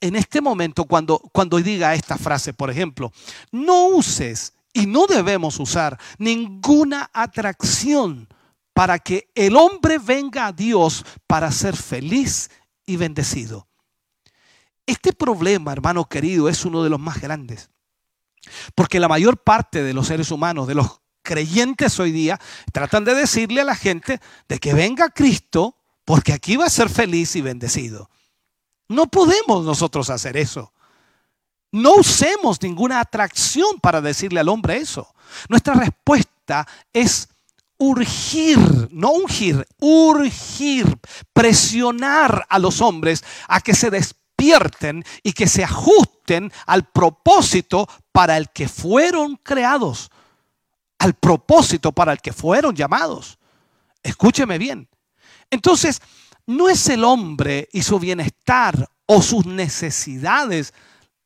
en 0.00 0.16
este 0.16 0.40
momento 0.40 0.84
cuando, 0.84 1.18
cuando 1.32 1.58
diga 1.58 1.94
esta 1.94 2.16
frase, 2.16 2.52
por 2.52 2.70
ejemplo, 2.70 3.12
no 3.50 3.86
uses 3.86 4.52
y 4.72 4.86
no 4.86 5.06
debemos 5.06 5.58
usar 5.58 5.98
ninguna 6.18 7.10
atracción 7.12 8.28
para 8.74 8.98
que 8.98 9.30
el 9.34 9.56
hombre 9.56 9.98
venga 9.98 10.46
a 10.46 10.52
Dios 10.52 11.04
para 11.26 11.50
ser 11.50 11.76
feliz 11.76 12.50
y 12.86 12.96
bendecido. 12.96 13.68
Este 14.86 15.12
problema, 15.12 15.72
hermano 15.72 16.04
querido, 16.06 16.48
es 16.48 16.64
uno 16.64 16.82
de 16.82 16.90
los 16.90 17.00
más 17.00 17.20
grandes. 17.20 17.70
Porque 18.74 19.00
la 19.00 19.08
mayor 19.08 19.38
parte 19.38 19.82
de 19.82 19.94
los 19.94 20.06
seres 20.06 20.30
humanos, 20.30 20.66
de 20.66 20.74
los 20.74 21.00
creyentes 21.22 21.98
hoy 21.98 22.12
día, 22.12 22.38
tratan 22.72 23.04
de 23.04 23.14
decirle 23.14 23.62
a 23.62 23.64
la 23.64 23.74
gente 23.74 24.20
de 24.48 24.58
que 24.58 24.74
venga 24.74 25.08
Cristo 25.08 25.76
porque 26.04 26.32
aquí 26.32 26.56
va 26.56 26.66
a 26.66 26.70
ser 26.70 26.90
feliz 26.90 27.34
y 27.36 27.40
bendecido. 27.40 28.10
No 28.88 29.06
podemos 29.06 29.64
nosotros 29.64 30.10
hacer 30.10 30.36
eso. 30.36 30.72
No 31.72 31.94
usemos 31.96 32.60
ninguna 32.62 33.00
atracción 33.00 33.80
para 33.80 34.00
decirle 34.00 34.40
al 34.40 34.48
hombre 34.48 34.76
eso. 34.76 35.12
Nuestra 35.48 35.74
respuesta 35.74 36.68
es 36.92 37.28
urgir, 37.78 38.58
no 38.90 39.12
ungir, 39.12 39.66
urgir, 39.80 40.98
presionar 41.32 42.46
a 42.48 42.58
los 42.58 42.80
hombres 42.80 43.24
a 43.48 43.60
que 43.60 43.74
se 43.74 43.90
despierten 43.90 45.04
y 45.22 45.32
que 45.32 45.46
se 45.46 45.64
ajusten 45.64 46.52
al 46.66 46.84
propósito 46.84 47.88
para 48.12 48.36
el 48.36 48.50
que 48.50 48.68
fueron 48.68 49.36
creados, 49.36 50.10
al 50.98 51.14
propósito 51.14 51.92
para 51.92 52.12
el 52.12 52.20
que 52.20 52.32
fueron 52.32 52.74
llamados. 52.74 53.38
Escúcheme 54.02 54.58
bien. 54.58 54.88
Entonces, 55.50 56.00
no 56.46 56.68
es 56.68 56.88
el 56.88 57.04
hombre 57.04 57.68
y 57.72 57.82
su 57.82 57.98
bienestar 57.98 58.88
o 59.06 59.22
sus 59.22 59.46
necesidades 59.46 60.74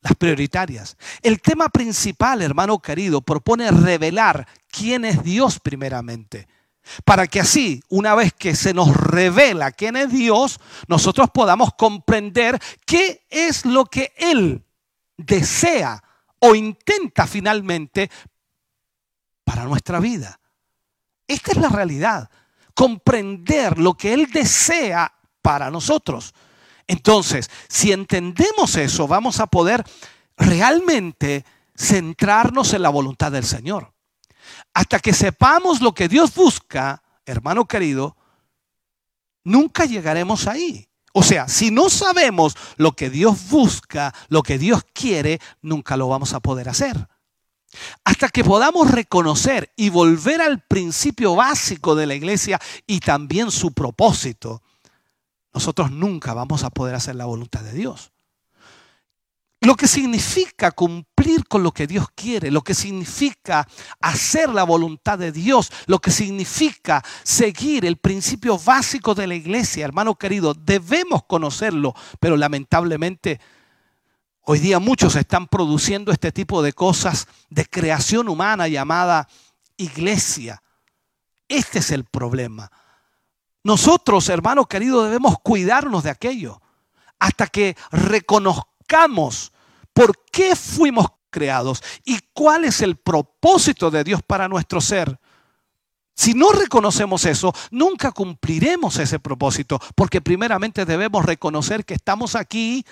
las 0.01 0.15
prioritarias. 0.15 0.97
El 1.21 1.41
tema 1.41 1.69
principal, 1.69 2.41
hermano 2.41 2.79
querido, 2.79 3.21
propone 3.21 3.69
revelar 3.71 4.47
quién 4.71 5.05
es 5.05 5.23
Dios 5.23 5.59
primeramente. 5.59 6.47
Para 7.05 7.27
que 7.27 7.39
así, 7.39 7.83
una 7.89 8.15
vez 8.15 8.33
que 8.33 8.55
se 8.55 8.73
nos 8.73 8.95
revela 8.95 9.71
quién 9.71 9.95
es 9.95 10.11
Dios, 10.11 10.59
nosotros 10.87 11.29
podamos 11.31 11.73
comprender 11.77 12.59
qué 12.85 13.25
es 13.29 13.65
lo 13.65 13.85
que 13.85 14.13
Él 14.17 14.63
desea 15.17 16.03
o 16.39 16.55
intenta 16.55 17.27
finalmente 17.27 18.09
para 19.43 19.65
nuestra 19.65 19.99
vida. 19.99 20.39
Esta 21.27 21.51
es 21.51 21.57
la 21.57 21.69
realidad 21.69 22.29
comprender 22.73 23.77
lo 23.77 23.95
que 23.95 24.13
Él 24.13 24.31
desea 24.31 25.13
para 25.41 25.69
nosotros. 25.69 26.33
Entonces, 26.89 27.51
si 27.67 27.91
entendemos 27.91 28.75
eso, 28.75 29.07
vamos 29.07 29.39
a 29.39 29.45
poder 29.45 29.85
realmente 30.35 31.45
centrarnos 31.77 32.73
en 32.73 32.81
la 32.81 32.89
voluntad 32.89 33.31
del 33.31 33.45
Señor. 33.45 33.93
Hasta 34.73 34.99
que 34.99 35.13
sepamos 35.13 35.81
lo 35.81 35.93
que 35.93 36.09
Dios 36.09 36.33
busca, 36.33 37.03
hermano 37.27 37.67
querido, 37.67 38.17
nunca 39.43 39.85
llegaremos 39.85 40.47
ahí. 40.47 40.89
O 41.13 41.21
sea, 41.21 41.47
si 41.47 41.69
no 41.69 41.91
sabemos 41.91 42.57
lo 42.77 42.93
que 42.93 43.11
Dios 43.11 43.49
busca, 43.49 44.11
lo 44.27 44.41
que 44.41 44.57
Dios 44.57 44.81
quiere, 44.91 45.39
nunca 45.61 45.95
lo 45.95 46.07
vamos 46.07 46.33
a 46.33 46.39
poder 46.39 46.69
hacer. 46.69 47.07
Hasta 48.03 48.29
que 48.29 48.43
podamos 48.43 48.89
reconocer 48.89 49.71
y 49.75 49.89
volver 49.89 50.41
al 50.41 50.63
principio 50.63 51.35
básico 51.35 51.93
de 51.93 52.07
la 52.07 52.15
iglesia 52.15 52.59
y 52.87 52.99
también 52.99 53.51
su 53.51 53.73
propósito, 53.73 54.63
nosotros 55.53 55.91
nunca 55.91 56.33
vamos 56.33 56.63
a 56.63 56.69
poder 56.69 56.95
hacer 56.95 57.15
la 57.15 57.25
voluntad 57.25 57.61
de 57.61 57.73
Dios. 57.73 58.11
Lo 59.61 59.75
que 59.75 59.87
significa 59.87 60.71
cumplir 60.71 61.45
con 61.45 61.63
lo 61.63 61.73
que 61.73 61.85
Dios 61.85 62.07
quiere, 62.15 62.49
lo 62.49 62.61
que 62.61 62.73
significa 62.73 63.67
hacer 63.99 64.49
la 64.49 64.63
voluntad 64.63 65.19
de 65.19 65.33
Dios, 65.33 65.69
lo 65.85 65.99
que 65.99 66.11
significa 66.11 67.03
seguir 67.23 67.85
el 67.85 67.97
principio 67.97 68.57
básico 68.57 69.13
de 69.13 69.27
la 69.27 69.35
iglesia, 69.35 69.83
hermano 69.83 70.15
querido, 70.15 70.53
debemos 70.53 71.23
conocerlo, 71.25 71.93
pero 72.19 72.37
lamentablemente 72.37 73.39
Hoy 74.51 74.57
día 74.57 74.79
muchos 74.79 75.15
están 75.15 75.47
produciendo 75.47 76.11
este 76.11 76.31
tipo 76.31 76.63
de 76.63 76.73
cosas 76.73 77.27
de 77.51 77.67
creación 77.67 78.29
humana 78.29 78.67
llamada 78.67 79.27
iglesia. 79.77 80.63
Este 81.47 81.77
es 81.77 81.91
el 81.91 82.03
problema. 82.03 82.71
Nosotros, 83.63 84.29
hermanos 84.29 84.67
queridos, 84.67 85.05
debemos 85.05 85.35
cuidarnos 85.43 86.03
de 86.03 86.09
aquello 86.09 86.61
hasta 87.19 87.47
que 87.47 87.75
reconozcamos 87.91 89.51
por 89.93 90.13
qué 90.31 90.55
fuimos 90.55 91.07
creados 91.29 91.83
y 92.05 92.19
cuál 92.33 92.65
es 92.65 92.81
el 92.81 92.95
propósito 92.95 93.91
de 93.91 94.03
Dios 94.03 94.21
para 94.25 94.47
nuestro 94.47 94.81
ser. 94.81 95.19
Si 96.15 96.33
no 96.33 96.51
reconocemos 96.51 97.25
eso, 97.25 97.53
nunca 97.71 98.11
cumpliremos 98.11 98.97
ese 98.97 99.19
propósito, 99.19 99.79
porque 99.95 100.19
primeramente 100.19 100.85
debemos 100.85 101.25
reconocer 101.25 101.85
que 101.85 101.93
estamos 101.93 102.35
aquí 102.35 102.85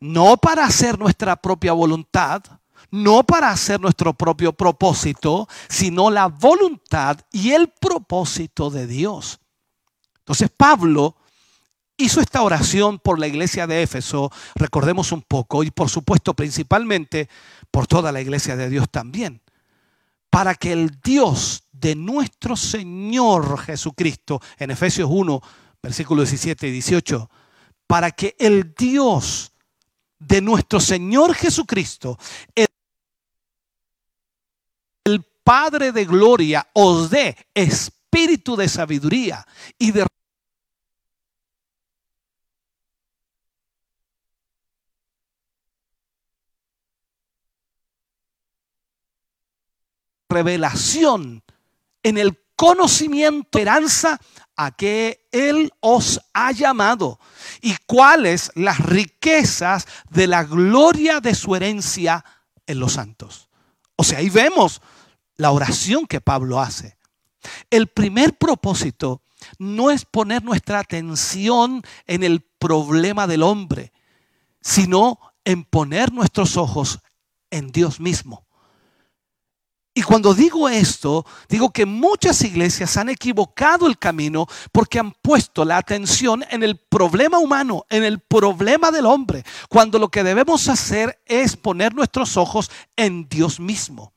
no 0.00 0.36
para 0.36 0.64
hacer 0.64 0.98
nuestra 0.98 1.36
propia 1.36 1.72
voluntad, 1.72 2.42
no 2.90 3.22
para 3.22 3.50
hacer 3.50 3.80
nuestro 3.80 4.12
propio 4.12 4.52
propósito, 4.52 5.48
sino 5.68 6.10
la 6.10 6.26
voluntad 6.26 7.18
y 7.30 7.52
el 7.52 7.68
propósito 7.68 8.68
de 8.68 8.86
Dios. 8.86 9.41
Entonces 10.22 10.50
Pablo 10.56 11.16
hizo 11.96 12.20
esta 12.20 12.42
oración 12.42 12.98
por 12.98 13.18
la 13.18 13.26
iglesia 13.26 13.66
de 13.66 13.82
Éfeso, 13.82 14.30
recordemos 14.54 15.12
un 15.12 15.22
poco, 15.22 15.62
y 15.64 15.70
por 15.70 15.88
supuesto 15.88 16.34
principalmente 16.34 17.28
por 17.70 17.86
toda 17.86 18.12
la 18.12 18.20
iglesia 18.20 18.56
de 18.56 18.68
Dios 18.68 18.88
también, 18.90 19.40
para 20.30 20.54
que 20.54 20.72
el 20.72 21.00
Dios 21.02 21.64
de 21.72 21.94
nuestro 21.96 22.56
Señor 22.56 23.58
Jesucristo, 23.58 24.40
en 24.58 24.70
Efesios 24.70 25.08
1, 25.10 25.40
versículos 25.82 26.30
17 26.30 26.68
y 26.68 26.72
18, 26.72 27.30
para 27.86 28.12
que 28.12 28.36
el 28.38 28.74
Dios 28.74 29.52
de 30.18 30.40
nuestro 30.40 30.80
Señor 30.80 31.34
Jesucristo, 31.34 32.18
el, 32.54 32.68
Padre 35.44 35.90
de 35.90 36.04
gloria, 36.04 36.68
os 36.72 37.10
dé 37.10 37.36
espíritu 38.12 38.56
de 38.56 38.68
sabiduría 38.68 39.46
y 39.78 39.90
de 39.90 40.06
revelación 50.28 51.42
en 52.02 52.18
el 52.18 52.38
conocimiento, 52.54 53.46
esperanza 53.46 54.20
a 54.56 54.72
que 54.72 55.26
Él 55.32 55.72
os 55.80 56.20
ha 56.34 56.52
llamado 56.52 57.18
y 57.62 57.76
cuáles 57.86 58.50
las 58.54 58.78
riquezas 58.78 59.86
de 60.10 60.26
la 60.26 60.44
gloria 60.44 61.20
de 61.20 61.34
su 61.34 61.56
herencia 61.56 62.24
en 62.66 62.78
los 62.78 62.92
santos. 62.92 63.48
O 63.96 64.04
sea, 64.04 64.18
ahí 64.18 64.28
vemos 64.28 64.82
la 65.36 65.50
oración 65.50 66.06
que 66.06 66.20
Pablo 66.20 66.60
hace. 66.60 66.98
El 67.70 67.88
primer 67.88 68.36
propósito 68.36 69.22
no 69.58 69.90
es 69.90 70.04
poner 70.04 70.42
nuestra 70.44 70.78
atención 70.78 71.82
en 72.06 72.22
el 72.22 72.40
problema 72.58 73.26
del 73.26 73.42
hombre, 73.42 73.92
sino 74.60 75.18
en 75.44 75.64
poner 75.64 76.12
nuestros 76.12 76.56
ojos 76.56 77.00
en 77.50 77.72
Dios 77.72 78.00
mismo. 78.00 78.46
Y 79.94 80.02
cuando 80.02 80.32
digo 80.32 80.70
esto, 80.70 81.26
digo 81.50 81.70
que 81.70 81.84
muchas 81.84 82.42
iglesias 82.42 82.96
han 82.96 83.10
equivocado 83.10 83.86
el 83.86 83.98
camino 83.98 84.46
porque 84.72 84.98
han 84.98 85.12
puesto 85.12 85.66
la 85.66 85.76
atención 85.76 86.42
en 86.50 86.62
el 86.62 86.78
problema 86.78 87.38
humano, 87.38 87.84
en 87.90 88.02
el 88.02 88.20
problema 88.20 88.90
del 88.90 89.04
hombre, 89.04 89.44
cuando 89.68 89.98
lo 89.98 90.08
que 90.08 90.24
debemos 90.24 90.68
hacer 90.68 91.20
es 91.26 91.56
poner 91.58 91.94
nuestros 91.94 92.38
ojos 92.38 92.70
en 92.96 93.28
Dios 93.28 93.60
mismo. 93.60 94.14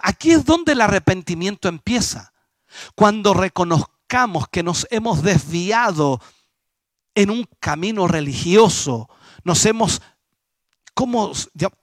Aquí 0.00 0.30
es 0.30 0.44
donde 0.44 0.72
el 0.72 0.80
arrepentimiento 0.80 1.68
empieza. 1.68 2.32
Cuando 2.94 3.34
reconozcamos 3.34 4.48
que 4.48 4.62
nos 4.62 4.86
hemos 4.90 5.22
desviado 5.22 6.20
en 7.14 7.30
un 7.30 7.48
camino 7.60 8.06
religioso, 8.08 9.08
nos 9.44 9.64
hemos 9.66 10.00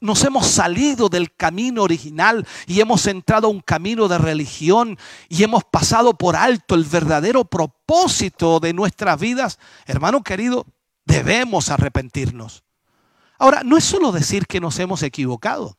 nos 0.02 0.24
hemos 0.24 0.48
salido 0.48 1.08
del 1.08 1.34
camino 1.34 1.84
original 1.84 2.46
y 2.68 2.82
hemos 2.82 3.08
entrado 3.08 3.48
a 3.48 3.50
un 3.50 3.62
camino 3.62 4.08
de 4.08 4.18
religión 4.18 4.98
y 5.30 5.44
hemos 5.44 5.64
pasado 5.64 6.16
por 6.16 6.36
alto 6.36 6.76
el 6.76 6.84
verdadero 6.84 7.46
propósito 7.46 8.60
de 8.60 8.74
nuestras 8.74 9.20
vidas, 9.20 9.60
hermano 9.86 10.22
querido, 10.22 10.66
debemos 11.06 11.70
arrepentirnos. 11.70 12.64
Ahora, 13.38 13.62
no 13.64 13.78
es 13.78 13.84
solo 13.84 14.12
decir 14.12 14.48
que 14.48 14.60
nos 14.60 14.80
hemos 14.80 15.04
equivocado, 15.04 15.78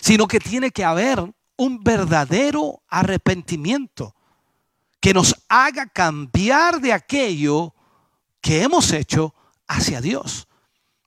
sino 0.00 0.26
que 0.26 0.40
tiene 0.40 0.70
que 0.70 0.84
haber 0.84 1.32
un 1.56 1.82
verdadero 1.82 2.82
arrepentimiento 2.88 4.14
que 5.00 5.14
nos 5.14 5.34
haga 5.48 5.86
cambiar 5.86 6.80
de 6.80 6.92
aquello 6.92 7.74
que 8.40 8.62
hemos 8.62 8.92
hecho 8.92 9.34
hacia 9.66 10.00
Dios 10.00 10.48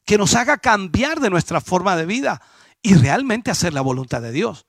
que 0.08 0.18
nos 0.18 0.36
haga 0.36 0.58
cambiar 0.58 1.20
de 1.20 1.30
nuestra 1.30 1.60
forma 1.60 1.98
de 1.98 2.06
vida 2.06 2.42
y 2.82 2.96
realmente 2.96 3.52
hacer 3.52 3.74
la 3.74 3.82
voluntad 3.82 4.22
de 4.22 4.32
Dios. 4.32 4.66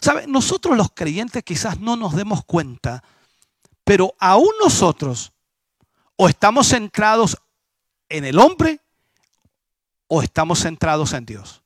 ¿Sabe? 0.00 0.26
Nosotros 0.26 0.78
los 0.78 0.88
creyentes 0.94 1.44
quizás 1.44 1.78
no 1.78 1.94
nos 1.94 2.16
demos 2.16 2.42
cuenta, 2.46 3.04
pero 3.84 4.14
aún 4.18 4.50
nosotros 4.64 5.32
o 6.16 6.26
estamos 6.26 6.68
centrados 6.68 7.36
en 8.08 8.24
el 8.24 8.38
hombre 8.38 8.80
o 10.06 10.22
estamos 10.22 10.62
centrados 10.62 11.12
en 11.12 11.26
Dios. 11.26 11.62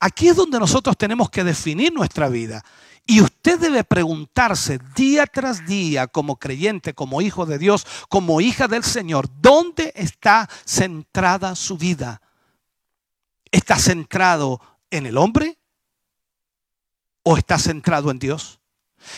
Aquí 0.00 0.28
es 0.28 0.36
donde 0.36 0.58
nosotros 0.58 0.96
tenemos 0.96 1.30
que 1.30 1.44
definir 1.44 1.92
nuestra 1.92 2.28
vida. 2.28 2.64
Y 3.06 3.20
usted 3.20 3.60
debe 3.60 3.84
preguntarse 3.84 4.80
día 4.96 5.26
tras 5.26 5.64
día 5.64 6.08
como 6.08 6.36
creyente, 6.36 6.92
como 6.92 7.22
hijo 7.22 7.46
de 7.46 7.58
Dios, 7.58 7.86
como 8.08 8.40
hija 8.40 8.66
del 8.66 8.82
Señor, 8.82 9.28
¿dónde 9.40 9.92
está 9.94 10.48
centrada 10.64 11.54
su 11.54 11.78
vida? 11.78 12.20
¿Está 13.52 13.78
centrado 13.78 14.60
en 14.90 15.06
el 15.06 15.18
hombre 15.18 15.56
o 17.22 17.36
está 17.36 17.58
centrado 17.58 18.10
en 18.10 18.18
Dios? 18.18 18.58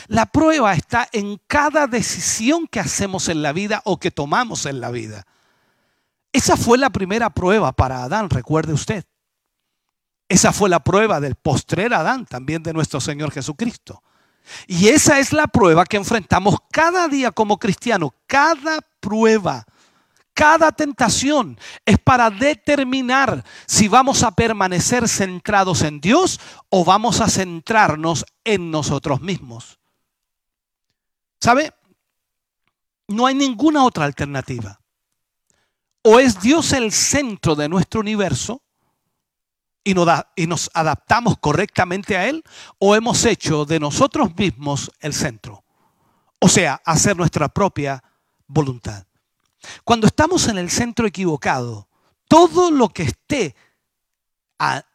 La 0.07 0.27
prueba 0.27 0.75
está 0.75 1.09
en 1.13 1.41
cada 1.47 1.87
decisión 1.87 2.67
que 2.67 2.81
hacemos 2.81 3.29
en 3.29 3.41
la 3.41 3.53
vida 3.53 3.81
o 3.87 3.99
que 3.99 4.11
tomamos 4.11 4.67
en 4.67 4.83
la 4.83 4.91
vida. 4.91 5.27
Esa 6.31 6.59
fue 6.59 6.77
la 6.77 6.91
primera 6.91 7.31
prueba 7.31 7.73
para 7.73 8.03
Adán, 8.03 8.29
recuerde 8.29 8.75
usted. 8.75 9.07
Esa 10.29 10.53
fue 10.53 10.69
la 10.69 10.81
prueba 10.81 11.21
del 11.21 11.37
postrer 11.37 11.95
Adán, 11.95 12.27
también 12.27 12.63
de 12.63 12.73
nuestro 12.73 13.01
Señor 13.01 13.31
Jesucristo. 13.31 14.03
Y 14.67 14.89
esa 14.89 15.19
es 15.19 15.33
la 15.33 15.47
prueba 15.47 15.85
que 15.85 15.97
enfrentamos 15.97 16.57
cada 16.71 17.09
día 17.09 17.33
como 17.33 17.59
cristianos. 17.59 18.11
Cada 18.27 18.81
prueba 19.01 19.67
cada 20.39 20.71
tentación 20.71 21.59
es 21.85 21.99
para 21.99 22.31
determinar 22.31 23.45
si 23.67 23.89
vamos 23.89 24.23
a 24.23 24.31
permanecer 24.31 25.09
centrados 25.09 25.83
en 25.83 26.01
Dios 26.01 26.39
o 26.69 26.85
vamos 26.85 27.21
a 27.21 27.29
centrarnos 27.29 28.25
en 28.45 28.71
nosotros 28.71 29.21
mismos. 29.21 29.81
¿Sabe? 31.41 31.73
No 33.09 33.27
hay 33.27 33.35
ninguna 33.35 33.83
otra 33.83 34.05
alternativa. 34.05 34.79
O 36.03 36.21
es 36.21 36.41
Dios 36.41 36.73
el 36.73 36.93
centro 36.93 37.57
de 37.57 37.69
nuestro 37.69 37.99
universo 37.99 38.63
y 39.89 40.47
nos, 40.47 40.71
adaptamos 40.75 41.39
correctamente 41.39 42.17
a 42.17 42.29
Él, 42.29 42.43
o 42.79 42.95
hemos 42.95 43.25
hecho 43.25 43.65
de 43.65 43.81
nosotros 43.81 44.37
mismos 44.37 44.91
el 45.01 45.15
centro. 45.15 45.65
O 46.39 46.49
sea, 46.49 46.81
hacer 46.85 47.17
nuestra 47.17 47.49
propia 47.49 48.03
voluntad. 48.47 49.07
Cuando 49.85 50.07
estamos 50.07 50.47
en 50.49 50.59
el 50.59 50.71
centro 50.71 51.07
equivocado, 51.07 51.89
todo 52.29 52.71
lo 52.71 52.91
que 52.91 53.05
esté 53.05 53.57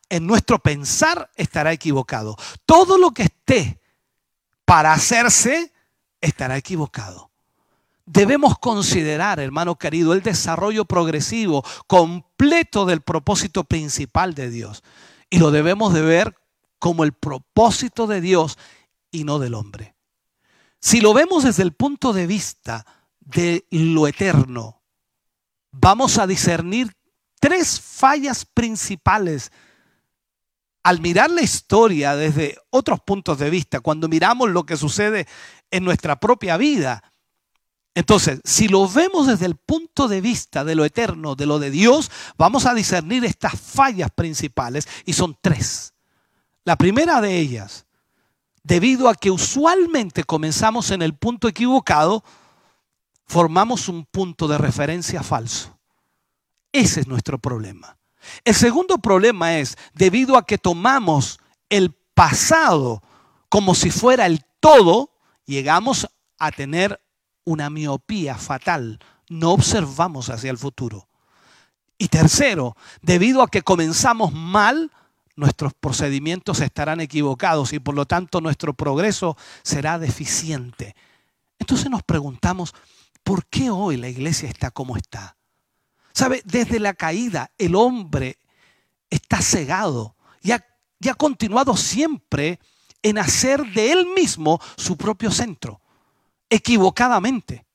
en 0.09 0.27
nuestro 0.27 0.59
pensar 0.59 1.31
estará 1.35 1.73
equivocado. 1.73 2.37
Todo 2.65 2.97
lo 2.97 3.11
que 3.11 3.23
esté 3.23 3.81
para 4.65 4.93
hacerse 4.93 5.73
estará 6.21 6.55
equivocado. 6.55 7.32
Debemos 8.05 8.57
considerar, 8.59 9.39
hermano 9.39 9.77
querido, 9.77 10.13
el 10.13 10.21
desarrollo 10.21 10.85
progresivo 10.85 11.63
completo 11.87 12.85
del 12.85 13.01
propósito 13.01 13.63
principal 13.63 14.33
de 14.33 14.49
Dios. 14.49 14.83
Y 15.29 15.39
lo 15.39 15.51
debemos 15.51 15.93
de 15.93 16.01
ver 16.01 16.35
como 16.79 17.05
el 17.05 17.13
propósito 17.13 18.07
de 18.07 18.19
Dios 18.19 18.57
y 19.09 19.23
no 19.23 19.39
del 19.39 19.53
hombre. 19.53 19.95
Si 20.81 20.99
lo 20.99 21.13
vemos 21.13 21.45
desde 21.45 21.63
el 21.63 21.71
punto 21.71 22.11
de 22.11 22.27
vista 22.27 22.85
de 23.21 23.65
lo 23.71 24.05
eterno, 24.05 24.81
vamos 25.71 26.17
a 26.17 26.27
discernir 26.27 26.93
tres 27.39 27.79
fallas 27.79 28.45
principales 28.45 29.51
al 30.83 30.99
mirar 30.99 31.31
la 31.31 31.41
historia 31.41 32.17
desde 32.17 32.57
otros 32.69 32.99
puntos 32.99 33.39
de 33.39 33.49
vista, 33.49 33.79
cuando 33.79 34.09
miramos 34.09 34.49
lo 34.49 34.65
que 34.65 34.75
sucede 34.75 35.25
en 35.71 35.85
nuestra 35.85 36.19
propia 36.19 36.57
vida. 36.57 37.01
Entonces, 37.95 38.41
si 38.43 38.67
lo 38.67 38.87
vemos 38.87 39.27
desde 39.27 39.45
el 39.45 39.55
punto 39.55 40.07
de 40.07 40.19
vista 40.19 40.63
de 40.63 40.75
lo 40.75 40.83
eterno, 40.83 41.35
de 41.35 41.45
lo 41.45 41.59
de 41.59 41.69
Dios, 41.69 42.09
vamos 42.37 42.65
a 42.65 42.73
discernir 42.73 43.23
estas 43.23 43.59
fallas 43.59 44.09
principales 44.09 44.87
y 45.05 45.13
son 45.13 45.37
tres. 45.39 45.93
La 46.63 46.75
primera 46.75 47.21
de 47.21 47.37
ellas, 47.37 47.85
debido 48.63 49.09
a 49.09 49.15
que 49.15 49.29
usualmente 49.29 50.23
comenzamos 50.23 50.89
en 50.89 51.03
el 51.03 51.13
punto 51.13 51.47
equivocado, 51.47 52.23
formamos 53.25 53.87
un 53.89 54.05
punto 54.05 54.47
de 54.47 54.57
referencia 54.57 55.21
falso. 55.21 55.77
Ese 56.71 57.01
es 57.01 57.07
nuestro 57.07 57.37
problema. 57.37 57.97
El 58.43 58.55
segundo 58.55 58.97
problema 58.97 59.59
es, 59.59 59.77
debido 59.93 60.37
a 60.37 60.45
que 60.45 60.57
tomamos 60.57 61.39
el 61.69 61.91
pasado 62.13 63.03
como 63.49 63.75
si 63.75 63.91
fuera 63.91 64.25
el 64.25 64.43
todo, 64.59 65.11
llegamos 65.45 66.07
a 66.39 66.51
tener 66.51 67.02
una 67.45 67.69
miopía 67.69 68.35
fatal. 68.35 68.99
No 69.29 69.51
observamos 69.51 70.29
hacia 70.29 70.51
el 70.51 70.57
futuro. 70.57 71.07
Y 71.97 72.07
tercero, 72.07 72.75
debido 73.01 73.41
a 73.41 73.47
que 73.47 73.61
comenzamos 73.61 74.33
mal, 74.33 74.91
nuestros 75.35 75.73
procedimientos 75.73 76.59
estarán 76.59 77.01
equivocados 77.01 77.73
y 77.73 77.79
por 77.79 77.95
lo 77.95 78.05
tanto 78.05 78.41
nuestro 78.41 78.73
progreso 78.73 79.37
será 79.63 79.99
deficiente. 79.99 80.95
Entonces 81.59 81.89
nos 81.89 82.03
preguntamos, 82.03 82.73
¿Por 83.23 83.45
qué 83.45 83.69
hoy 83.69 83.97
la 83.97 84.09
iglesia 84.09 84.49
está 84.49 84.69
como 84.69 84.97
está? 84.97 85.37
¿Sabe? 86.13 86.41
Desde 86.45 86.79
la 86.79 86.93
caída 86.93 87.51
el 87.57 87.75
hombre 87.75 88.37
está 89.09 89.41
cegado 89.41 90.15
y 90.41 90.51
ha, 90.51 90.65
y 90.99 91.07
ha 91.09 91.13
continuado 91.15 91.77
siempre 91.77 92.59
en 93.01 93.17
hacer 93.17 93.65
de 93.73 93.91
él 93.91 94.07
mismo 94.15 94.59
su 94.75 94.97
propio 94.97 95.31
centro, 95.31 95.81
equivocadamente. 96.49 97.65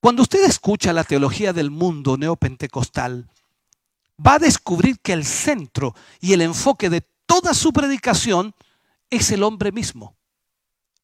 Cuando 0.00 0.22
usted 0.22 0.44
escucha 0.44 0.92
la 0.92 1.04
teología 1.04 1.52
del 1.52 1.70
mundo 1.70 2.16
neopentecostal, 2.16 3.28
va 4.24 4.34
a 4.34 4.38
descubrir 4.38 5.00
que 5.00 5.12
el 5.12 5.24
centro 5.24 5.94
y 6.20 6.32
el 6.32 6.42
enfoque 6.42 6.88
de 6.88 7.04
toda 7.26 7.52
su 7.52 7.72
predicación 7.72 8.54
es 9.10 9.30
el 9.30 9.42
hombre 9.42 9.72
mismo. 9.72 10.14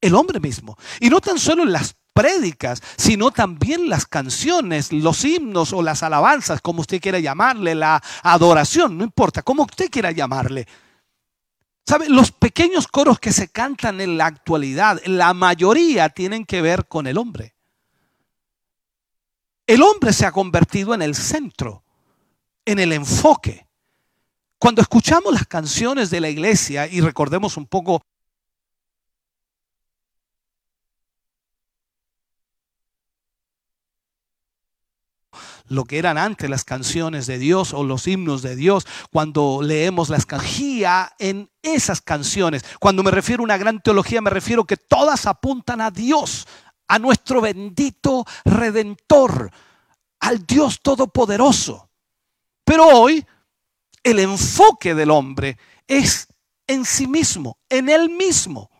El 0.00 0.14
hombre 0.14 0.38
mismo. 0.38 0.76
Y 1.00 1.10
no 1.10 1.20
tan 1.20 1.38
solo 1.38 1.64
las 1.64 1.96
prédicas, 2.12 2.80
sino 2.96 3.32
también 3.32 3.88
las 3.88 4.06
canciones, 4.06 4.92
los 4.92 5.24
himnos 5.24 5.72
o 5.72 5.82
las 5.82 6.02
alabanzas, 6.02 6.60
como 6.60 6.82
usted 6.82 7.00
quiera 7.00 7.18
llamarle, 7.18 7.74
la 7.74 8.02
adoración, 8.22 8.96
no 8.96 9.04
importa, 9.04 9.42
como 9.42 9.64
usted 9.64 9.90
quiera 9.90 10.12
llamarle. 10.12 10.66
¿Sabe? 11.86 12.08
Los 12.08 12.32
pequeños 12.32 12.88
coros 12.88 13.20
que 13.20 13.32
se 13.32 13.48
cantan 13.48 14.00
en 14.00 14.16
la 14.16 14.26
actualidad, 14.26 15.00
la 15.04 15.34
mayoría 15.34 16.08
tienen 16.08 16.46
que 16.46 16.62
ver 16.62 16.86
con 16.86 17.06
el 17.06 17.18
hombre. 17.18 17.54
El 19.66 19.82
hombre 19.82 20.12
se 20.12 20.26
ha 20.26 20.32
convertido 20.32 20.94
en 20.94 21.02
el 21.02 21.14
centro, 21.14 21.84
en 22.64 22.78
el 22.78 22.92
enfoque. 22.92 23.66
Cuando 24.58 24.80
escuchamos 24.80 25.32
las 25.32 25.46
canciones 25.46 26.10
de 26.10 26.20
la 26.20 26.30
iglesia 26.30 26.86
y 26.86 27.00
recordemos 27.00 27.56
un 27.56 27.66
poco 27.66 28.02
lo 35.66 35.84
que 35.84 35.98
eran 35.98 36.18
antes 36.18 36.50
las 36.50 36.64
canciones 36.64 37.26
de 37.26 37.38
Dios 37.38 37.72
o 37.72 37.84
los 37.84 38.06
himnos 38.06 38.42
de 38.42 38.56
Dios, 38.56 38.86
cuando 39.10 39.60
leemos 39.62 40.08
la 40.10 40.18
escangía 40.18 41.12
en 41.18 41.50
esas 41.62 42.00
canciones. 42.00 42.64
Cuando 42.80 43.02
me 43.02 43.10
refiero 43.10 43.42
a 43.42 43.44
una 43.44 43.56
gran 43.56 43.80
teología, 43.80 44.20
me 44.20 44.30
refiero 44.30 44.64
que 44.64 44.76
todas 44.76 45.26
apuntan 45.26 45.80
a 45.80 45.90
Dios, 45.90 46.46
a 46.88 46.98
nuestro 46.98 47.40
bendito 47.40 48.24
redentor, 48.44 49.50
al 50.20 50.46
Dios 50.46 50.80
todopoderoso. 50.82 51.88
Pero 52.64 52.86
hoy 52.86 53.24
el 54.02 54.18
enfoque 54.18 54.94
del 54.94 55.10
hombre 55.10 55.58
es 55.86 56.28
en 56.66 56.84
sí 56.84 57.06
mismo, 57.06 57.58
en 57.68 57.88
él 57.88 58.10
mismo. 58.10 58.70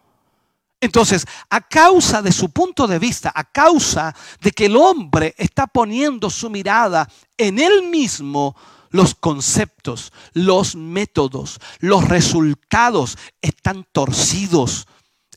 Entonces, 0.84 1.26
a 1.48 1.62
causa 1.62 2.20
de 2.20 2.30
su 2.30 2.50
punto 2.50 2.86
de 2.86 2.98
vista, 2.98 3.32
a 3.34 3.44
causa 3.44 4.14
de 4.42 4.50
que 4.50 4.66
el 4.66 4.76
hombre 4.76 5.34
está 5.38 5.66
poniendo 5.66 6.28
su 6.28 6.50
mirada 6.50 7.08
en 7.38 7.58
él 7.58 7.88
mismo, 7.88 8.54
los 8.90 9.14
conceptos, 9.14 10.12
los 10.34 10.76
métodos, 10.76 11.58
los 11.78 12.06
resultados 12.06 13.16
están 13.40 13.86
torcidos. 13.92 14.86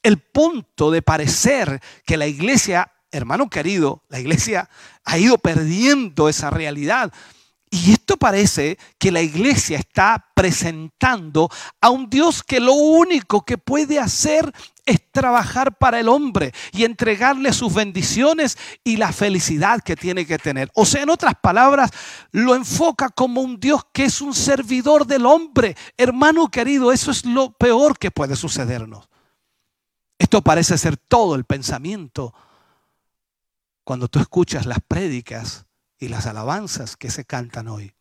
El 0.03 0.18
punto 0.18 0.91
de 0.91 1.02
parecer 1.02 1.82
que 2.06 2.18
la 2.18 2.28
iglesia, 2.28 2.91
hermano 3.10 3.49
querido, 3.49 4.03
la 4.10 4.19
iglesia 4.19 4.69
ha 5.06 5.18
ido 5.18 5.38
perdiendo 5.38 6.28
esa 6.28 6.49
realidad. 6.49 7.14
Y 7.69 7.94
esto 7.94 8.18
parece 8.18 8.78
que 8.99 9.11
la 9.11 9.22
iglesia 9.22 9.78
está 9.78 10.26
presentando 10.36 11.49
a 11.80 11.90
un 11.90 12.10
Dios 12.10 12.44
que 12.44 12.60
lo 12.60 12.74
único 12.74 13.45
que 13.45 13.57
puede 13.57 13.98
hacer 13.98 14.53
es 14.88 15.12
trabajar 15.12 15.78
para 15.78 16.00
el 16.00 16.08
hombre 16.08 16.54
y 16.72 16.86
entregarle 16.86 17.54
sus 17.54 17.74
bendiciones 17.74 18.58
y 18.84 18.98
la 18.98 19.12
felicidad 19.12 19.82
que 19.82 19.96
tiene 19.96 20.26
que 20.26 20.40
tener. 20.40 20.72
O 20.74 20.86
sea, 20.86 21.04
en 21.04 21.10
otras 21.10 21.36
palabras, 21.40 21.92
lo 22.32 22.56
enfoca 22.56 23.10
como 23.10 23.42
un 23.42 23.60
Dios 23.60 23.82
que 23.94 24.06
es 24.06 24.22
un 24.22 24.34
servidor 24.34 25.06
del 25.06 25.26
hombre. 25.26 25.76
Hermano 25.98 26.48
querido, 26.50 26.92
eso 26.92 27.12
es 27.12 27.26
lo 27.26 27.52
peor 27.52 28.00
que 28.00 28.10
puede 28.10 28.36
sucedernos. 28.36 29.10
Esto 30.18 30.42
parece 30.42 30.78
ser 30.78 30.96
todo 30.96 31.36
el 31.36 31.44
pensamiento 31.44 32.34
cuando 33.84 34.08
tú 34.08 34.20
escuchas 34.20 34.66
las 34.66 34.80
prédicas 34.88 35.66
y 36.00 36.08
las 36.08 36.26
alabanzas 36.26 36.96
que 36.96 37.12
se 37.12 37.26
cantan 37.26 37.68
hoy. 37.68 37.94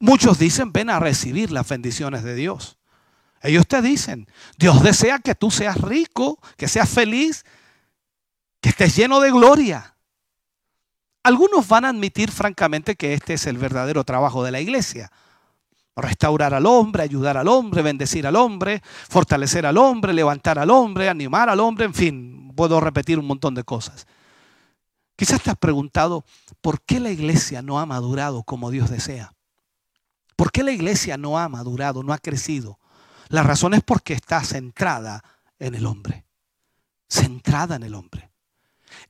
Muchos 0.00 0.38
dicen, 0.38 0.72
ven 0.72 0.90
a 0.90 0.98
recibir 0.98 1.52
las 1.52 1.68
bendiciones 1.68 2.24
de 2.24 2.34
Dios. 2.34 2.79
Ellos 3.42 3.66
te 3.66 3.80
dicen, 3.80 4.28
Dios 4.58 4.82
desea 4.82 5.18
que 5.18 5.34
tú 5.34 5.50
seas 5.50 5.80
rico, 5.80 6.38
que 6.56 6.68
seas 6.68 6.88
feliz, 6.88 7.44
que 8.60 8.68
estés 8.68 8.94
lleno 8.96 9.20
de 9.20 9.30
gloria. 9.30 9.96
Algunos 11.22 11.66
van 11.68 11.84
a 11.84 11.88
admitir 11.88 12.30
francamente 12.30 12.96
que 12.96 13.14
este 13.14 13.34
es 13.34 13.46
el 13.46 13.56
verdadero 13.58 14.04
trabajo 14.04 14.44
de 14.44 14.50
la 14.50 14.60
iglesia. 14.60 15.10
Restaurar 15.96 16.54
al 16.54 16.66
hombre, 16.66 17.02
ayudar 17.02 17.36
al 17.36 17.48
hombre, 17.48 17.82
bendecir 17.82 18.26
al 18.26 18.36
hombre, 18.36 18.82
fortalecer 19.08 19.66
al 19.66 19.76
hombre, 19.78 20.12
levantar 20.12 20.58
al 20.58 20.70
hombre, 20.70 21.08
animar 21.08 21.48
al 21.48 21.60
hombre, 21.60 21.86
en 21.86 21.94
fin, 21.94 22.52
puedo 22.54 22.80
repetir 22.80 23.18
un 23.18 23.26
montón 23.26 23.54
de 23.54 23.64
cosas. 23.64 24.06
Quizás 25.16 25.42
te 25.42 25.50
has 25.50 25.56
preguntado, 25.58 26.24
¿por 26.62 26.80
qué 26.80 27.00
la 27.00 27.10
iglesia 27.10 27.60
no 27.60 27.78
ha 27.78 27.84
madurado 27.84 28.42
como 28.42 28.70
Dios 28.70 28.88
desea? 28.88 29.34
¿Por 30.36 30.50
qué 30.50 30.62
la 30.62 30.72
iglesia 30.72 31.18
no 31.18 31.38
ha 31.38 31.50
madurado, 31.50 32.02
no 32.02 32.14
ha 32.14 32.18
crecido? 32.18 32.79
La 33.30 33.44
razón 33.44 33.74
es 33.74 33.82
porque 33.82 34.12
está 34.12 34.44
centrada 34.44 35.24
en 35.58 35.74
el 35.76 35.86
hombre. 35.86 36.26
Centrada 37.08 37.76
en 37.76 37.84
el 37.84 37.94
hombre. 37.94 38.30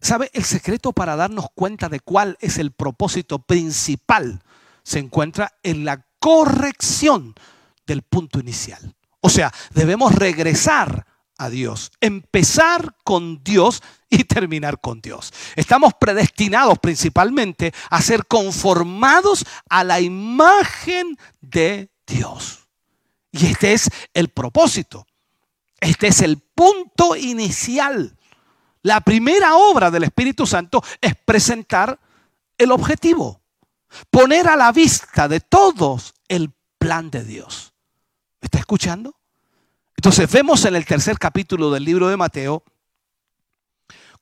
¿Sabe? 0.00 0.30
El 0.34 0.44
secreto 0.44 0.92
para 0.92 1.16
darnos 1.16 1.46
cuenta 1.54 1.88
de 1.88 2.00
cuál 2.00 2.36
es 2.40 2.58
el 2.58 2.72
propósito 2.72 3.40
principal 3.40 4.42
se 4.82 4.98
encuentra 4.98 5.52
en 5.62 5.84
la 5.84 6.06
corrección 6.18 7.34
del 7.86 8.02
punto 8.02 8.38
inicial. 8.40 8.94
O 9.20 9.30
sea, 9.30 9.52
debemos 9.72 10.14
regresar 10.14 11.06
a 11.38 11.48
Dios, 11.48 11.90
empezar 12.00 12.96
con 13.04 13.42
Dios 13.42 13.82
y 14.10 14.24
terminar 14.24 14.80
con 14.80 15.00
Dios. 15.00 15.32
Estamos 15.56 15.94
predestinados 15.98 16.78
principalmente 16.78 17.72
a 17.88 18.02
ser 18.02 18.26
conformados 18.26 19.46
a 19.70 19.82
la 19.82 20.00
imagen 20.00 21.16
de 21.40 21.90
Dios. 22.06 22.59
Y 23.32 23.46
este 23.46 23.72
es 23.72 23.88
el 24.14 24.28
propósito. 24.28 25.06
Este 25.80 26.08
es 26.08 26.20
el 26.20 26.38
punto 26.38 27.16
inicial. 27.16 28.16
La 28.82 29.00
primera 29.00 29.56
obra 29.56 29.90
del 29.90 30.04
Espíritu 30.04 30.46
Santo 30.46 30.82
es 31.00 31.14
presentar 31.16 31.98
el 32.56 32.72
objetivo, 32.72 33.40
poner 34.10 34.48
a 34.48 34.56
la 34.56 34.72
vista 34.72 35.28
de 35.28 35.40
todos 35.40 36.14
el 36.28 36.52
plan 36.78 37.10
de 37.10 37.24
Dios. 37.24 37.72
¿Me 38.40 38.46
está 38.46 38.58
escuchando? 38.58 39.16
Entonces 39.96 40.30
vemos 40.30 40.64
en 40.64 40.76
el 40.76 40.86
tercer 40.86 41.18
capítulo 41.18 41.70
del 41.70 41.84
libro 41.84 42.08
de 42.08 42.16
Mateo, 42.16 42.64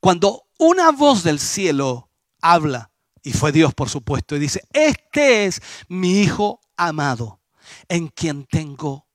cuando 0.01 0.47
una 0.57 0.91
voz 0.91 1.23
del 1.23 1.39
cielo 1.39 2.09
habla, 2.41 2.91
y 3.23 3.31
fue 3.31 3.51
Dios 3.51 3.73
por 3.73 3.89
supuesto, 3.89 4.35
y 4.35 4.39
dice, 4.39 4.67
este 4.73 5.45
es 5.45 5.61
mi 5.87 6.19
Hijo 6.21 6.59
amado, 6.75 7.38
en 7.89 8.07
quien 8.07 8.45
tengo 8.45 9.07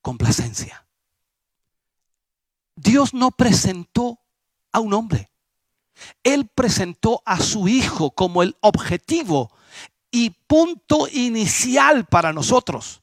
complacencia. 0.00 0.86
Dios 2.74 3.12
no 3.12 3.30
presentó 3.32 4.18
a 4.72 4.80
un 4.80 4.94
hombre, 4.94 5.30
Él 6.22 6.48
presentó 6.54 7.22
a 7.26 7.38
su 7.38 7.68
Hijo 7.68 8.12
como 8.12 8.42
el 8.42 8.56
objetivo 8.60 9.52
y 10.10 10.30
punto 10.30 11.06
inicial 11.12 12.06
para 12.06 12.32
nosotros. 12.32 13.00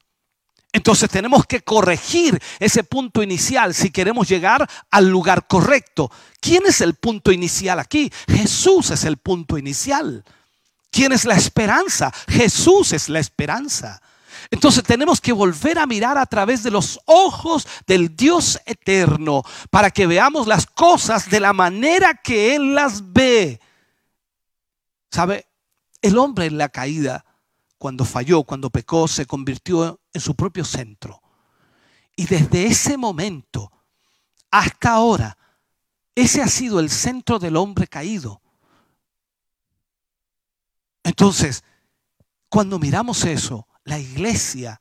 Entonces 0.72 1.10
tenemos 1.10 1.46
que 1.48 1.62
corregir 1.62 2.40
ese 2.60 2.84
punto 2.84 3.24
inicial 3.24 3.74
si 3.74 3.90
queremos 3.90 4.28
llegar 4.28 4.70
al 4.91 5.10
lugar 5.10 5.48
correcto. 5.48 6.12
¿Quién 6.40 6.64
es 6.68 6.82
el 6.82 6.94
punto 6.94 7.32
inicial 7.32 7.80
aquí? 7.80 8.12
Jesús 8.28 8.91
es 8.91 9.04
el 9.04 9.18
punto 9.18 9.58
inicial. 9.58 10.24
¿Quién 10.91 11.12
es 11.12 11.26
la 11.26 11.36
esperanza? 11.36 12.14
Jesús 12.28 12.94
es 12.94 13.10
la 13.10 13.20
esperanza. 13.20 14.00
Entonces 14.52 14.84
tenemos 14.84 15.22
que 15.22 15.32
volver 15.34 15.80
a 15.80 15.88
mirar 15.88 16.18
a 16.18 16.26
través 16.26 16.64
de 16.64 16.72
los 16.72 16.99
ojos 17.06 17.68
del 17.88 18.16
Dios 18.16 18.60
eterno 18.66 19.44
para 19.70 19.91
que 19.91 20.07
veamos 20.07 20.48
las 20.48 20.66
cosas 20.66 21.30
de 21.30 21.40
la 21.40 21.53
manera 21.53 22.14
que 22.14 22.56
Él 22.56 22.76
las 22.76 23.14
ve. 23.14 23.60
¿Sabe? 25.11 25.48
El 26.02 26.18
hombre 26.18 26.45
en 26.45 26.57
la 26.57 26.70
caída 26.70 27.26
cuando 27.78 28.03
falló, 28.03 28.44
cuando 28.44 28.70
pecó, 28.70 29.07
se 29.07 29.26
convirtió 29.26 30.02
en 30.14 30.22
su 30.22 30.36
propio 30.36 30.66
centro. 30.66 31.22
Y 32.16 32.26
desde 32.26 32.68
ese 32.68 32.98
momento 32.98 33.72
hasta 34.52 34.91
ahora, 34.91 35.38
ese 36.14 36.41
ha 36.41 36.48
sido 36.48 36.82
el 36.82 36.90
centro 36.90 37.40
del 37.40 37.56
hombre 37.56 37.88
caído. 37.88 38.41
Entonces, 41.03 41.64
cuando 42.49 42.80
miramos 42.80 43.24
eso, 43.24 43.69
la 43.90 43.99
iglesia 43.99 44.80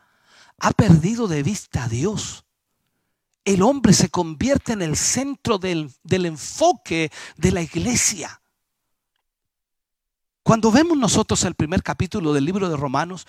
ha 0.59 0.71
perdido 0.73 1.27
de 1.27 1.43
vista 1.43 1.85
a 1.85 1.89
Dios. 1.89 2.45
El 3.45 3.63
hombre 3.63 3.95
se 3.95 4.11
convierte 4.11 4.75
en 4.75 4.83
el 4.83 4.97
centro 4.97 5.59
del, 5.59 5.91
del 6.03 6.27
enfoque 6.27 7.11
de 7.37 7.53
la 7.53 7.63
iglesia. 7.63 8.41
Cuando 10.43 10.71
vemos 10.71 10.97
nosotros 10.97 11.43
el 11.45 11.55
primer 11.55 11.83
capítulo 11.83 12.33
del 12.33 12.45
libro 12.45 12.69
de 12.69 12.77
Romanos, 12.77 13.27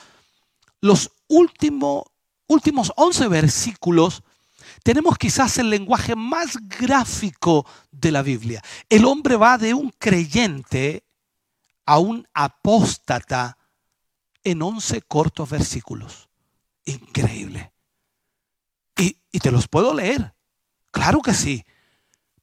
los 0.81 1.11
últimos, 1.27 2.03
últimos 2.47 2.91
11 2.95 3.27
versículos 3.29 4.23
tenemos 4.83 5.17
quizás 5.17 5.57
el 5.57 5.69
lenguaje 5.69 6.15
más 6.15 6.57
gráfico 6.79 7.65
de 7.91 8.11
la 8.11 8.21
Biblia. 8.21 8.61
El 8.89 9.05
hombre 9.05 9.35
va 9.35 9.57
de 9.57 9.73
un 9.73 9.91
creyente 9.97 11.05
a 11.85 11.99
un 11.99 12.27
apóstata 12.33 13.58
en 14.43 14.61
11 14.61 15.01
cortos 15.03 15.49
versículos. 15.49 16.29
Increíble. 16.85 17.71
Y, 18.97 19.17
y, 19.31 19.39
te 19.39 19.51
los 19.51 19.67
puedo 19.67 19.93
leer. 19.93 20.33
Claro 20.91 21.21
que 21.21 21.33
sí. 21.33 21.65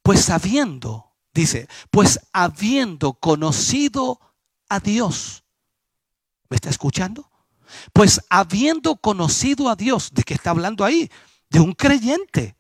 Pues 0.02 0.24
sabiendo, 0.24 1.12
dice, 1.34 1.68
pues 1.90 2.20
habiendo 2.32 3.14
conocido 3.14 4.20
a 4.68 4.80
Dios. 4.80 5.44
¿Me 6.48 6.54
está 6.54 6.70
escuchando? 6.70 7.30
Pues 7.92 8.20
habiendo 8.30 8.96
conocido 8.96 9.68
a 9.68 9.76
Dios, 9.76 10.10
¿de 10.12 10.22
qué 10.22 10.34
está 10.34 10.50
hablando 10.50 10.84
ahí? 10.84 11.10
De 11.50 11.60
un 11.60 11.72
creyente. 11.72 12.56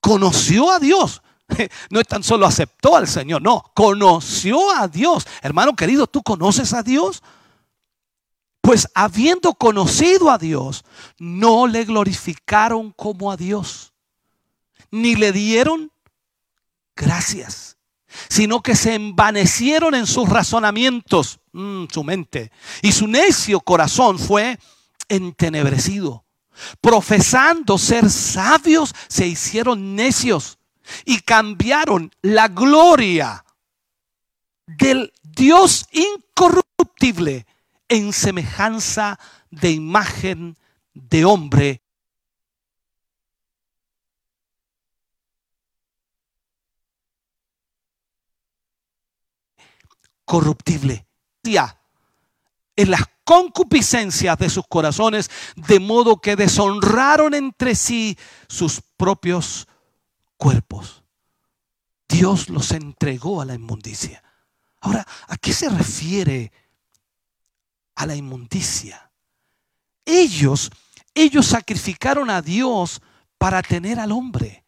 Conoció 0.00 0.70
a 0.70 0.78
Dios. 0.78 1.22
No 1.90 1.98
es 2.00 2.06
tan 2.06 2.22
solo 2.22 2.46
aceptó 2.46 2.96
al 2.96 3.08
Señor, 3.08 3.42
no, 3.42 3.72
conoció 3.74 4.70
a 4.70 4.86
Dios. 4.86 5.26
Hermano 5.42 5.74
querido, 5.74 6.06
¿tú 6.06 6.22
conoces 6.22 6.72
a 6.72 6.84
Dios? 6.84 7.22
Pues 8.60 8.88
habiendo 8.94 9.54
conocido 9.54 10.30
a 10.30 10.38
Dios, 10.38 10.84
no 11.18 11.66
le 11.66 11.84
glorificaron 11.84 12.92
como 12.92 13.32
a 13.32 13.36
Dios, 13.36 13.92
ni 14.90 15.16
le 15.16 15.32
dieron 15.32 15.90
gracias, 16.94 17.78
sino 18.28 18.62
que 18.62 18.74
se 18.74 18.94
envanecieron 18.94 19.94
en 19.94 20.06
sus 20.06 20.28
razonamientos, 20.28 21.40
mm, 21.52 21.84
su 21.90 22.04
mente, 22.04 22.52
y 22.82 22.92
su 22.92 23.06
necio 23.06 23.60
corazón 23.60 24.18
fue 24.18 24.58
entenebrecido. 25.08 26.24
Profesando 26.80 27.78
ser 27.78 28.10
sabios, 28.10 28.94
se 29.08 29.26
hicieron 29.26 29.94
necios 29.94 30.58
y 31.04 31.20
cambiaron 31.20 32.10
la 32.20 32.48
gloria 32.48 33.44
del 34.66 35.12
Dios 35.22 35.86
incorruptible 35.92 37.46
en 37.90 38.14
semejanza 38.14 39.18
de 39.50 39.72
imagen 39.72 40.56
de 40.94 41.24
hombre. 41.26 41.82
corruptible. 50.24 51.08
En 52.76 52.90
las 52.92 53.02
concupiscencias 53.24 54.38
de 54.38 54.48
sus 54.48 54.64
corazones, 54.68 55.28
de 55.56 55.80
modo 55.80 56.20
que 56.20 56.36
deshonraron 56.36 57.34
entre 57.34 57.74
sí 57.74 58.16
sus 58.48 58.80
propios 58.96 59.66
cuerpos. 60.36 61.02
Dios 62.08 62.48
los 62.48 62.70
entregó 62.70 63.40
a 63.40 63.44
la 63.44 63.54
inmundicia. 63.54 64.22
Ahora, 64.80 65.04
¿a 65.26 65.36
qué 65.36 65.52
se 65.52 65.68
refiere 65.68 66.52
a 67.94 68.06
la 68.06 68.14
inmundicia? 68.14 69.10
Ellos, 70.04 70.70
ellos 71.14 71.46
sacrificaron 71.46 72.30
a 72.30 72.42
Dios 72.42 73.00
para 73.38 73.62
tener 73.62 73.98
al 73.98 74.12
hombre. 74.12 74.64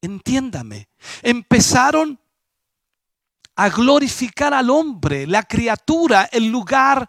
Entiéndame. 0.00 0.88
Empezaron 1.22 2.18
a 3.56 3.70
glorificar 3.70 4.52
al 4.52 4.70
hombre, 4.70 5.26
la 5.26 5.42
criatura, 5.42 6.28
el 6.30 6.48
lugar 6.48 7.08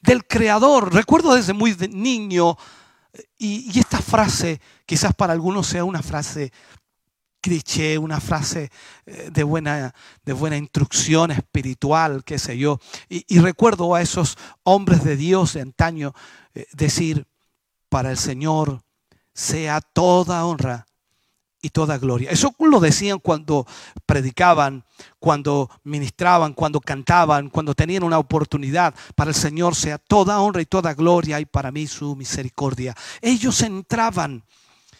del 0.00 0.26
creador. 0.26 0.92
Recuerdo 0.92 1.34
desde 1.34 1.54
muy 1.54 1.74
niño 1.90 2.56
y, 3.38 3.78
esta 3.78 3.98
frase, 3.98 4.60
quizás 4.84 5.14
para 5.14 5.32
algunos 5.32 5.66
sea 5.66 5.84
una 5.84 6.02
frase 6.02 6.52
cliché, 7.40 7.96
una 7.98 8.20
frase 8.20 8.70
eh, 9.06 9.30
de 9.32 9.42
buena, 9.44 9.94
de 10.24 10.32
buena 10.32 10.56
instrucción 10.56 11.30
espiritual, 11.30 12.24
qué 12.24 12.38
sé 12.38 12.58
yo. 12.58 12.80
Y, 13.08 13.38
recuerdo 13.38 13.94
a 13.94 14.02
esos 14.02 14.36
hombres 14.64 15.04
de 15.04 15.16
Dios 15.16 15.54
de 15.54 15.60
antaño 15.60 16.12
eh, 16.54 16.66
decir, 16.72 17.26
para 17.88 18.10
el 18.10 18.18
Señor 18.18 18.82
sea 19.32 19.80
toda 19.80 20.44
honra 20.44 20.86
y 21.62 21.70
toda 21.70 21.98
gloria. 21.98 22.30
Eso 22.30 22.54
lo 22.58 22.80
decían 22.80 23.18
cuando 23.18 23.66
predicaban, 24.06 24.84
cuando 25.18 25.70
ministraban, 25.84 26.52
cuando 26.52 26.80
cantaban, 26.80 27.50
cuando 27.50 27.74
tenían 27.74 28.02
una 28.02 28.18
oportunidad. 28.18 28.94
Para 29.14 29.30
el 29.30 29.34
Señor 29.34 29.74
sea 29.74 29.98
toda 29.98 30.40
honra 30.40 30.62
y 30.62 30.66
toda 30.66 30.94
gloria 30.94 31.40
y 31.40 31.44
para 31.44 31.72
mí 31.72 31.86
su 31.86 32.14
misericordia. 32.16 32.94
Ellos 33.20 33.62
entraban 33.62 34.44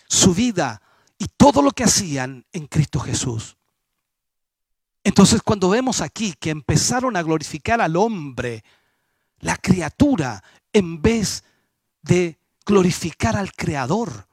su 0.09 0.35
vida 0.35 0.83
y 1.19 1.27
todo 1.37 1.63
lo 1.63 1.71
que 1.71 1.85
hacían 1.85 2.45
en 2.53 2.67
Cristo 2.67 3.01
Jesús. 3.01 3.57
Entonces 5.05 5.41
cuando 5.43 5.69
vemos 5.69 6.01
aquí 6.01 6.35
que 6.39 6.51
empezaron 6.51 7.17
a 7.17 7.23
glorificar 7.23 7.81
al 7.81 7.97
hombre, 7.97 8.65
la 9.41 9.57
criatura, 9.57 10.43
en 10.73 11.01
vez 11.01 11.45
de 12.03 12.39
glorificar 12.65 13.37
al 13.37 13.53
Creador, 13.53 14.27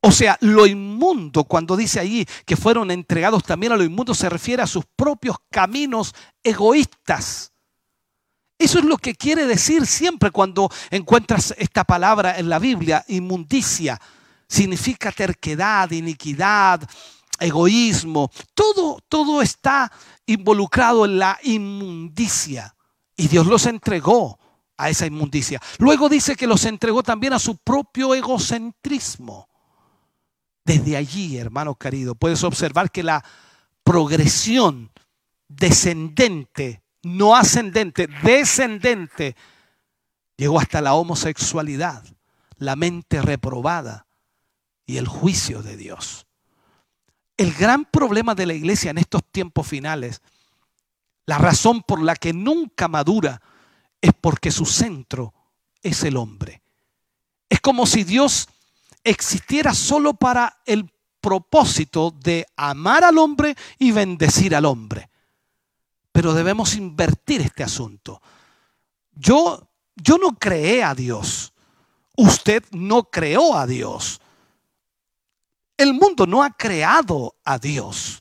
o 0.00 0.12
sea, 0.12 0.38
lo 0.40 0.66
inmundo, 0.66 1.44
cuando 1.44 1.76
dice 1.76 1.98
allí 1.98 2.24
que 2.46 2.56
fueron 2.56 2.90
entregados 2.90 3.42
también 3.42 3.72
a 3.72 3.76
lo 3.76 3.82
inmundo, 3.82 4.14
se 4.14 4.28
refiere 4.28 4.62
a 4.62 4.66
sus 4.66 4.84
propios 4.96 5.36
caminos 5.50 6.14
egoístas. 6.44 7.52
Eso 8.58 8.78
es 8.78 8.84
lo 8.84 8.96
que 8.96 9.14
quiere 9.14 9.46
decir 9.46 9.86
siempre 9.86 10.30
cuando 10.30 10.70
encuentras 10.90 11.54
esta 11.58 11.84
palabra 11.84 12.38
en 12.38 12.48
la 12.48 12.58
Biblia, 12.58 13.04
inmundicia. 13.08 14.00
Significa 14.48 15.12
terquedad, 15.12 15.90
iniquidad, 15.90 16.88
egoísmo. 17.38 18.30
Todo, 18.54 18.98
todo 19.08 19.42
está 19.42 19.92
involucrado 20.26 21.04
en 21.04 21.18
la 21.18 21.38
inmundicia. 21.42 22.74
Y 23.14 23.28
Dios 23.28 23.46
los 23.46 23.66
entregó 23.66 24.38
a 24.78 24.88
esa 24.88 25.06
inmundicia. 25.06 25.60
Luego 25.78 26.08
dice 26.08 26.34
que 26.34 26.46
los 26.46 26.64
entregó 26.64 27.02
también 27.02 27.34
a 27.34 27.38
su 27.38 27.58
propio 27.58 28.14
egocentrismo. 28.14 29.48
Desde 30.64 30.96
allí, 30.96 31.36
hermano 31.36 31.74
querido, 31.74 32.14
puedes 32.14 32.42
observar 32.42 32.90
que 32.90 33.02
la 33.02 33.24
progresión 33.82 34.90
descendente, 35.48 36.82
no 37.02 37.34
ascendente, 37.34 38.06
descendente, 38.22 39.34
llegó 40.36 40.60
hasta 40.60 40.80
la 40.80 40.94
homosexualidad, 40.94 42.04
la 42.58 42.76
mente 42.76 43.20
reprobada 43.22 44.07
y 44.88 44.96
el 44.96 45.06
juicio 45.06 45.62
de 45.62 45.76
Dios. 45.76 46.26
El 47.36 47.52
gran 47.52 47.84
problema 47.84 48.34
de 48.34 48.46
la 48.46 48.54
iglesia 48.54 48.90
en 48.90 48.98
estos 48.98 49.22
tiempos 49.30 49.68
finales, 49.68 50.22
la 51.26 51.38
razón 51.38 51.82
por 51.82 52.02
la 52.02 52.16
que 52.16 52.32
nunca 52.32 52.88
madura, 52.88 53.40
es 54.00 54.12
porque 54.18 54.50
su 54.50 54.64
centro 54.64 55.34
es 55.82 56.02
el 56.04 56.16
hombre. 56.16 56.62
Es 57.50 57.60
como 57.60 57.86
si 57.86 58.02
Dios 58.02 58.48
existiera 59.04 59.74
solo 59.74 60.14
para 60.14 60.62
el 60.64 60.90
propósito 61.20 62.10
de 62.10 62.46
amar 62.56 63.04
al 63.04 63.18
hombre 63.18 63.56
y 63.78 63.92
bendecir 63.92 64.56
al 64.56 64.64
hombre. 64.64 65.10
Pero 66.12 66.32
debemos 66.32 66.74
invertir 66.74 67.42
este 67.42 67.62
asunto. 67.62 68.22
Yo, 69.12 69.68
yo 69.96 70.16
no 70.16 70.38
creé 70.38 70.82
a 70.82 70.94
Dios. 70.94 71.52
Usted 72.16 72.64
no 72.70 73.04
creó 73.04 73.54
a 73.54 73.66
Dios. 73.66 74.22
El 75.78 75.94
mundo 75.94 76.26
no 76.26 76.42
ha 76.42 76.50
creado 76.50 77.36
a 77.44 77.58
Dios. 77.58 78.20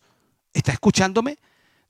¿Está 0.53 0.71
escuchándome? 0.71 1.39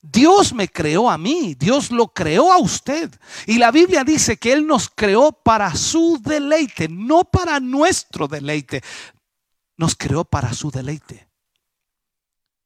Dios 0.01 0.53
me 0.53 0.69
creó 0.69 1.09
a 1.09 1.17
mí, 1.17 1.55
Dios 1.55 1.91
lo 1.91 2.07
creó 2.07 2.53
a 2.53 2.57
usted. 2.57 3.13
Y 3.45 3.57
la 3.57 3.71
Biblia 3.71 4.05
dice 4.05 4.37
que 4.37 4.53
Él 4.53 4.65
nos 4.65 4.89
creó 4.89 5.33
para 5.33 5.75
su 5.75 6.19
deleite, 6.23 6.87
no 6.87 7.25
para 7.25 7.59
nuestro 7.59 8.27
deleite. 8.29 8.81
Nos 9.75 9.95
creó 9.95 10.23
para 10.23 10.53
su 10.53 10.71
deleite. 10.71 11.27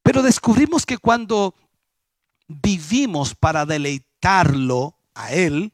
Pero 0.04 0.22
descubrimos 0.22 0.86
que 0.86 1.00
cuando 1.00 1.56
vivimos 2.48 3.34
para 3.34 3.66
deleitarlo 3.66 4.96
a 5.16 5.32
Él, 5.34 5.74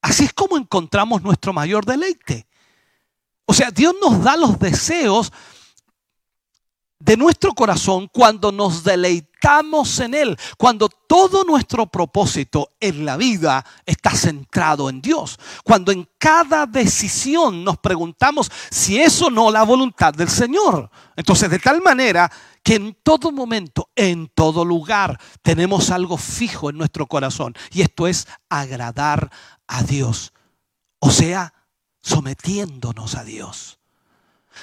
así 0.00 0.24
es 0.24 0.32
como 0.32 0.56
encontramos 0.56 1.22
nuestro 1.22 1.52
mayor 1.52 1.84
deleite. 1.84 2.46
O 3.46 3.54
sea, 3.54 3.72
Dios 3.72 3.94
nos 4.00 4.22
da 4.22 4.36
los 4.36 4.58
deseos 4.58 5.32
de 7.06 7.16
nuestro 7.16 7.54
corazón 7.54 8.08
cuando 8.12 8.50
nos 8.50 8.82
deleitamos 8.82 10.00
en 10.00 10.12
Él, 10.12 10.36
cuando 10.58 10.88
todo 10.88 11.44
nuestro 11.44 11.86
propósito 11.86 12.72
en 12.80 13.06
la 13.06 13.16
vida 13.16 13.64
está 13.86 14.10
centrado 14.10 14.90
en 14.90 15.00
Dios, 15.00 15.38
cuando 15.62 15.92
en 15.92 16.08
cada 16.18 16.66
decisión 16.66 17.62
nos 17.62 17.78
preguntamos 17.78 18.50
si 18.72 18.98
es 18.98 19.22
o 19.22 19.30
no 19.30 19.52
la 19.52 19.62
voluntad 19.62 20.12
del 20.14 20.28
Señor. 20.28 20.90
Entonces, 21.14 21.48
de 21.48 21.60
tal 21.60 21.80
manera 21.80 22.28
que 22.60 22.74
en 22.74 22.96
todo 23.04 23.30
momento, 23.30 23.88
en 23.94 24.28
todo 24.34 24.64
lugar, 24.64 25.16
tenemos 25.42 25.90
algo 25.90 26.16
fijo 26.16 26.70
en 26.70 26.76
nuestro 26.76 27.06
corazón 27.06 27.54
y 27.70 27.82
esto 27.82 28.08
es 28.08 28.26
agradar 28.48 29.30
a 29.68 29.84
Dios, 29.84 30.32
o 30.98 31.12
sea, 31.12 31.54
sometiéndonos 32.02 33.14
a 33.14 33.22
Dios. 33.22 33.78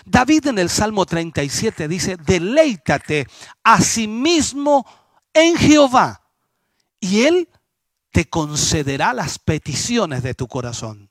David 0.06 0.48
en 0.48 0.60
el 0.60 0.70
Salmo 0.70 1.06
37 1.06 1.88
dice, 1.88 2.18
deleítate 2.18 3.28
a 3.64 3.82
sí 3.82 4.07
mismo 4.07 4.86
en 5.34 5.56
Jehová 5.56 6.22
y 6.99 7.24
él 7.24 7.49
te 8.11 8.30
concederá 8.30 9.14
las 9.14 9.40
peticiones 9.40 10.24
de 10.24 10.36
tu 10.36 10.48
corazón. 10.48 11.10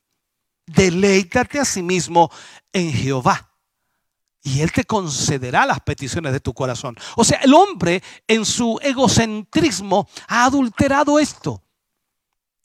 Deleítate 0.67 1.59
a 1.59 1.65
sí 1.65 1.83
mismo 1.83 2.31
en 2.73 2.93
Jehová 2.93 3.53
y 4.43 4.61
Él 4.61 4.73
te 4.73 4.85
concederá 4.85 5.67
las 5.67 5.81
peticiones 5.81 6.33
de 6.33 6.41
tu 6.41 6.53
corazón. 6.53 6.97
O 7.17 7.25
sea, 7.25 7.39
el 7.39 7.55
hombre 7.55 8.03
en 8.27 8.45
su 8.45 8.79
egocentrismo 8.83 10.09
ha 10.29 10.45
adulterado 10.45 11.19
esto. 11.19 11.63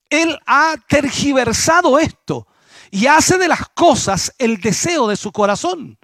Él 0.10 0.39
ha 0.45 0.76
tergiversado 0.88 1.99
esto 1.99 2.48
y 2.89 3.07
hace 3.07 3.38
de 3.38 3.48
las 3.48 3.69
cosas 3.69 4.34
el 4.38 4.60
deseo 4.60 5.07
de 5.07 5.15
su 5.15 5.31
corazón. 5.31 5.98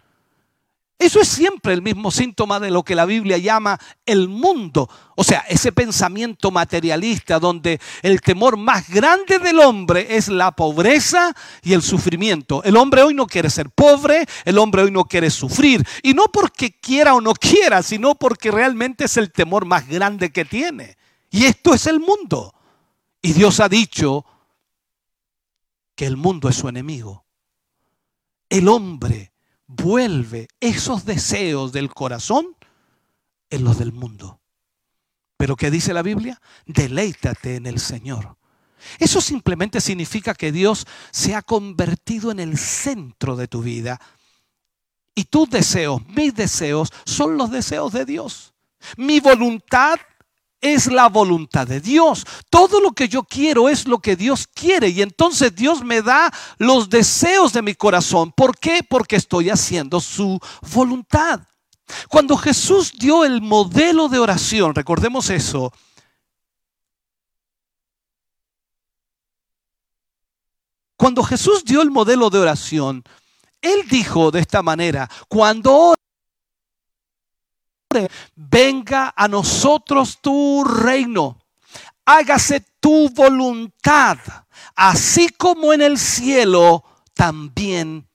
Eso 0.99 1.19
es 1.19 1.27
siempre 1.27 1.73
el 1.73 1.81
mismo 1.81 2.11
síntoma 2.11 2.59
de 2.59 2.71
lo 2.71 2.83
que 2.83 2.95
la 2.95 3.05
Biblia 3.05 3.37
llama 3.37 3.79
el 4.05 4.29
mundo. 4.29 4.89
O 5.15 5.23
sea, 5.23 5.39
ese 5.49 5.71
pensamiento 5.71 6.49
materialista 6.49 7.39
donde 7.39 7.81
el 8.03 8.21
temor 8.21 8.57
más 8.57 8.89
grande 8.89 9.39
del 9.39 9.59
hombre 9.59 10.15
es 10.15 10.29
la 10.29 10.51
pobreza 10.51 11.35
y 11.61 11.73
el 11.73 11.81
sufrimiento. 11.81 12.63
El 12.63 12.77
hombre 12.77 13.03
hoy 13.03 13.13
no 13.13 13.27
quiere 13.27 13.49
ser 13.49 13.69
pobre, 13.69 14.25
el 14.45 14.57
hombre 14.57 14.83
hoy 14.83 14.91
no 14.91 15.03
quiere 15.05 15.29
sufrir. 15.29 15.85
Y 16.03 16.13
no 16.13 16.25
porque 16.31 16.79
quiera 16.79 17.15
o 17.15 17.21
no 17.21 17.33
quiera, 17.33 17.83
sino 17.83 18.15
porque 18.15 18.51
realmente 18.51 19.05
es 19.05 19.17
el 19.17 19.31
temor 19.31 19.65
más 19.65 19.87
grande 19.87 20.31
que 20.31 20.45
tiene. 20.45 20.95
Y 21.29 21.45
esto 21.45 21.73
es 21.73 21.87
el 21.87 21.99
mundo. 21.99 22.53
Y 23.21 23.33
Dios 23.33 23.59
ha 23.59 23.67
dicho 23.67 24.25
que 25.95 26.05
el 26.05 26.15
mundo 26.15 26.47
es 26.47 26.55
su 26.55 26.69
enemigo. 26.69 27.25
El 28.47 28.69
hombre 28.69 29.32
vuelve 29.68 30.48
esos 30.60 31.06
deseos 31.06 31.72
del 31.72 31.94
corazón 31.94 32.56
en 33.49 33.64
los 33.64 33.77
del 33.77 33.94
mundo. 33.94 34.41
Pero 35.38 35.56
¿qué 35.56 35.69
dice 35.72 35.94
la 35.94 36.02
Biblia? 36.02 36.41
Deleítate 36.65 37.56
en 37.56 37.65
el 37.65 37.80
Señor. 37.80 38.38
Eso 38.99 39.22
simplemente 39.22 39.81
significa 39.81 40.34
que 40.34 40.52
Dios 40.52 40.85
se 41.11 41.35
ha 41.35 41.41
convertido 41.41 42.31
en 42.31 42.40
el 42.40 42.57
centro 42.57 43.35
de 43.35 43.48
tu 43.48 43.61
vida. 43.61 43.99
Y 45.15 45.26
tus 45.26 45.49
deseos, 45.49 46.06
mis 46.07 46.34
deseos, 46.34 46.90
son 47.06 47.38
los 47.38 47.52
deseos 47.52 47.94
de 47.94 48.06
Dios. 48.06 48.53
Mi 48.98 49.19
voluntad 49.19 49.99
es 50.64 50.88
la 50.88 51.10
voluntad 51.10 51.68
de 51.68 51.81
Dios. 51.81 52.26
Todo 52.49 52.80
lo 52.80 52.94
que 52.94 53.10
yo 53.10 53.23
quiero 53.23 53.68
es 53.68 53.85
lo 53.85 53.99
que 53.99 54.15
Dios 54.15 54.48
quiere. 54.48 54.88
Y 54.88 55.02
entonces 55.02 55.53
Dios 55.53 55.84
me 55.84 56.02
da 56.02 56.34
los 56.57 56.90
deseos 56.90 57.52
de 57.52 57.61
mi 57.61 57.76
corazón. 57.76 58.31
¿Por 58.31 58.57
qué? 58.57 58.81
Porque 58.81 59.18
estoy 59.18 59.49
haciendo 59.49 59.99
su 59.99 60.40
voluntad. 60.73 61.41
Cuando 62.07 62.38
Jesús 62.38 62.94
dio 62.98 63.26
el 63.26 63.41
modelo 63.41 64.07
de 64.07 64.19
oración, 64.19 64.73
recordemos 64.73 65.30
eso, 65.30 65.73
cuando 70.95 71.23
Jesús 71.23 71.65
dio 71.65 71.81
el 71.81 71.91
modelo 71.91 72.30
de 72.30 72.40
oración, 72.40 73.03
Él 73.61 73.85
dijo 73.90 74.31
de 74.31 74.40
esta 74.40 74.64
manera, 74.64 75.10
cuando 75.27 75.94
venga 78.35 79.13
a 79.15 79.27
nosotros 79.27 80.19
tu 80.21 80.63
reino, 80.63 81.39
hágase 82.05 82.61
tu 82.79 83.09
voluntad, 83.09 84.17
así 84.75 85.29
como 85.29 85.73
en 85.73 85.81
el 85.81 85.97
cielo, 85.97 86.83
también 87.13 88.07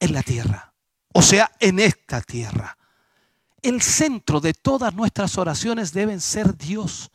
en 0.00 0.12
la 0.12 0.22
tierra. 0.22 0.72
O 1.12 1.22
sea, 1.22 1.50
en 1.60 1.78
esta 1.78 2.20
tierra. 2.20 2.76
El 3.62 3.80
centro 3.80 4.40
de 4.40 4.52
todas 4.52 4.92
nuestras 4.94 5.38
oraciones 5.38 5.92
deben 5.92 6.20
ser 6.20 6.56
Dios. 6.56 7.10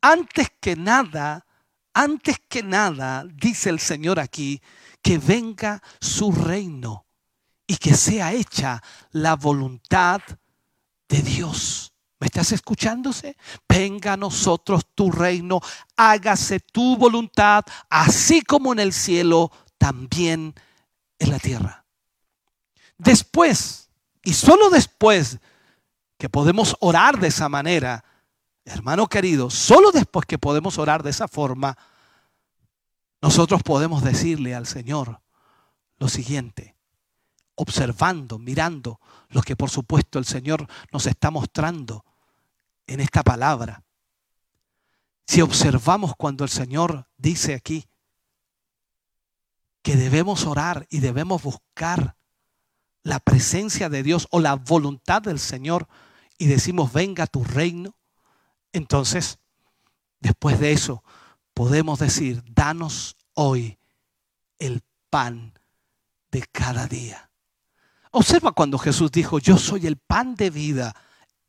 Antes 0.00 0.48
que 0.60 0.74
nada, 0.74 1.46
antes 1.94 2.40
que 2.48 2.62
nada, 2.62 3.24
dice 3.24 3.70
el 3.70 3.78
Señor 3.78 4.18
aquí, 4.18 4.60
que 5.02 5.18
venga 5.18 5.82
su 6.00 6.32
reino 6.32 7.06
y 7.66 7.76
que 7.76 7.94
sea 7.94 8.32
hecha 8.32 8.82
la 9.10 9.36
voluntad 9.36 10.22
de 11.12 11.20
Dios. 11.20 11.92
¿Me 12.18 12.26
estás 12.26 12.52
escuchándose? 12.52 13.36
Venga 13.68 14.14
a 14.14 14.16
nosotros 14.16 14.86
tu 14.94 15.12
reino, 15.12 15.60
hágase 15.94 16.58
tu 16.60 16.96
voluntad, 16.96 17.64
así 17.90 18.40
como 18.40 18.72
en 18.72 18.78
el 18.78 18.92
cielo, 18.94 19.52
también 19.76 20.54
en 21.18 21.30
la 21.30 21.38
tierra. 21.38 21.84
Después, 22.96 23.90
y 24.22 24.32
solo 24.32 24.70
después 24.70 25.38
que 26.16 26.30
podemos 26.30 26.76
orar 26.80 27.18
de 27.20 27.28
esa 27.28 27.48
manera, 27.50 28.04
hermano 28.64 29.06
querido, 29.06 29.50
solo 29.50 29.90
después 29.90 30.24
que 30.24 30.38
podemos 30.38 30.78
orar 30.78 31.02
de 31.02 31.10
esa 31.10 31.28
forma, 31.28 31.76
nosotros 33.20 33.62
podemos 33.62 34.02
decirle 34.02 34.54
al 34.54 34.66
Señor 34.66 35.20
lo 35.98 36.08
siguiente, 36.08 36.71
observando, 37.54 38.38
mirando 38.38 39.00
lo 39.28 39.42
que 39.42 39.56
por 39.56 39.70
supuesto 39.70 40.18
el 40.18 40.24
Señor 40.24 40.66
nos 40.92 41.06
está 41.06 41.30
mostrando 41.30 42.04
en 42.86 43.00
esta 43.00 43.22
palabra. 43.22 43.82
Si 45.26 45.40
observamos 45.40 46.14
cuando 46.16 46.44
el 46.44 46.50
Señor 46.50 47.06
dice 47.16 47.54
aquí 47.54 47.86
que 49.82 49.96
debemos 49.96 50.46
orar 50.46 50.86
y 50.90 51.00
debemos 51.00 51.42
buscar 51.42 52.16
la 53.02 53.18
presencia 53.18 53.88
de 53.88 54.02
Dios 54.02 54.28
o 54.30 54.40
la 54.40 54.54
voluntad 54.54 55.22
del 55.22 55.38
Señor 55.38 55.88
y 56.38 56.46
decimos, 56.46 56.92
venga 56.92 57.26
tu 57.26 57.44
reino, 57.44 57.96
entonces, 58.72 59.38
después 60.20 60.58
de 60.60 60.72
eso, 60.72 61.02
podemos 61.52 61.98
decir, 61.98 62.42
danos 62.46 63.16
hoy 63.34 63.78
el 64.58 64.82
pan 65.10 65.58
de 66.30 66.42
cada 66.50 66.86
día. 66.86 67.31
Observa 68.12 68.52
cuando 68.52 68.78
Jesús 68.78 69.10
dijo, 69.10 69.38
yo 69.38 69.56
soy 69.56 69.86
el 69.86 69.96
pan 69.96 70.34
de 70.34 70.50
vida. 70.50 70.94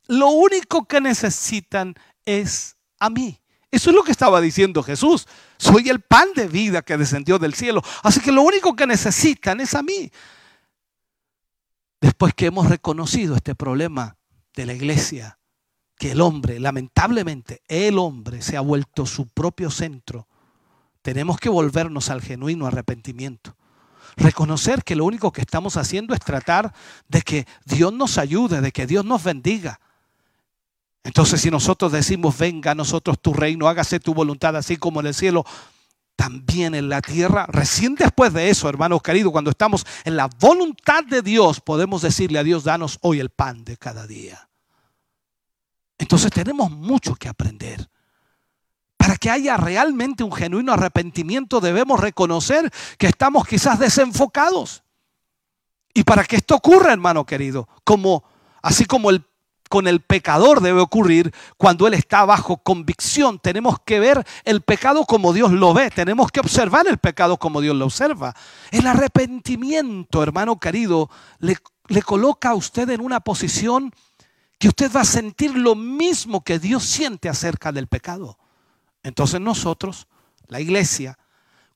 Lo 0.08 0.30
único 0.30 0.86
que 0.86 1.02
necesitan 1.02 1.94
es 2.26 2.78
a 3.00 3.10
mí. 3.10 3.40
Eso 3.70 3.90
es 3.90 3.96
lo 3.96 4.04
que 4.04 4.12
estaba 4.12 4.40
diciendo 4.40 4.82
Jesús. 4.82 5.28
Soy 5.58 5.90
el 5.90 6.00
pan 6.00 6.30
de 6.36 6.48
vida 6.48 6.82
que 6.82 6.98
descendió 6.98 7.38
del 7.38 7.54
cielo. 7.54 7.84
Así 8.02 8.22
que 8.22 8.32
lo 8.32 8.44
único 8.44 8.76
que 8.76 8.88
necesitan 8.88 9.60
es 9.60 9.74
a 9.76 9.84
mí. 9.84 10.12
Después 12.00 12.34
que 12.34 12.46
hemos 12.46 12.70
reconocido 12.70 13.36
este 13.36 13.56
problema 13.56 14.16
de 14.56 14.66
la 14.66 14.74
iglesia, 14.74 15.40
que 15.98 16.12
el 16.12 16.22
hombre, 16.22 16.60
lamentablemente, 16.60 17.62
el 17.68 17.98
hombre 17.98 18.42
se 18.42 18.58
ha 18.58 18.62
vuelto 18.62 19.06
su 19.06 19.28
propio 19.28 19.70
centro, 19.70 20.28
tenemos 21.02 21.38
que 21.38 21.50
volvernos 21.50 22.10
al 22.10 22.22
genuino 22.22 22.68
arrepentimiento. 22.68 23.58
Reconocer 24.16 24.84
que 24.84 24.96
lo 24.96 25.06
único 25.06 25.32
que 25.32 25.42
estamos 25.42 25.78
haciendo 25.78 26.14
es 26.14 26.20
tratar 26.20 26.74
de 27.08 27.22
que 27.22 27.48
Dios 27.66 27.94
nos 27.94 28.18
ayude, 28.18 28.62
de 28.62 28.72
que 28.72 28.86
Dios 28.86 29.06
nos 29.06 29.24
bendiga. 29.24 29.80
Entonces 31.04 31.42
si 31.42 31.52
nosotros 31.52 31.92
decimos, 31.92 32.38
venga 32.38 32.72
a 32.72 32.76
nosotros 32.76 33.20
tu 33.22 33.34
reino, 33.34 33.68
hágase 33.68 34.00
tu 34.00 34.14
voluntad 34.14 34.56
así 34.56 34.78
como 34.78 35.02
en 35.02 35.08
el 35.08 35.14
cielo, 35.14 35.46
también 36.16 36.76
en 36.76 36.90
la 36.90 37.02
tierra. 37.02 37.46
Recién 37.48 37.96
después 37.96 38.34
de 38.34 38.50
eso, 38.50 38.70
hermanos 38.70 39.02
queridos, 39.02 39.32
cuando 39.32 39.52
estamos 39.52 39.86
en 40.06 40.16
la 40.16 40.30
voluntad 40.40 41.04
de 41.04 41.22
Dios, 41.22 41.60
podemos 41.60 42.02
decirle 42.02 42.40
a 42.40 42.44
Dios, 42.44 42.64
danos 42.64 43.00
hoy 43.02 43.20
el 43.20 43.30
pan 43.30 43.64
de 43.66 43.78
cada 43.78 44.08
día. 44.08 44.50
Entonces 45.98 46.32
tenemos 46.32 46.72
mucho 46.72 47.16
que 47.16 47.30
aprender. 47.30 47.90
Para 49.04 49.18
que 49.18 49.30
haya 49.30 49.58
realmente 49.58 50.24
un 50.24 50.32
genuino 50.32 50.72
arrepentimiento 50.72 51.60
debemos 51.60 52.00
reconocer 52.00 52.72
que 52.98 53.08
estamos 53.08 53.46
quizás 53.46 53.78
desenfocados. 53.78 54.82
Y 55.94 56.06
para 56.06 56.24
que 56.24 56.38
esto 56.38 56.56
ocurra, 56.56 56.94
hermano 56.94 57.26
querido, 57.26 57.68
como 57.84 58.24
así 58.62 58.86
como 58.86 59.10
con 59.68 59.90
el 59.90 60.00
pecador 60.00 60.62
debe 60.62 60.80
ocurrir 60.80 61.34
cuando 61.58 61.86
él 61.86 61.96
está 61.96 62.24
bajo 62.24 62.56
convicción. 62.56 63.40
Tenemos 63.40 63.76
que 63.84 64.00
ver 64.00 64.26
el 64.46 64.62
pecado 64.62 65.04
como 65.04 65.34
Dios 65.34 65.52
lo 65.52 65.74
ve, 65.74 65.90
tenemos 65.90 66.32
que 66.32 66.40
observar 66.40 66.88
el 66.88 66.98
pecado 66.98 67.36
como 67.36 67.60
Dios 67.60 67.76
lo 67.76 67.84
observa. 67.84 68.34
El 68.72 68.88
arrepentimiento, 68.88 70.24
hermano 70.24 70.62
querido, 70.62 71.10
le 71.40 72.02
coloca 72.04 72.52
a 72.52 72.56
usted 72.56 72.90
en 72.90 73.02
una 73.02 73.20
posición 73.20 73.92
que 74.58 74.70
usted 74.70 74.90
va 74.96 75.02
a 75.02 75.06
sentir 75.06 75.58
lo 75.58 75.76
mismo 75.76 76.42
que 76.42 76.58
Dios 76.58 76.86
siente 76.86 77.28
acerca 77.28 77.74
del 77.74 77.88
pecado. 77.88 78.38
Entonces 79.04 79.40
nosotros, 79.42 80.08
la 80.48 80.60
iglesia, 80.60 81.18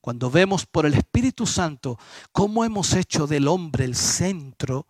cuando 0.01 0.31
vemos 0.31 0.65
por 0.65 0.85
el 0.85 0.93
Espíritu 0.93 1.45
Santo 1.45 1.99
cómo 2.31 2.63
hemos 2.63 2.93
hecho 2.93 3.27
del 3.27 3.47
hombre 3.47 3.85
el 3.85 3.95
centro, 3.95 4.87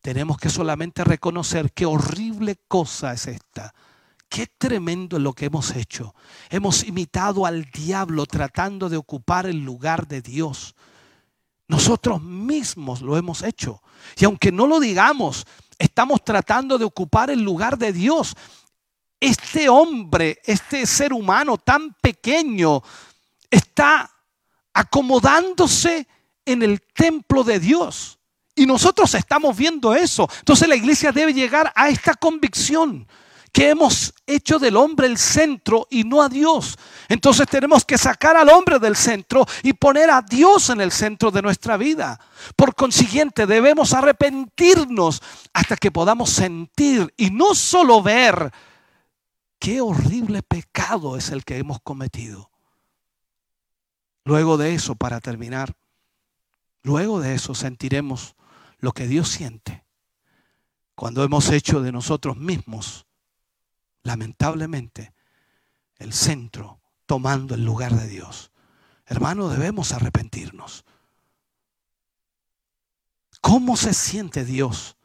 tenemos 0.00 0.38
que 0.38 0.50
solamente 0.50 1.04
reconocer 1.04 1.72
qué 1.72 1.86
horrible 1.86 2.56
cosa 2.68 3.12
es 3.12 3.26
esta. 3.26 3.74
Qué 4.28 4.46
tremendo 4.46 5.18
lo 5.18 5.32
que 5.32 5.46
hemos 5.46 5.76
hecho. 5.76 6.14
Hemos 6.50 6.82
imitado 6.84 7.46
al 7.46 7.64
diablo 7.66 8.26
tratando 8.26 8.88
de 8.88 8.96
ocupar 8.96 9.46
el 9.46 9.64
lugar 9.64 10.08
de 10.08 10.22
Dios. 10.22 10.74
Nosotros 11.68 12.20
mismos 12.22 13.00
lo 13.00 13.16
hemos 13.16 13.42
hecho. 13.42 13.82
Y 14.16 14.24
aunque 14.24 14.50
no 14.50 14.66
lo 14.66 14.80
digamos, 14.80 15.46
estamos 15.78 16.24
tratando 16.24 16.78
de 16.78 16.84
ocupar 16.84 17.30
el 17.30 17.42
lugar 17.42 17.78
de 17.78 17.92
Dios. 17.92 18.34
Este 19.24 19.70
hombre, 19.70 20.42
este 20.44 20.84
ser 20.84 21.14
humano 21.14 21.56
tan 21.56 21.94
pequeño, 21.94 22.82
está 23.50 24.10
acomodándose 24.74 26.06
en 26.44 26.62
el 26.62 26.82
templo 26.82 27.42
de 27.42 27.58
Dios. 27.58 28.18
Y 28.54 28.66
nosotros 28.66 29.14
estamos 29.14 29.56
viendo 29.56 29.94
eso. 29.94 30.28
Entonces 30.40 30.68
la 30.68 30.76
iglesia 30.76 31.10
debe 31.10 31.32
llegar 31.32 31.72
a 31.74 31.88
esta 31.88 32.12
convicción 32.12 33.08
que 33.50 33.70
hemos 33.70 34.12
hecho 34.26 34.58
del 34.58 34.76
hombre 34.76 35.06
el 35.06 35.16
centro 35.16 35.86
y 35.88 36.04
no 36.04 36.20
a 36.20 36.28
Dios. 36.28 36.76
Entonces 37.08 37.48
tenemos 37.48 37.82
que 37.86 37.96
sacar 37.96 38.36
al 38.36 38.50
hombre 38.50 38.78
del 38.78 38.94
centro 38.94 39.46
y 39.62 39.72
poner 39.72 40.10
a 40.10 40.20
Dios 40.20 40.68
en 40.68 40.82
el 40.82 40.92
centro 40.92 41.30
de 41.30 41.40
nuestra 41.40 41.78
vida. 41.78 42.20
Por 42.56 42.74
consiguiente, 42.74 43.46
debemos 43.46 43.94
arrepentirnos 43.94 45.22
hasta 45.54 45.78
que 45.78 45.90
podamos 45.90 46.28
sentir 46.28 47.10
y 47.16 47.30
no 47.30 47.54
solo 47.54 48.02
ver 48.02 48.52
qué 49.64 49.80
horrible 49.80 50.42
pecado 50.42 51.16
es 51.16 51.30
el 51.30 51.42
que 51.42 51.56
hemos 51.56 51.80
cometido. 51.80 52.50
Luego 54.26 54.58
de 54.58 54.74
eso, 54.74 54.94
para 54.94 55.20
terminar, 55.20 55.74
luego 56.82 57.18
de 57.18 57.34
eso 57.34 57.54
sentiremos 57.54 58.36
lo 58.78 58.92
que 58.92 59.06
Dios 59.06 59.30
siente 59.30 59.86
cuando 60.94 61.24
hemos 61.24 61.48
hecho 61.48 61.80
de 61.80 61.92
nosotros 61.92 62.36
mismos 62.36 63.06
lamentablemente, 64.02 65.14
el 65.96 66.12
centro 66.12 66.82
tomando 67.06 67.54
el 67.54 67.64
lugar 67.64 67.94
de 67.94 68.06
Dios. 68.06 68.52
Hermano, 69.06 69.48
debemos 69.48 69.92
arrepentirnos. 69.92 70.84
¿Cómo 73.40 73.78
se 73.78 73.94
siente 73.94 74.44
Dios 74.44 74.98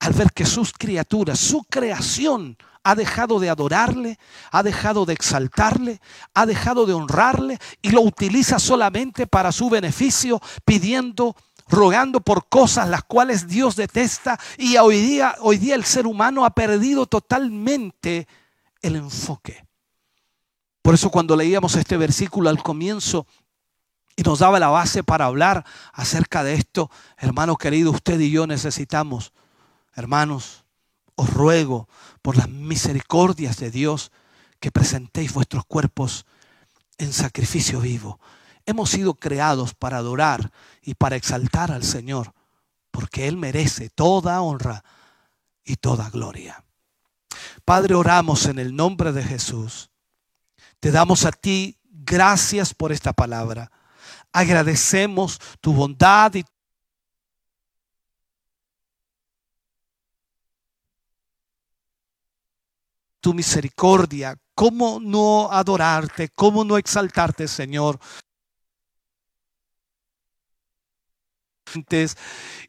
al 0.00 0.12
ver 0.14 0.32
que 0.32 0.46
sus 0.46 0.72
criaturas, 0.72 1.38
su 1.38 1.62
creación, 1.64 2.56
ha 2.82 2.94
dejado 2.94 3.38
de 3.38 3.50
adorarle, 3.50 4.18
ha 4.50 4.62
dejado 4.62 5.04
de 5.04 5.12
exaltarle, 5.12 6.00
ha 6.34 6.46
dejado 6.46 6.86
de 6.86 6.94
honrarle 6.94 7.58
y 7.82 7.90
lo 7.90 8.00
utiliza 8.00 8.58
solamente 8.58 9.26
para 9.26 9.52
su 9.52 9.68
beneficio, 9.68 10.40
pidiendo 10.64 11.36
rogando 11.68 12.20
por 12.20 12.48
cosas 12.48 12.88
las 12.88 13.04
cuales 13.04 13.46
Dios 13.46 13.76
detesta 13.76 14.40
y 14.58 14.76
hoy 14.76 15.00
día, 15.00 15.36
hoy 15.40 15.56
día 15.56 15.76
el 15.76 15.84
ser 15.84 16.06
humano 16.06 16.44
ha 16.44 16.50
perdido 16.50 17.06
totalmente 17.06 18.26
el 18.82 18.96
enfoque. 18.96 19.64
Por 20.82 20.94
eso 20.94 21.10
cuando 21.10 21.36
leíamos 21.36 21.76
este 21.76 21.96
versículo 21.96 22.50
al 22.50 22.62
comienzo 22.62 23.26
y 24.16 24.22
nos 24.22 24.40
daba 24.40 24.58
la 24.58 24.68
base 24.68 25.04
para 25.04 25.26
hablar 25.26 25.64
acerca 25.92 26.42
de 26.42 26.54
esto, 26.54 26.90
hermano 27.16 27.56
querido, 27.56 27.92
usted 27.92 28.18
y 28.18 28.30
yo 28.30 28.46
necesitamos, 28.46 29.32
hermanos, 30.00 30.64
os 31.14 31.32
ruego 31.32 31.88
por 32.22 32.36
las 32.36 32.48
misericordias 32.48 33.58
de 33.58 33.70
Dios 33.70 34.10
que 34.58 34.72
presentéis 34.72 35.32
vuestros 35.32 35.64
cuerpos 35.64 36.26
en 36.98 37.12
sacrificio 37.12 37.80
vivo, 37.80 38.18
Hemos 38.66 38.90
sido 38.90 39.14
creados 39.14 39.74
para 39.74 39.96
adorar 39.96 40.52
y 40.82 40.94
para 40.94 41.16
exaltar 41.16 41.72
al 41.72 41.82
Señor, 41.82 42.34
porque 42.90 43.26
Él 43.26 43.36
merece 43.36 43.90
toda 43.90 44.40
honra 44.42 44.84
y 45.64 45.76
toda 45.76 46.10
gloria. 46.10 46.64
Padre, 47.64 47.94
oramos 47.94 48.46
en 48.46 48.58
el 48.58 48.76
nombre 48.76 49.12
de 49.12 49.22
Jesús. 49.22 49.90
Te 50.78 50.90
damos 50.90 51.24
a 51.24 51.32
ti 51.32 51.78
gracias 51.82 52.74
por 52.74 52.92
esta 52.92 53.12
palabra. 53.12 53.70
Agradecemos 54.32 55.40
tu 55.60 55.72
bondad 55.72 56.34
y 56.34 56.44
tu 63.20 63.34
misericordia. 63.34 64.36
¿Cómo 64.54 64.98
no 65.00 65.50
adorarte? 65.50 66.28
¿Cómo 66.34 66.64
no 66.64 66.76
exaltarte, 66.76 67.48
Señor? 67.48 67.98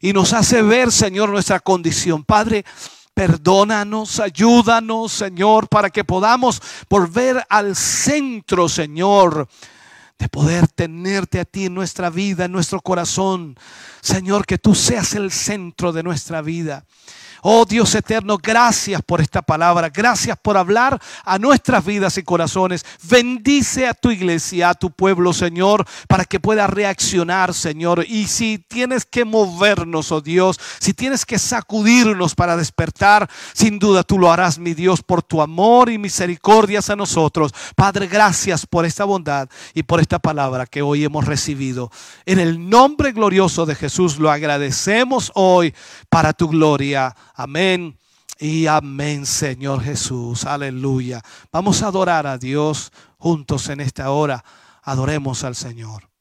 y 0.00 0.12
nos 0.12 0.32
hace 0.32 0.62
ver, 0.62 0.92
Señor, 0.92 1.30
nuestra 1.30 1.58
condición. 1.58 2.22
Padre, 2.22 2.64
Perdónanos, 3.14 4.20
ayúdanos, 4.20 5.12
Señor, 5.12 5.68
para 5.68 5.90
que 5.90 6.02
podamos 6.02 6.62
volver 6.88 7.44
al 7.50 7.76
centro, 7.76 8.70
Señor, 8.70 9.48
de 10.18 10.28
poder 10.30 10.66
tenerte 10.68 11.38
a 11.38 11.44
ti 11.44 11.66
en 11.66 11.74
nuestra 11.74 12.08
vida, 12.08 12.46
en 12.46 12.52
nuestro 12.52 12.80
corazón. 12.80 13.54
Señor, 14.00 14.46
que 14.46 14.56
tú 14.56 14.74
seas 14.74 15.14
el 15.14 15.30
centro 15.30 15.92
de 15.92 16.02
nuestra 16.02 16.40
vida. 16.40 16.86
Oh 17.44 17.64
Dios 17.64 17.92
eterno, 17.96 18.38
gracias 18.40 19.02
por 19.02 19.20
esta 19.20 19.42
palabra. 19.42 19.88
Gracias 19.88 20.38
por 20.40 20.56
hablar 20.56 21.02
a 21.24 21.40
nuestras 21.40 21.84
vidas 21.84 22.16
y 22.16 22.22
corazones. 22.22 22.86
Bendice 23.02 23.88
a 23.88 23.94
tu 23.94 24.12
iglesia, 24.12 24.68
a 24.68 24.74
tu 24.74 24.92
pueblo, 24.92 25.32
Señor, 25.32 25.84
para 26.06 26.24
que 26.24 26.38
pueda 26.38 26.68
reaccionar, 26.68 27.52
Señor. 27.52 28.04
Y 28.08 28.28
si 28.28 28.58
tienes 28.58 29.04
que 29.04 29.24
movernos, 29.24 30.12
oh 30.12 30.20
Dios, 30.20 30.60
si 30.78 30.94
tienes 30.94 31.26
que 31.26 31.36
sacudirnos 31.36 32.36
para 32.36 32.56
despertar, 32.56 33.28
sin 33.54 33.80
duda 33.80 34.04
tú 34.04 34.20
lo 34.20 34.30
harás, 34.30 34.60
mi 34.60 34.72
Dios, 34.72 35.02
por 35.02 35.24
tu 35.24 35.42
amor 35.42 35.90
y 35.90 35.98
misericordias 35.98 36.90
a 36.90 36.96
nosotros. 36.96 37.52
Padre, 37.74 38.06
gracias 38.06 38.66
por 38.66 38.86
esta 38.86 39.02
bondad 39.02 39.48
y 39.74 39.82
por 39.82 39.98
esta 39.98 40.20
palabra 40.20 40.64
que 40.64 40.82
hoy 40.82 41.02
hemos 41.02 41.24
recibido. 41.24 41.90
En 42.24 42.38
el 42.38 42.70
nombre 42.70 43.10
glorioso 43.10 43.66
de 43.66 43.74
Jesús 43.74 44.20
lo 44.20 44.30
agradecemos 44.30 45.32
hoy 45.34 45.74
para 46.08 46.32
tu 46.32 46.46
gloria. 46.46 47.16
Amén. 47.34 47.98
Y 48.38 48.66
amén, 48.66 49.26
Señor 49.26 49.82
Jesús. 49.82 50.44
Aleluya. 50.44 51.22
Vamos 51.50 51.82
a 51.82 51.88
adorar 51.88 52.26
a 52.26 52.38
Dios 52.38 52.92
juntos 53.18 53.68
en 53.68 53.80
esta 53.80 54.10
hora. 54.10 54.44
Adoremos 54.82 55.44
al 55.44 55.54
Señor. 55.54 56.11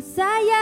saya 0.00 0.59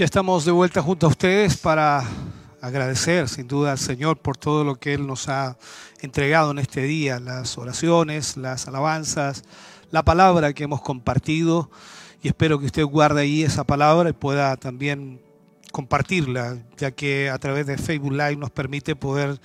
Ya 0.00 0.06
estamos 0.06 0.46
de 0.46 0.52
vuelta 0.52 0.80
junto 0.80 1.04
a 1.04 1.10
ustedes 1.10 1.58
para 1.58 2.02
agradecer 2.62 3.28
sin 3.28 3.46
duda 3.46 3.72
al 3.72 3.78
Señor 3.78 4.16
por 4.16 4.34
todo 4.34 4.64
lo 4.64 4.76
que 4.76 4.94
Él 4.94 5.06
nos 5.06 5.28
ha 5.28 5.58
entregado 6.00 6.52
en 6.52 6.58
este 6.58 6.84
día, 6.84 7.20
las 7.20 7.58
oraciones, 7.58 8.38
las 8.38 8.66
alabanzas, 8.66 9.44
la 9.90 10.02
palabra 10.02 10.54
que 10.54 10.64
hemos 10.64 10.80
compartido. 10.80 11.70
Y 12.22 12.28
espero 12.28 12.58
que 12.58 12.64
usted 12.64 12.82
guarde 12.82 13.20
ahí 13.20 13.42
esa 13.42 13.62
palabra 13.62 14.08
y 14.08 14.14
pueda 14.14 14.56
también 14.56 15.20
compartirla, 15.70 16.56
ya 16.80 16.90
que 16.90 17.28
a 17.28 17.38
través 17.38 17.66
de 17.66 17.76
Facebook 17.76 18.12
Live 18.12 18.36
nos 18.36 18.50
permite 18.50 18.96
poder 18.96 19.38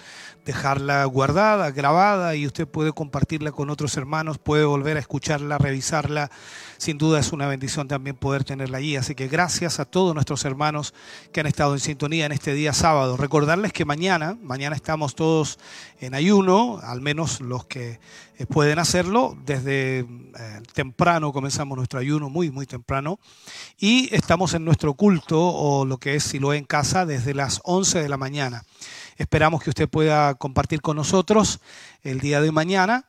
dejarla 0.46 1.04
guardada, 1.06 1.72
grabada 1.72 2.36
y 2.36 2.46
usted 2.46 2.68
puede 2.68 2.94
compartirla 2.94 3.52
con 3.52 3.70
otros 3.70 3.98
hermanos, 3.98 4.38
puede 4.38 4.64
volver 4.64 4.96
a 4.96 5.00
escucharla, 5.02 5.58
revisarla. 5.58 6.32
Sin 6.78 6.98
duda 6.98 7.20
es 7.20 7.34
una 7.34 7.48
bendición 7.48 7.88
también 7.88 8.16
poder 8.16 8.44
tenerla 8.44 8.78
allí. 8.78 8.96
Así 8.96 9.16
que 9.16 9.28
gracias 9.28 9.80
a 9.80 9.86
todos 9.86 10.14
nuestros 10.14 10.46
hermanos 10.46 10.94
que 11.32 11.40
han 11.42 11.48
estado 11.48 11.74
en 11.74 11.80
sintonía 11.80 12.26
en 12.26 12.32
este 12.32 12.54
día 12.54 12.74
sábado. 12.74 13.18
Recordarles 13.18 13.74
que 13.74 13.86
mañana, 13.86 14.38
mañana 14.42 14.76
estamos 14.76 15.16
todos 15.16 15.60
en 16.00 16.14
ayuno, 16.14 16.80
al 16.84 17.02
menos 17.02 17.42
los 17.42 17.66
que 17.66 18.00
eh, 18.38 18.46
pueden 18.46 18.80
hacerlo 18.80 19.38
desde 19.46 20.00
eh, 20.00 20.06
temprano, 20.74 21.32
comenzamos 21.32 21.78
nuestro 21.78 22.00
ayuno 22.00 22.30
muy, 22.30 22.52
muy 22.52 22.66
temprano, 22.66 23.18
y 23.80 24.14
estamos 24.14 24.54
en 24.54 24.66
nuestro 24.66 24.94
culto 24.94 25.42
o 25.42 25.86
lo 25.86 25.98
que 25.98 26.16
es 26.16 26.24
Siloé 26.24 26.58
en 26.58 26.66
casa 26.66 27.06
desde 27.06 27.25
las 27.34 27.62
11 27.64 28.02
de 28.02 28.10
la 28.10 28.18
mañana. 28.18 28.64
Esperamos 29.18 29.64
que 29.64 29.70
usted 29.70 29.90
pueda 29.90 30.36
compartir 30.36 30.82
con 30.82 30.98
nosotros 30.98 31.60
el 32.04 32.20
día 32.20 32.42
de 32.42 32.52
mañana 32.52 33.06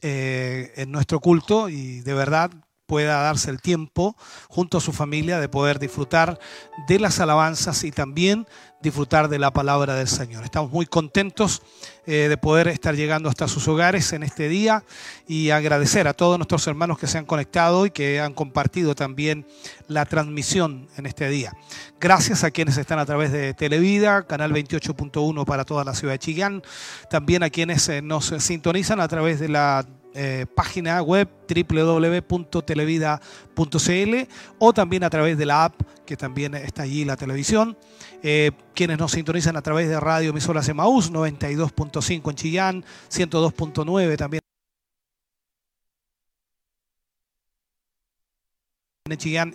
eh, 0.00 0.72
en 0.76 0.92
nuestro 0.92 1.20
culto 1.20 1.68
y 1.68 2.00
de 2.00 2.14
verdad 2.14 2.52
pueda 2.88 3.20
darse 3.20 3.50
el 3.50 3.60
tiempo 3.60 4.16
junto 4.48 4.78
a 4.78 4.80
su 4.80 4.92
familia 4.92 5.38
de 5.38 5.48
poder 5.50 5.78
disfrutar 5.78 6.40
de 6.88 6.98
las 6.98 7.20
alabanzas 7.20 7.84
y 7.84 7.92
también 7.92 8.46
disfrutar 8.80 9.28
de 9.28 9.38
la 9.38 9.52
palabra 9.52 9.94
del 9.94 10.08
Señor. 10.08 10.42
Estamos 10.42 10.70
muy 10.70 10.86
contentos 10.86 11.60
eh, 12.06 12.28
de 12.30 12.36
poder 12.38 12.68
estar 12.68 12.94
llegando 12.94 13.28
hasta 13.28 13.46
sus 13.46 13.68
hogares 13.68 14.14
en 14.14 14.22
este 14.22 14.48
día 14.48 14.84
y 15.26 15.50
agradecer 15.50 16.08
a 16.08 16.14
todos 16.14 16.38
nuestros 16.38 16.66
hermanos 16.66 16.98
que 16.98 17.06
se 17.06 17.18
han 17.18 17.26
conectado 17.26 17.84
y 17.84 17.90
que 17.90 18.20
han 18.20 18.32
compartido 18.32 18.94
también 18.94 19.46
la 19.86 20.06
transmisión 20.06 20.88
en 20.96 21.04
este 21.04 21.28
día. 21.28 21.52
Gracias 22.00 22.42
a 22.42 22.50
quienes 22.50 22.78
están 22.78 22.98
a 22.98 23.04
través 23.04 23.32
de 23.32 23.52
Televida, 23.52 24.26
canal 24.26 24.52
28.1 24.52 25.44
para 25.44 25.64
toda 25.64 25.84
la 25.84 25.94
ciudad 25.94 26.14
de 26.14 26.20
Chillán, 26.20 26.62
también 27.10 27.42
a 27.42 27.50
quienes 27.50 27.86
eh, 27.90 28.00
nos 28.00 28.32
sintonizan 28.38 29.00
a 29.00 29.08
través 29.08 29.40
de 29.40 29.48
la 29.48 29.84
eh, 30.20 30.46
página 30.52 31.00
web 31.00 31.28
www.televida.cl 31.48 34.14
o 34.58 34.72
también 34.72 35.04
a 35.04 35.10
través 35.10 35.38
de 35.38 35.46
la 35.46 35.66
app 35.66 35.80
que 36.04 36.16
también 36.16 36.54
está 36.54 36.82
allí 36.82 37.04
la 37.04 37.16
televisión. 37.16 37.78
Eh, 38.22 38.50
quienes 38.74 38.98
nos 38.98 39.12
sintonizan 39.12 39.56
a 39.56 39.62
través 39.62 39.88
de 39.88 40.00
radio 40.00 40.30
emisoras 40.30 40.68
Emaús 40.68 41.12
92.5 41.12 42.30
en 42.30 42.34
Chillán, 42.34 42.84
102.9 43.08 44.16
también. 44.16 44.40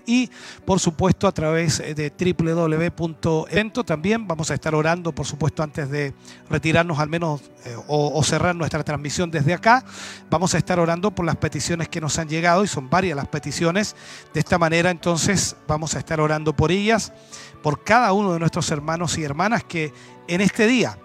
Y 0.06 0.30
por 0.66 0.80
supuesto 0.80 1.28
a 1.28 1.32
través 1.32 1.80
de 1.80 2.12
www.evento 2.12 3.84
también. 3.84 4.28
Vamos 4.28 4.52
a 4.52 4.54
estar 4.54 4.74
orando 4.76 5.14
por 5.14 5.26
supuesto 5.26 5.64
antes 5.64 5.90
de 5.90 6.14
retirarnos 6.50 7.00
al 7.00 7.10
menos 7.10 7.42
eh, 7.66 7.76
o, 7.88 8.18
o 8.18 8.24
cerrar 8.24 8.56
nuestra 8.56 8.84
transmisión 8.84 9.30
desde 9.32 9.54
acá. 9.54 9.84
Vamos 10.30 10.54
a 10.56 10.58
estar 10.58 10.80
orando 10.80 11.12
por 11.12 11.26
las 11.26 11.38
peticiones 11.38 11.90
que 11.90 12.02
nos 12.02 12.18
han 12.20 12.30
llegado 12.30 12.64
y 12.64 12.68
son 12.68 12.90
varias 12.90 13.16
las 13.16 13.28
peticiones. 13.28 13.96
De 14.34 14.40
esta 14.40 14.58
manera 14.58 14.90
entonces 14.90 15.56
vamos 15.68 15.96
a 15.96 16.00
estar 16.00 16.20
orando 16.20 16.56
por 16.56 16.72
ellas 16.72 17.14
por 17.62 17.84
cada 17.84 18.14
uno 18.14 18.34
de 18.34 18.40
nuestros 18.40 18.70
hermanos 18.72 19.18
y 19.18 19.24
hermanas 19.24 19.64
que 19.64 19.94
en 20.28 20.42
este 20.42 20.68
día 20.68 20.98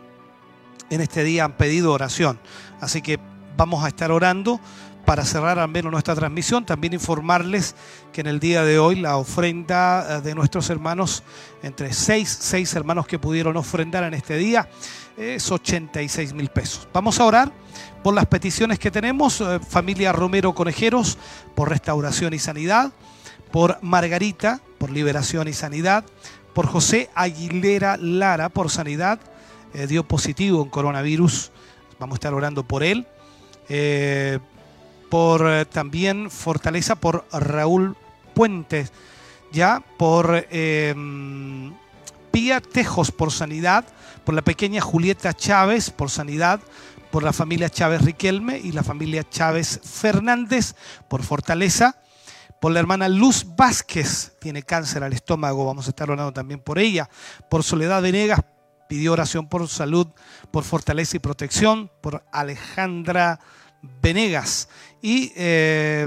en 0.91 1.01
este 1.01 1.25
día 1.25 1.45
han 1.45 1.53
pedido 1.53 1.93
oración. 1.93 2.39
Así 2.81 3.03
que 3.03 3.19
vamos 3.57 3.85
a 3.85 3.89
estar 3.89 4.11
orando 4.11 4.61
para 5.09 5.25
cerrar 5.25 5.59
al 5.59 5.71
menos 5.71 5.91
nuestra 5.91 6.15
transmisión, 6.15 6.67
también 6.67 6.93
informarles 6.93 7.75
que 8.13 8.21
en 8.21 8.27
el 8.27 8.39
día 8.39 8.63
de 8.63 8.79
hoy 8.79 8.97
la 8.97 9.17
ofrenda 9.17 10.19
eh, 10.19 10.21
de 10.21 10.35
nuestros 10.35 10.69
hermanos, 10.69 11.23
entre 11.63 11.95
seis, 11.95 12.29
seis 12.39 12.75
hermanos 12.75 13.07
que 13.07 13.19
pudieron 13.19 13.57
ofrendar 13.57 14.05
en 14.05 14.13
este 14.13 14.37
día, 14.37 14.69
es 15.17 15.51
86 15.51 16.35
mil 16.35 16.51
pesos. 16.51 16.87
Vamos 16.93 17.19
a 17.21 17.25
orar 17.25 17.51
por 18.03 18.13
las 18.13 18.27
peticiones 18.27 18.79
que 18.79 18.91
tenemos, 18.91 19.41
eh, 19.41 19.59
familia 19.67 20.13
Romero 20.13 20.55
Conejeros, 20.55 21.17
por 21.55 21.71
restauración 21.71 22.35
y 22.35 22.39
sanidad, 22.39 22.93
por 23.51 23.79
Margarita, 23.81 24.61
por 24.77 24.91
liberación 24.91 25.49
y 25.49 25.55
sanidad, 25.55 26.05
por 26.53 26.67
José 26.67 27.09
Aguilera 27.15 27.97
Lara, 27.97 28.51
por 28.51 28.69
sanidad, 28.69 29.21
eh, 29.73 29.87
dio 29.87 30.07
positivo 30.07 30.63
en 30.63 30.69
coronavirus, 30.69 31.51
vamos 31.99 32.17
a 32.17 32.19
estar 32.19 32.35
orando 32.35 32.63
por 32.63 32.83
él. 32.83 33.07
Por 35.09 35.49
eh, 35.49 35.65
también 35.65 36.31
Fortaleza 36.31 36.97
por 36.97 37.27
Raúl 37.33 37.97
Puentes, 38.35 38.93
ya 39.53 39.83
por 39.99 40.47
eh, 40.51 40.95
Pía 42.31 42.61
Tejos 42.61 43.11
por 43.11 43.33
Sanidad, 43.33 43.85
por 44.25 44.35
la 44.35 44.43
pequeña 44.43 44.81
Julieta 44.81 45.33
Chávez 45.33 45.91
por 45.91 46.11
Sanidad, 46.11 46.61
por 47.11 47.23
la 47.23 47.33
familia 47.33 47.71
Chávez 47.71 48.03
Riquelme 48.03 48.59
y 48.59 48.73
la 48.73 48.83
familia 48.83 49.29
Chávez 49.29 49.81
Fernández 49.83 50.75
por 51.09 51.23
Fortaleza, 51.23 51.97
por 52.61 52.73
la 52.73 52.81
hermana 52.81 53.09
Luz 53.09 53.47
Vázquez, 53.57 54.33
tiene 54.41 54.63
cáncer 54.63 55.03
al 55.05 55.13
estómago, 55.13 55.65
vamos 55.65 55.87
a 55.87 55.91
estar 55.91 56.11
orando 56.11 56.33
también 56.33 56.61
por 56.61 56.79
ella, 56.79 57.09
por 57.49 57.63
Soledad 57.63 58.03
Venegas, 58.03 58.41
pidió 58.89 59.13
oración 59.13 59.49
por 59.49 59.67
salud, 59.69 60.09
por 60.51 60.65
fortaleza 60.65 61.17
y 61.17 61.21
protección, 61.21 61.91
por 62.01 62.25
Alejandra 62.33 63.39
Venegas. 64.03 64.69
Y 65.01 65.33
eh, 65.37 66.07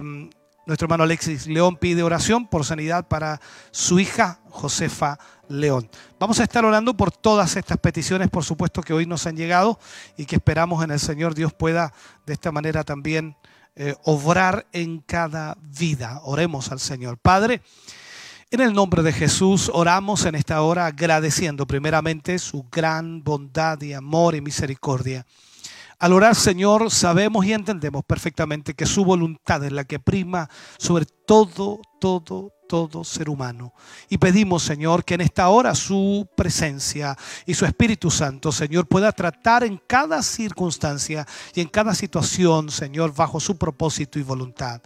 nuestro 0.65 0.85
hermano 0.85 1.03
Alexis 1.03 1.47
León 1.47 1.75
pide 1.75 2.03
oración 2.03 2.47
por 2.47 2.65
sanidad 2.65 3.07
para 3.07 3.41
su 3.71 3.99
hija 3.99 4.39
Josefa 4.49 5.17
León. 5.47 5.89
Vamos 6.19 6.39
a 6.39 6.43
estar 6.43 6.63
orando 6.65 6.95
por 6.95 7.11
todas 7.11 7.55
estas 7.55 7.77
peticiones, 7.77 8.29
por 8.29 8.43
supuesto, 8.43 8.81
que 8.81 8.93
hoy 8.93 9.05
nos 9.05 9.25
han 9.27 9.35
llegado 9.35 9.79
y 10.17 10.25
que 10.25 10.35
esperamos 10.35 10.83
en 10.83 10.91
el 10.91 10.99
Señor 10.99 11.35
Dios 11.35 11.53
pueda 11.53 11.93
de 12.25 12.33
esta 12.33 12.51
manera 12.51 12.83
también 12.83 13.35
eh, 13.75 13.95
obrar 14.03 14.67
en 14.71 14.99
cada 14.99 15.57
vida. 15.61 16.21
Oremos 16.23 16.71
al 16.71 16.79
Señor. 16.79 17.17
Padre, 17.17 17.61
en 18.49 18.59
el 18.59 18.73
nombre 18.73 19.01
de 19.01 19.13
Jesús 19.13 19.71
oramos 19.73 20.25
en 20.25 20.35
esta 20.35 20.61
hora 20.61 20.85
agradeciendo 20.85 21.65
primeramente 21.65 22.37
su 22.37 22.67
gran 22.69 23.23
bondad 23.23 23.81
y 23.81 23.93
amor 23.93 24.35
y 24.35 24.41
misericordia. 24.41 25.25
Al 26.01 26.13
orar, 26.13 26.33
Señor, 26.33 26.89
sabemos 26.89 27.45
y 27.45 27.53
entendemos 27.53 28.03
perfectamente 28.03 28.73
que 28.73 28.87
su 28.87 29.05
voluntad 29.05 29.63
es 29.63 29.71
la 29.71 29.83
que 29.83 29.99
prima 29.99 30.49
sobre 30.79 31.05
todo, 31.05 31.79
todo, 31.99 32.51
todo 32.67 33.03
ser 33.03 33.29
humano. 33.29 33.75
Y 34.09 34.17
pedimos, 34.17 34.63
Señor, 34.63 35.05
que 35.05 35.13
en 35.13 35.21
esta 35.21 35.47
hora 35.49 35.75
su 35.75 36.27
presencia 36.35 37.15
y 37.45 37.53
su 37.53 37.67
Espíritu 37.67 38.09
Santo, 38.09 38.51
Señor, 38.51 38.87
pueda 38.87 39.11
tratar 39.11 39.63
en 39.63 39.79
cada 39.85 40.23
circunstancia 40.23 41.27
y 41.53 41.61
en 41.61 41.67
cada 41.67 41.93
situación, 41.93 42.71
Señor, 42.71 43.13
bajo 43.13 43.39
su 43.39 43.59
propósito 43.59 44.17
y 44.17 44.23
voluntad. 44.23 44.81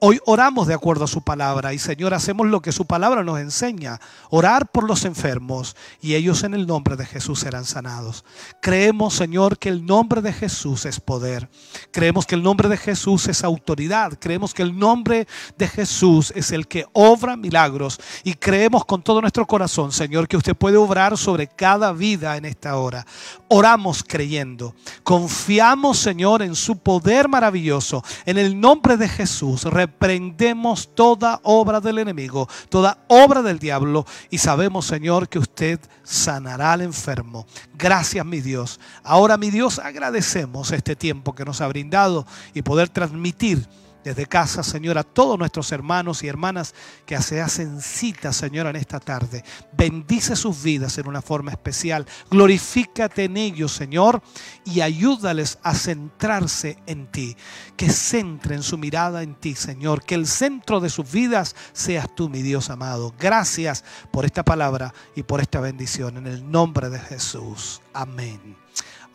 Hoy 0.00 0.20
oramos 0.26 0.68
de 0.68 0.74
acuerdo 0.74 1.06
a 1.06 1.08
su 1.08 1.22
palabra 1.22 1.74
y 1.74 1.78
Señor 1.80 2.14
hacemos 2.14 2.46
lo 2.46 2.62
que 2.62 2.70
su 2.70 2.86
palabra 2.86 3.24
nos 3.24 3.40
enseña, 3.40 4.00
orar 4.30 4.70
por 4.70 4.84
los 4.84 5.04
enfermos 5.04 5.74
y 6.00 6.14
ellos 6.14 6.44
en 6.44 6.54
el 6.54 6.68
nombre 6.68 6.94
de 6.94 7.04
Jesús 7.04 7.40
serán 7.40 7.64
sanados. 7.64 8.24
Creemos 8.62 9.14
Señor 9.14 9.58
que 9.58 9.68
el 9.68 9.84
nombre 9.84 10.22
de 10.22 10.32
Jesús 10.32 10.86
es 10.86 11.00
poder. 11.00 11.48
Creemos 11.90 12.26
que 12.26 12.36
el 12.36 12.44
nombre 12.44 12.68
de 12.68 12.76
Jesús 12.76 13.26
es 13.26 13.42
autoridad. 13.42 14.12
Creemos 14.20 14.54
que 14.54 14.62
el 14.62 14.78
nombre 14.78 15.26
de 15.56 15.66
Jesús 15.66 16.32
es 16.36 16.52
el 16.52 16.68
que 16.68 16.86
obra 16.92 17.36
milagros 17.36 17.98
y 18.22 18.34
creemos 18.34 18.84
con 18.84 19.02
todo 19.02 19.20
nuestro 19.20 19.48
corazón 19.48 19.90
Señor 19.90 20.28
que 20.28 20.36
usted 20.36 20.54
puede 20.54 20.76
obrar 20.76 21.18
sobre 21.18 21.48
cada 21.48 21.92
vida 21.92 22.36
en 22.36 22.44
esta 22.44 22.76
hora. 22.76 23.04
Oramos 23.48 24.04
creyendo. 24.06 24.74
Confiamos 25.02 25.98
Señor 25.98 26.42
en 26.42 26.54
su 26.54 26.78
poder 26.78 27.28
maravilloso. 27.28 28.04
En 28.26 28.38
el 28.38 28.60
nombre 28.60 28.96
de 28.96 29.08
Jesús 29.08 29.64
reprendemos 29.64 30.94
toda 30.94 31.40
obra 31.42 31.80
del 31.80 31.98
enemigo, 31.98 32.48
toda 32.68 32.98
obra 33.08 33.42
del 33.42 33.58
diablo 33.58 34.06
y 34.30 34.38
sabemos, 34.38 34.86
Señor, 34.86 35.28
que 35.28 35.38
usted 35.38 35.80
sanará 36.02 36.74
al 36.74 36.82
enfermo. 36.82 37.46
Gracias, 37.74 38.24
mi 38.24 38.40
Dios. 38.40 38.78
Ahora, 39.02 39.36
mi 39.36 39.50
Dios, 39.50 39.78
agradecemos 39.78 40.70
este 40.72 40.94
tiempo 40.94 41.34
que 41.34 41.44
nos 41.44 41.60
ha 41.60 41.68
brindado 41.68 42.26
y 42.54 42.62
poder 42.62 42.88
transmitir 42.88 43.66
desde 44.08 44.26
casa, 44.26 44.62
Señor, 44.62 44.96
a 44.96 45.02
todos 45.02 45.38
nuestros 45.38 45.70
hermanos 45.72 46.22
y 46.22 46.28
hermanas 46.28 46.74
que 47.04 47.20
se 47.20 47.40
hacen 47.40 47.80
cita, 47.80 48.32
Señor, 48.32 48.66
en 48.66 48.76
esta 48.76 49.00
tarde. 49.00 49.44
Bendice 49.76 50.34
sus 50.34 50.62
vidas 50.62 50.96
en 50.96 51.06
una 51.06 51.20
forma 51.20 51.50
especial. 51.50 52.06
Glorifícate 52.30 53.24
en 53.24 53.36
ellos, 53.36 53.72
Señor, 53.72 54.22
y 54.64 54.80
ayúdales 54.80 55.58
a 55.62 55.74
centrarse 55.74 56.78
en 56.86 57.06
ti. 57.08 57.36
Que 57.76 57.90
centren 57.90 58.62
su 58.62 58.78
mirada 58.78 59.22
en 59.22 59.34
ti, 59.34 59.54
Señor. 59.54 60.02
Que 60.02 60.14
el 60.14 60.26
centro 60.26 60.80
de 60.80 60.88
sus 60.88 61.10
vidas 61.10 61.54
seas 61.72 62.14
tú, 62.14 62.28
mi 62.30 62.40
Dios 62.42 62.70
amado. 62.70 63.14
Gracias 63.18 63.84
por 64.10 64.24
esta 64.24 64.42
palabra 64.42 64.94
y 65.14 65.22
por 65.22 65.40
esta 65.40 65.60
bendición. 65.60 66.16
En 66.16 66.26
el 66.26 66.50
nombre 66.50 66.88
de 66.88 66.98
Jesús. 66.98 67.82
Amén. 67.92 68.56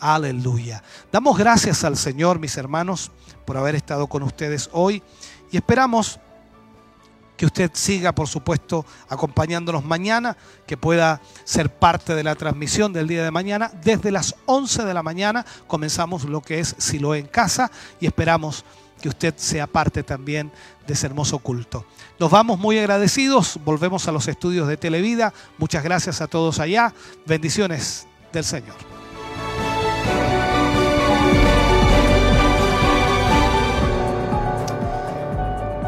Aleluya. 0.04 0.84
Damos 1.14 1.38
gracias 1.38 1.86
al 1.86 1.96
Señor, 1.96 2.38
mis 2.38 2.58
hermanos, 2.58 3.10
por 3.46 3.58
haber 3.58 3.76
estado 3.76 4.08
con 4.08 4.24
ustedes 4.24 4.70
hoy 4.74 5.04
y 5.52 5.58
esperamos 5.58 6.20
que 7.38 7.46
usted 7.46 7.72
siga, 7.74 8.14
por 8.14 8.28
supuesto, 8.28 8.86
acompañándonos 9.10 9.84
mañana, 9.84 10.38
que 10.66 10.78
pueda 10.78 11.22
ser 11.44 11.70
parte 11.70 12.16
de 12.16 12.24
la 12.24 12.36
transmisión 12.36 12.94
del 12.94 13.08
día 13.08 13.24
de 13.24 13.32
mañana. 13.32 13.72
Desde 13.84 14.12
las 14.12 14.36
11 14.46 14.84
de 14.86 14.94
la 14.94 15.04
mañana 15.04 15.46
comenzamos 15.68 16.26
lo 16.26 16.42
que 16.42 16.60
es 16.60 16.76
Silo 16.78 17.16
en 17.16 17.28
casa 17.28 17.72
y 18.00 18.06
esperamos 18.06 18.64
que 19.02 19.10
usted 19.10 19.34
sea 19.36 19.68
parte 19.68 20.04
también 20.04 20.52
de 20.88 20.94
ese 20.94 21.08
hermoso 21.08 21.40
culto. 21.40 21.86
Nos 22.20 22.32
vamos 22.32 22.58
muy 22.60 22.78
agradecidos, 22.80 23.60
volvemos 23.66 24.08
a 24.08 24.14
los 24.14 24.28
estudios 24.28 24.68
de 24.68 24.78
Televida. 24.78 25.34
Muchas 25.58 25.84
gracias 25.84 26.22
a 26.22 26.28
todos 26.28 26.60
allá. 26.60 26.94
Bendiciones 27.26 28.08
del 28.32 28.46
Señor. 28.46 28.76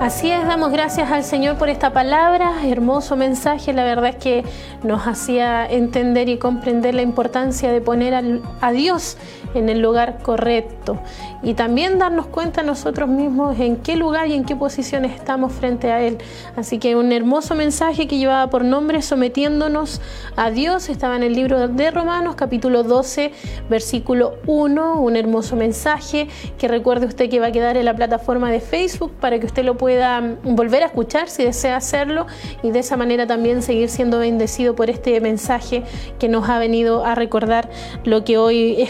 Así 0.06 0.30
es, 0.30 0.46
damos 0.46 0.72
gracias 0.72 1.12
al 1.12 1.24
Señor 1.24 1.58
por 1.58 1.68
esta 1.68 1.92
palabra, 1.92 2.64
hermoso 2.64 3.16
mensaje, 3.16 3.74
la 3.74 3.84
verdad 3.84 4.12
es 4.12 4.16
que 4.18 4.44
nos 4.84 5.08
hacía 5.08 5.66
entender 5.66 6.30
y 6.30 6.38
comprender 6.38 6.94
la 6.94 7.02
importancia 7.02 7.72
de 7.72 7.82
poner 7.82 8.42
a 8.62 8.72
Dios 8.72 9.18
en 9.56 9.70
el 9.70 9.82
lugar 9.82 10.20
correcto. 10.22 11.00
Y 11.44 11.54
también 11.54 12.00
darnos 12.00 12.28
cuenta 12.28 12.64
nosotros 12.64 13.10
mismos 13.10 13.60
en 13.60 13.78
qué 13.78 13.96
lugar 13.96 14.28
y 14.28 14.34
en 14.34 14.46
qué 14.46 14.56
posición 14.56 15.06
estamos 15.06 15.54
frente 15.54 15.92
a 15.92 16.02
Él. 16.02 16.18
Así 16.56 16.80
que 16.80 16.96
un 16.96 17.12
hermoso 17.12 17.56
mensaje 17.56 18.08
que 18.08 18.18
llevaba 18.18 18.50
por 18.50 18.64
nombre 18.64 19.02
sometiéndonos 19.02 20.02
a 20.36 20.52
Dios, 20.52 20.90
estaba 20.90 21.16
en 21.16 21.24
el 21.24 21.34
libro 21.34 21.68
de 21.68 21.92
Romanos 21.92 22.36
capítulo 22.36 22.84
12 22.84 23.32
versículo 23.70 24.36
1, 24.48 25.00
un 25.02 25.16
hermoso 25.16 25.56
mensaje 25.56 26.28
que 26.58 26.68
recuerde 26.68 27.06
usted 27.06 27.30
que 27.30 27.40
va 27.40 27.48
a 27.48 27.52
quedar 27.52 27.78
en 27.78 27.86
la 27.86 27.96
plataforma 27.96 28.52
de 28.52 28.60
Facebook 28.60 29.12
para 29.20 29.40
que 29.40 29.46
usted 29.46 29.64
lo 29.64 29.78
pueda 29.78 30.22
mm, 30.22 30.56
volver 30.56 30.84
a 30.84 30.88
escuchar 30.88 31.30
si 31.30 31.44
desea 31.44 31.78
hacerlo 31.78 32.26
y 32.64 32.72
de 32.72 32.80
esa 32.80 32.98
manera 32.98 33.28
también 33.28 33.62
seguir 33.62 33.90
siendo 33.90 34.20
bendecido 34.20 34.76
por 34.76 34.90
este 34.90 35.20
mensaje 35.22 35.84
que 36.20 36.28
nos 36.28 36.50
ha 36.50 36.60
venido 36.60 37.06
a 37.06 37.16
recordar 37.16 37.70
lo 38.04 38.24
que 38.24 38.38
hoy 38.38 38.82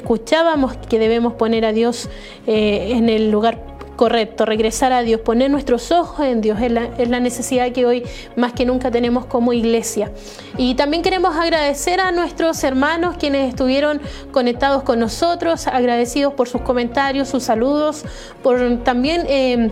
que 0.90 0.99
debemos 0.99 1.34
poner 1.34 1.65
a 1.65 1.73
Dios 1.73 2.10
eh, 2.48 2.91
en 2.91 3.10
el 3.10 3.32
lugar 3.32 3.76
correcto, 3.95 4.45
regresar 4.45 4.94
a 4.94 5.02
Dios, 5.02 5.22
poner 5.22 5.49
nuestros 5.49 5.91
ojos 5.91 6.26
en 6.26 6.41
Dios, 6.41 6.60
es 6.61 6.72
la, 6.72 6.86
es 6.98 7.10
la, 7.10 7.19
necesidad 7.19 7.72
que 7.72 7.86
hoy 7.86 8.03
más 8.36 8.53
que 8.53 8.65
nunca 8.65 8.91
tenemos 8.91 9.26
como 9.26 9.53
iglesia. 9.53 10.11
Y 10.57 10.76
también 10.76 11.02
queremos 11.02 11.36
agradecer 11.36 11.99
a 11.99 12.11
nuestros 12.11 12.64
hermanos 12.64 13.15
quienes 13.18 13.49
estuvieron 13.49 14.02
conectados 14.32 14.84
con 14.84 14.99
nosotros, 14.99 15.68
agradecidos 15.68 16.34
por 16.34 16.48
sus 16.48 16.61
comentarios, 16.61 17.30
sus 17.30 17.44
saludos, 17.44 18.06
por 18.44 18.84
también... 18.84 19.26
Eh, 19.27 19.72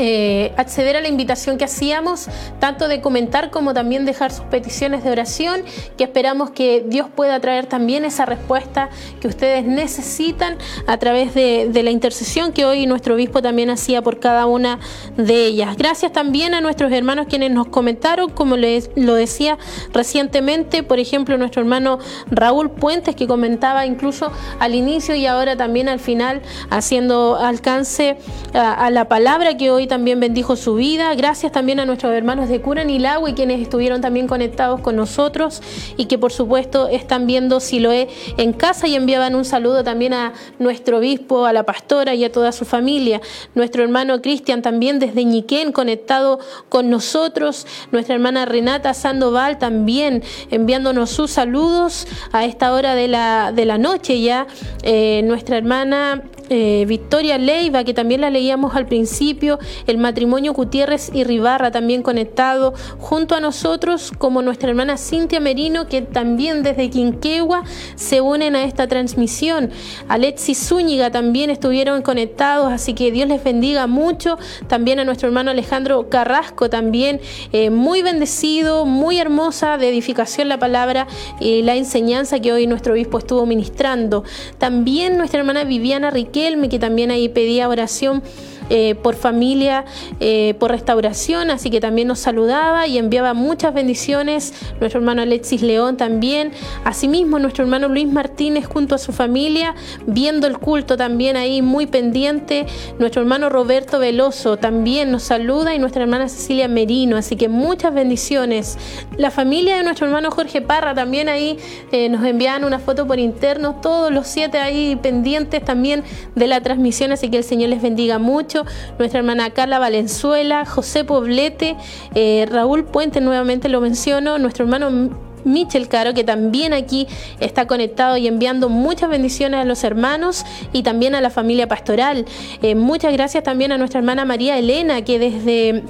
eh, 0.00 0.52
acceder 0.56 0.94
a 0.94 1.00
la 1.00 1.08
invitación 1.08 1.58
que 1.58 1.64
hacíamos, 1.64 2.28
tanto 2.60 2.86
de 2.86 3.00
comentar 3.00 3.50
como 3.50 3.74
también 3.74 4.04
dejar 4.04 4.32
sus 4.32 4.44
peticiones 4.44 5.02
de 5.02 5.10
oración, 5.10 5.62
que 5.96 6.04
esperamos 6.04 6.50
que 6.50 6.84
Dios 6.86 7.08
pueda 7.12 7.40
traer 7.40 7.66
también 7.66 8.04
esa 8.04 8.24
respuesta 8.24 8.90
que 9.20 9.26
ustedes 9.26 9.64
necesitan 9.64 10.56
a 10.86 10.98
través 10.98 11.34
de, 11.34 11.70
la 11.82 11.90
intercesión 11.90 12.52
que 12.52 12.64
hoy 12.64 12.86
nuestro 12.86 13.14
obispo 13.14 13.42
también 13.42 13.70
hacía 13.70 14.00
por 14.00 14.20
cada 14.20 14.46
una 14.46 14.78
de 15.16 15.46
ellas. 15.46 15.76
Gracias 15.76 16.12
también 16.12 16.54
a 16.54 16.60
nuestros 16.60 16.92
hermanos 16.92 17.26
quienes 17.28 17.50
nos 17.50 17.66
comentaron, 17.66 18.30
como 18.30 18.56
les, 18.56 18.90
lo 18.94 19.14
decía 19.14 19.58
recientemente, 19.92 20.84
por 20.84 21.00
ejemplo, 21.00 21.36
nuestro 21.38 21.62
hermano 21.62 21.98
Raúl 22.30 22.70
Puentes, 22.70 23.16
que 23.16 23.26
comentaba 23.26 23.84
incluso 23.84 24.30
al 24.60 24.76
inicio 24.76 25.16
y 25.16 25.26
ahora 25.26 25.56
también 25.56 25.88
al 25.88 25.98
final, 25.98 26.42
haciendo 26.70 27.34
alcance 27.36 28.16
a 28.54 28.90
la 28.90 29.08
palabra 29.08 29.56
que 29.56 29.70
hoy 29.72 29.87
también 29.88 30.20
bendijo 30.20 30.56
su 30.56 30.74
vida. 30.74 31.14
Gracias 31.14 31.52
también 31.52 31.80
a 31.80 31.86
nuestros 31.86 32.12
hermanos 32.12 32.48
de 32.48 32.60
Cura 32.60 32.78
y 32.88 33.32
quienes 33.34 33.60
estuvieron 33.60 34.00
también 34.00 34.26
conectados 34.26 34.80
con 34.80 34.94
nosotros 34.94 35.62
y 35.96 36.04
que 36.04 36.18
por 36.18 36.32
supuesto 36.32 36.88
están 36.88 37.26
viendo 37.26 37.60
Siloé 37.60 38.08
en 38.36 38.52
casa 38.52 38.86
y 38.86 38.94
enviaban 38.94 39.34
un 39.34 39.44
saludo 39.44 39.82
también 39.82 40.12
a 40.12 40.32
nuestro 40.58 40.98
obispo, 40.98 41.46
a 41.46 41.52
la 41.52 41.64
pastora 41.64 42.14
y 42.14 42.24
a 42.24 42.30
toda 42.30 42.52
su 42.52 42.64
familia. 42.64 43.20
Nuestro 43.54 43.82
hermano 43.82 44.20
Cristian 44.22 44.62
también 44.62 44.98
desde 44.98 45.24
Ñiquén 45.24 45.72
conectado 45.72 46.38
con 46.68 46.90
nosotros. 46.90 47.66
Nuestra 47.90 48.14
hermana 48.14 48.44
Renata 48.44 48.94
Sandoval 48.94 49.58
también 49.58 50.22
enviándonos 50.50 51.10
sus 51.10 51.30
saludos 51.30 52.06
a 52.32 52.44
esta 52.44 52.72
hora 52.72 52.94
de 52.94 53.08
la, 53.08 53.52
de 53.52 53.64
la 53.64 53.78
noche 53.78 54.20
ya. 54.20 54.46
Eh, 54.82 55.22
nuestra 55.24 55.56
hermana 55.56 56.22
eh, 56.50 56.86
Victoria 56.88 57.36
Leiva, 57.36 57.84
que 57.84 57.92
también 57.92 58.22
la 58.22 58.30
leíamos 58.30 58.74
al 58.74 58.86
principio, 58.86 59.58
el 59.86 59.98
matrimonio 59.98 60.52
Gutiérrez 60.52 61.10
y 61.12 61.24
Ribarra 61.24 61.70
también 61.70 62.02
conectado 62.02 62.74
junto 62.98 63.34
a 63.34 63.40
nosotros, 63.40 64.12
como 64.18 64.42
nuestra 64.42 64.70
hermana 64.70 64.96
Cintia 64.96 65.40
Merino, 65.40 65.88
que 65.88 66.02
también 66.02 66.62
desde 66.62 66.90
Quinquegua 66.90 67.64
se 67.94 68.20
unen 68.20 68.56
a 68.56 68.64
esta 68.64 68.86
transmisión. 68.86 69.70
Alexis 70.08 70.58
Zúñiga 70.68 71.10
también 71.10 71.50
estuvieron 71.50 72.02
conectados, 72.02 72.72
así 72.72 72.94
que 72.94 73.10
Dios 73.10 73.28
les 73.28 73.42
bendiga 73.42 73.86
mucho. 73.86 74.38
También 74.66 74.98
a 75.00 75.04
nuestro 75.04 75.28
hermano 75.28 75.50
Alejandro 75.50 76.08
Carrasco, 76.08 76.70
también 76.70 77.20
eh, 77.52 77.70
muy 77.70 78.02
bendecido, 78.02 78.84
muy 78.84 79.18
hermosa 79.18 79.78
de 79.78 79.88
edificación 79.88 80.48
la 80.48 80.58
palabra 80.58 81.06
y 81.40 81.62
la 81.62 81.76
enseñanza 81.76 82.40
que 82.40 82.52
hoy 82.52 82.66
nuestro 82.66 82.92
obispo 82.92 83.18
estuvo 83.18 83.46
ministrando. 83.46 84.24
También 84.58 85.16
nuestra 85.16 85.40
hermana 85.40 85.64
Viviana 85.64 86.10
Riquelme, 86.10 86.68
que 86.68 86.78
también 86.78 87.10
ahí 87.10 87.28
pedía 87.28 87.68
oración 87.68 88.22
eh, 88.70 88.94
por 88.96 89.14
familia, 89.14 89.84
eh, 90.20 90.54
por 90.58 90.70
restauración, 90.70 91.50
así 91.50 91.70
que 91.70 91.80
también 91.80 92.08
nos 92.08 92.18
saludaba 92.18 92.86
y 92.86 92.98
enviaba 92.98 93.32
muchas 93.32 93.72
bendiciones. 93.72 94.52
Nuestro 94.78 95.00
hermano 95.00 95.22
Alexis 95.22 95.62
León 95.62 95.96
también. 95.96 96.52
Asimismo, 96.84 97.38
nuestro 97.38 97.64
hermano 97.64 97.88
Luis 97.88 98.06
Martínez 98.06 98.66
junto 98.66 98.94
a 98.94 98.98
su 98.98 99.12
familia, 99.12 99.74
viendo 100.06 100.46
el 100.46 100.58
culto 100.58 100.96
también 100.96 101.36
ahí 101.36 101.62
muy 101.62 101.86
pendiente. 101.86 102.66
Nuestro 102.98 103.22
hermano 103.22 103.48
Roberto 103.48 103.98
Veloso 103.98 104.58
también 104.58 105.10
nos 105.10 105.22
saluda 105.22 105.74
y 105.74 105.78
nuestra 105.78 106.02
hermana 106.02 106.28
Cecilia 106.28 106.68
Merino, 106.68 107.16
así 107.16 107.36
que 107.36 107.48
muchas 107.48 107.94
bendiciones. 107.94 108.76
La 109.16 109.30
familia 109.30 109.76
de 109.76 109.82
nuestro 109.82 110.06
hermano 110.06 110.30
Jorge 110.30 110.60
Parra 110.60 110.94
también 110.94 111.28
ahí 111.28 111.58
eh, 111.90 112.08
nos 112.08 112.24
envían 112.24 112.64
una 112.64 112.78
foto 112.78 113.06
por 113.06 113.18
interno, 113.18 113.76
todos 113.80 114.12
los 114.12 114.26
siete 114.26 114.58
ahí 114.58 114.96
pendientes 114.96 115.64
también 115.64 116.04
de 116.34 116.46
la 116.46 116.60
transmisión, 116.60 117.12
así 117.12 117.30
que 117.30 117.38
el 117.38 117.44
Señor 117.44 117.70
les 117.70 117.80
bendiga 117.80 118.18
mucho 118.18 118.57
nuestra 118.98 119.20
hermana 119.20 119.50
Carla 119.50 119.78
Valenzuela, 119.78 120.64
José 120.64 121.04
Poblete, 121.04 121.76
eh, 122.14 122.46
Raúl 122.50 122.84
Puente, 122.84 123.20
nuevamente 123.20 123.68
lo 123.68 123.80
menciono, 123.80 124.38
nuestro 124.38 124.64
hermano 124.64 125.10
Michel 125.44 125.88
Caro, 125.88 126.14
que 126.14 126.24
también 126.24 126.72
aquí 126.72 127.06
está 127.40 127.66
conectado 127.66 128.16
y 128.16 128.26
enviando 128.26 128.68
muchas 128.68 129.10
bendiciones 129.10 129.60
a 129.60 129.64
los 129.64 129.84
hermanos 129.84 130.44
y 130.72 130.82
también 130.82 131.14
a 131.14 131.20
la 131.20 131.30
familia 131.30 131.68
pastoral. 131.68 132.24
Eh, 132.62 132.74
muchas 132.74 133.12
gracias 133.12 133.44
también 133.44 133.72
a 133.72 133.78
nuestra 133.78 134.00
hermana 134.00 134.24
María 134.24 134.58
Elena, 134.58 135.02
que 135.02 135.18
desde 135.18 135.84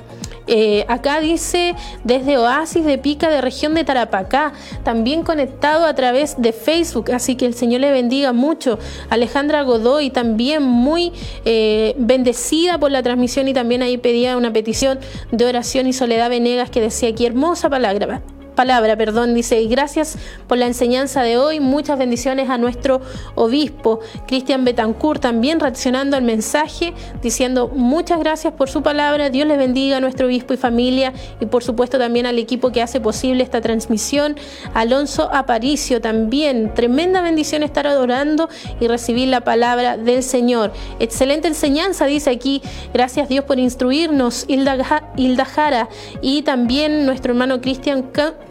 eh, 0.49 0.85
acá 0.89 1.21
dice 1.21 1.75
desde 2.05 2.39
Oasis 2.39 2.85
de 2.85 2.99
Pica 2.99 3.29
de 3.29 3.41
región 3.41 3.75
de 3.75 3.85
Tarapacá, 3.85 4.53
también 4.83 5.23
conectado 5.23 5.85
a 5.85 5.95
través 5.95 6.41
de 6.41 6.53
Facebook, 6.53 7.13
así 7.13 7.37
que 7.37 7.47
el 7.47 7.55
Señor 7.55 7.83
le 7.83 7.91
bendiga 7.91 8.33
mucho. 8.33 8.79
Alejandra 9.11 9.63
Godoy 9.63 10.11
también 10.11 10.63
muy 10.63 11.13
eh, 11.45 11.95
bendecida 11.99 12.79
por 12.79 12.91
la 12.91 13.03
transmisión 13.03 13.49
y 13.49 13.55
también 13.55 13.83
ahí 13.83 13.99
pedía 13.99 14.37
una 14.37 14.53
petición 14.53 14.99
de 15.31 15.45
oración 15.45 15.87
y 15.87 15.93
Soledad 15.93 16.31
Venegas 16.31 16.71
que 16.71 16.81
decía 16.81 17.11
aquí 17.11 17.27
hermosa 17.27 17.69
palabra 17.69 18.23
palabra, 18.59 18.97
perdón, 18.97 19.35
dice, 19.35 19.63
y 19.63 19.69
gracias 19.69 20.19
por 20.49 20.59
la 20.59 20.67
enseñanza 20.67 21.23
de 21.23 21.39
hoy, 21.39 21.61
muchas 21.61 21.97
bendiciones 21.97 22.51
a 22.51 22.59
nuestro 22.59 23.01
obispo, 23.37 24.01
Cristian 24.27 24.65
Betancourt, 24.65 25.23
también 25.23 25.61
reaccionando 25.61 26.17
al 26.17 26.25
mensaje, 26.25 26.93
diciendo 27.23 27.71
muchas 27.73 28.19
gracias 28.19 28.53
por 28.55 28.69
su 28.69 28.83
palabra, 28.83 29.31
Dios 29.31 29.47
le 29.47 29.57
bendiga 29.57 29.99
a 29.99 30.01
nuestro 30.01 30.27
obispo 30.27 30.55
y 30.55 30.57
familia, 30.57 31.13
y 31.41 31.47
por 31.47 31.63
supuesto 31.63 32.01
también 32.01 32.27
al 32.27 32.37
equipo 32.37 32.73
que 32.73 32.83
hace 32.83 33.01
posible 33.01 33.45
esta 33.45 33.61
transmisión, 33.61 34.35
Alonso 34.75 35.31
Aparicio 35.33 36.01
también, 36.01 36.75
tremenda 36.75 37.23
bendición 37.23 37.63
estar 37.63 37.87
adorando 37.87 38.49
y 38.81 38.89
recibir 38.89 39.29
la 39.29 39.43
palabra 39.43 39.97
del 39.97 40.25
Señor. 40.25 40.73
Excelente 40.99 41.47
enseñanza, 41.47 42.07
dice 42.07 42.31
aquí, 42.31 42.61
gracias 42.93 43.29
Dios 43.29 43.45
por 43.45 43.61
instruirnos, 43.61 44.47
Hilda, 44.49 45.13
Hilda 45.17 45.45
Jara, 45.45 45.89
y 46.23 46.43
también 46.43 47.07
nuestro 47.07 47.31
hermano 47.31 47.61
Cristian 47.61 48.03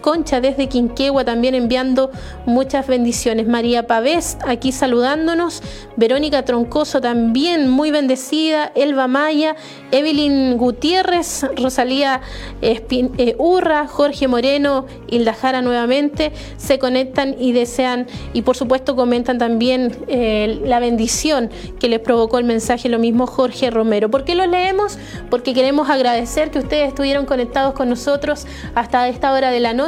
Concha 0.02 0.42
desde 0.42 0.68
Quinquegua 0.68 1.26
también 1.26 1.56
enviando 1.56 2.12
muchas 2.46 2.88
bendiciones. 2.88 3.48
María 3.48 3.88
Pavés 3.88 4.38
aquí 4.46 4.72
saludándonos. 4.72 5.62
Verónica 5.96 6.44
Troncoso 6.46 7.02
también 7.02 7.70
muy 7.70 7.92
bendecida. 7.92 8.72
Elba 8.76 9.08
Maya, 9.08 9.56
Evelyn 9.92 10.58
Gutiérrez, 10.58 11.46
Rosalía 11.56 12.22
eh, 12.62 13.36
Urra, 13.38 13.88
Jorge 13.88 14.28
Moreno, 14.28 14.86
Hilda 15.10 15.34
Jara 15.34 15.62
nuevamente 15.62 16.32
se 16.58 16.80
conectan 16.80 17.36
y 17.40 17.52
desean 17.52 18.08
y 18.34 18.44
por 18.44 18.56
supuesto 18.56 18.96
comentan 18.96 19.38
también 19.38 19.96
eh, 20.08 20.62
la 20.64 20.80
bendición 20.80 21.50
que 21.80 21.90
les 21.90 22.00
provocó 22.00 22.40
el 22.40 22.46
mensaje, 22.46 22.90
lo 22.90 23.00
mismo 23.00 23.28
Jorge 23.28 23.70
Romero. 23.70 24.10
¿Por 24.10 24.24
qué 24.24 24.36
lo 24.36 24.46
leemos? 24.46 24.98
Porque 25.30 25.54
queremos 25.54 25.90
agradecer 25.90 26.52
que 26.52 26.60
ustedes 26.60 26.90
estuvieron 26.90 27.26
conectados 27.26 27.74
con 27.74 27.90
nosotros 27.90 28.46
hasta 28.76 29.08
esta 29.08 29.34
hora 29.34 29.52
de 29.52 29.60
la 29.60 29.74
noche 29.74 29.87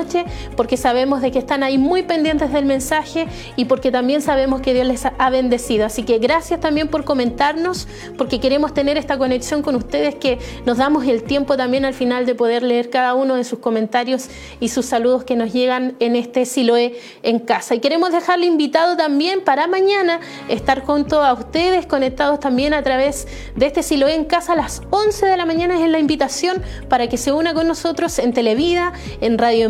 porque 0.56 0.78
sabemos 0.78 1.22
de 1.22 1.32
que 1.32 1.40
están 1.40 1.64
ahí 1.64 1.78
muy 1.78 2.04
pendientes 2.04 2.52
del 2.52 2.66
mensaje 2.66 3.28
y 3.56 3.66
porque 3.66 3.92
también 3.92 4.22
sabemos 4.22 4.62
que 4.62 4.74
Dios 4.74 4.88
les 4.88 5.06
ha 5.06 5.30
bendecido. 5.30 5.86
Así 5.86 6.04
que 6.04 6.20
gracias 6.20 6.60
también 6.60 6.88
por 6.88 7.04
comentarnos, 7.04 7.88
porque 8.18 8.40
queremos 8.40 8.74
tener 8.74 8.98
esta 8.98 9.18
conexión 9.18 9.62
con 9.62 9.76
ustedes 9.76 10.16
que 10.16 10.40
nos 10.66 10.78
damos 10.78 11.06
el 11.06 11.24
tiempo 11.24 11.58
también 11.58 11.86
al 11.86 11.94
final 11.94 12.26
de 12.26 12.36
poder 12.36 12.64
leer 12.64 12.90
cada 12.90 13.14
uno 13.14 13.36
de 13.36 13.44
sus 13.44 13.60
comentarios 13.60 14.30
y 14.60 14.70
sus 14.70 14.86
saludos 14.86 15.24
que 15.24 15.36
nos 15.36 15.54
llegan 15.54 15.96
en 16.00 16.16
este 16.16 16.46
Siloé 16.46 17.00
en 17.24 17.40
casa. 17.40 17.76
Y 17.76 17.80
queremos 17.80 18.12
dejarle 18.12 18.46
invitado 18.46 18.98
también 18.98 19.44
para 19.44 19.68
mañana 19.68 20.20
estar 20.48 20.84
junto 20.86 21.24
a 21.24 21.34
ustedes, 21.34 21.86
conectados 21.86 22.40
también 22.40 22.74
a 22.74 22.84
través 22.84 23.28
de 23.56 23.66
este 23.66 23.84
Siloé 23.84 24.16
en 24.16 24.26
casa 24.26 24.54
a 24.54 24.56
las 24.56 24.82
11 24.90 25.26
de 25.26 25.38
la 25.38 25.46
mañana 25.46 25.84
es 25.84 25.90
la 25.90 26.00
invitación 26.00 26.62
para 26.88 27.08
que 27.08 27.18
se 27.18 27.32
una 27.32 27.54
con 27.54 27.68
nosotros 27.68 28.20
en 28.20 28.34
Televida, 28.34 28.94
en 29.22 29.38
Radio 29.38 29.70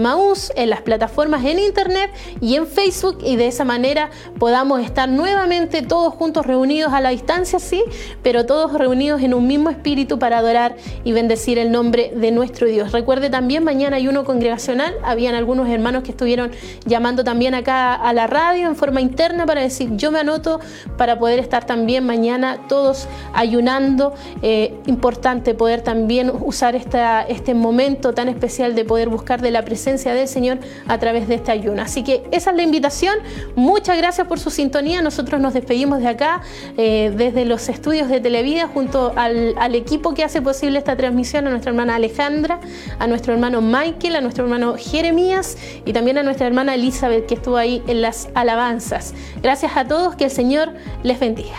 En 0.56 0.70
las 0.70 0.82
plataformas 0.82 1.46
en 1.46 1.60
Internet 1.60 2.12
y 2.42 2.56
en 2.56 2.68
Facebook 2.68 3.20
y 3.24 3.38
de 3.38 3.48
esa 3.48 3.64
manera 3.64 4.10
podamos 4.38 4.82
estar 4.82 5.08
nuevamente 5.08 5.82
todos 5.82 6.14
juntos 6.14 6.46
reunidos 6.46 6.92
a 6.92 7.00
la 7.00 7.10
distancia, 7.10 7.58
sí, 7.58 7.82
pero 8.22 8.46
todos 8.46 8.74
reunidos 8.74 9.22
en 9.22 9.34
un 9.34 9.48
mismo 9.48 9.70
espíritu 9.70 10.20
para 10.20 10.40
adorar 10.40 10.76
y 11.06 11.14
bendecir 11.14 11.58
el 11.58 11.72
nombre 11.72 12.12
de 12.14 12.32
nuestro 12.32 12.68
Dios. 12.68 12.92
Recuerde 12.92 13.30
también, 13.30 13.64
mañana 13.64 13.96
hay 13.96 14.10
uno 14.10 14.26
congregacional, 14.26 14.94
habían 15.04 15.36
algunos 15.36 15.70
hermanos 15.70 16.04
que 16.04 16.12
estuvieron 16.12 16.52
llamando 16.86 17.24
también 17.24 17.56
acá 17.56 17.96
a 17.96 18.12
la 18.12 18.28
radio 18.28 18.68
en 18.68 18.76
forma 18.76 19.00
interna 19.00 19.46
para 19.46 19.62
decir, 19.62 19.96
yo 19.96 20.12
me 20.12 20.20
anoto 20.20 20.60
para 20.98 21.18
poder 21.18 21.40
estar 21.40 21.66
también 21.66 22.06
mañana 22.06 22.68
todos 22.68 23.08
ayunando. 23.34 24.14
Eh, 24.42 24.76
importante 24.86 25.54
poder 25.54 25.82
también 25.82 26.30
usar 26.30 26.76
esta, 26.76 27.22
este 27.22 27.54
momento 27.54 28.14
tan 28.14 28.28
especial 28.28 28.76
de 28.76 28.84
poder 28.84 29.08
buscar 29.08 29.42
de 29.42 29.52
la 29.52 29.64
del 30.14 30.28
Señor 30.28 30.60
a 30.88 30.98
través 30.98 31.28
de 31.28 31.36
este 31.36 31.52
ayuno. 31.52 31.82
Así 31.82 32.04
que 32.04 32.24
esa 32.32 32.52
es 32.52 32.56
la 32.56 32.64
invitación. 32.64 33.16
Muchas 33.56 33.98
gracias 33.98 34.28
por 34.28 34.40
su 34.40 34.50
sintonía. 34.50 35.02
Nosotros 35.02 35.40
nos 35.42 35.54
despedimos 35.54 36.00
de 36.00 36.08
acá, 36.08 36.42
eh, 36.78 37.12
desde 37.16 37.46
los 37.46 37.70
estudios 37.70 38.10
de 38.10 38.20
Televida, 38.20 38.68
junto 38.68 39.14
al 39.16 39.76
equipo 39.76 40.14
que 40.14 40.24
hace 40.24 40.42
posible 40.42 40.80
esta 40.80 40.96
transmisión, 40.96 41.48
a 41.48 41.50
nuestra 41.50 41.72
hermana 41.72 41.96
Alejandra, 41.96 42.60
a 42.98 43.08
nuestro 43.08 43.34
hermano 43.34 43.62
Michael, 43.62 44.16
a 44.16 44.22
nuestro 44.22 44.44
hermano 44.44 44.76
Jeremías 44.78 45.58
y 45.86 45.94
también 45.94 46.18
a 46.18 46.24
nuestra 46.24 46.48
hermana 46.48 46.76
Elizabeth 46.76 47.26
que 47.26 47.36
estuvo 47.36 47.58
ahí 47.58 47.84
en 47.88 48.02
las 48.02 48.30
alabanzas. 48.34 49.14
Gracias 49.42 49.76
a 49.76 49.86
todos, 49.86 50.16
que 50.16 50.26
el 50.26 50.32
Señor 50.32 50.74
les 51.04 51.20
bendiga. 51.20 51.56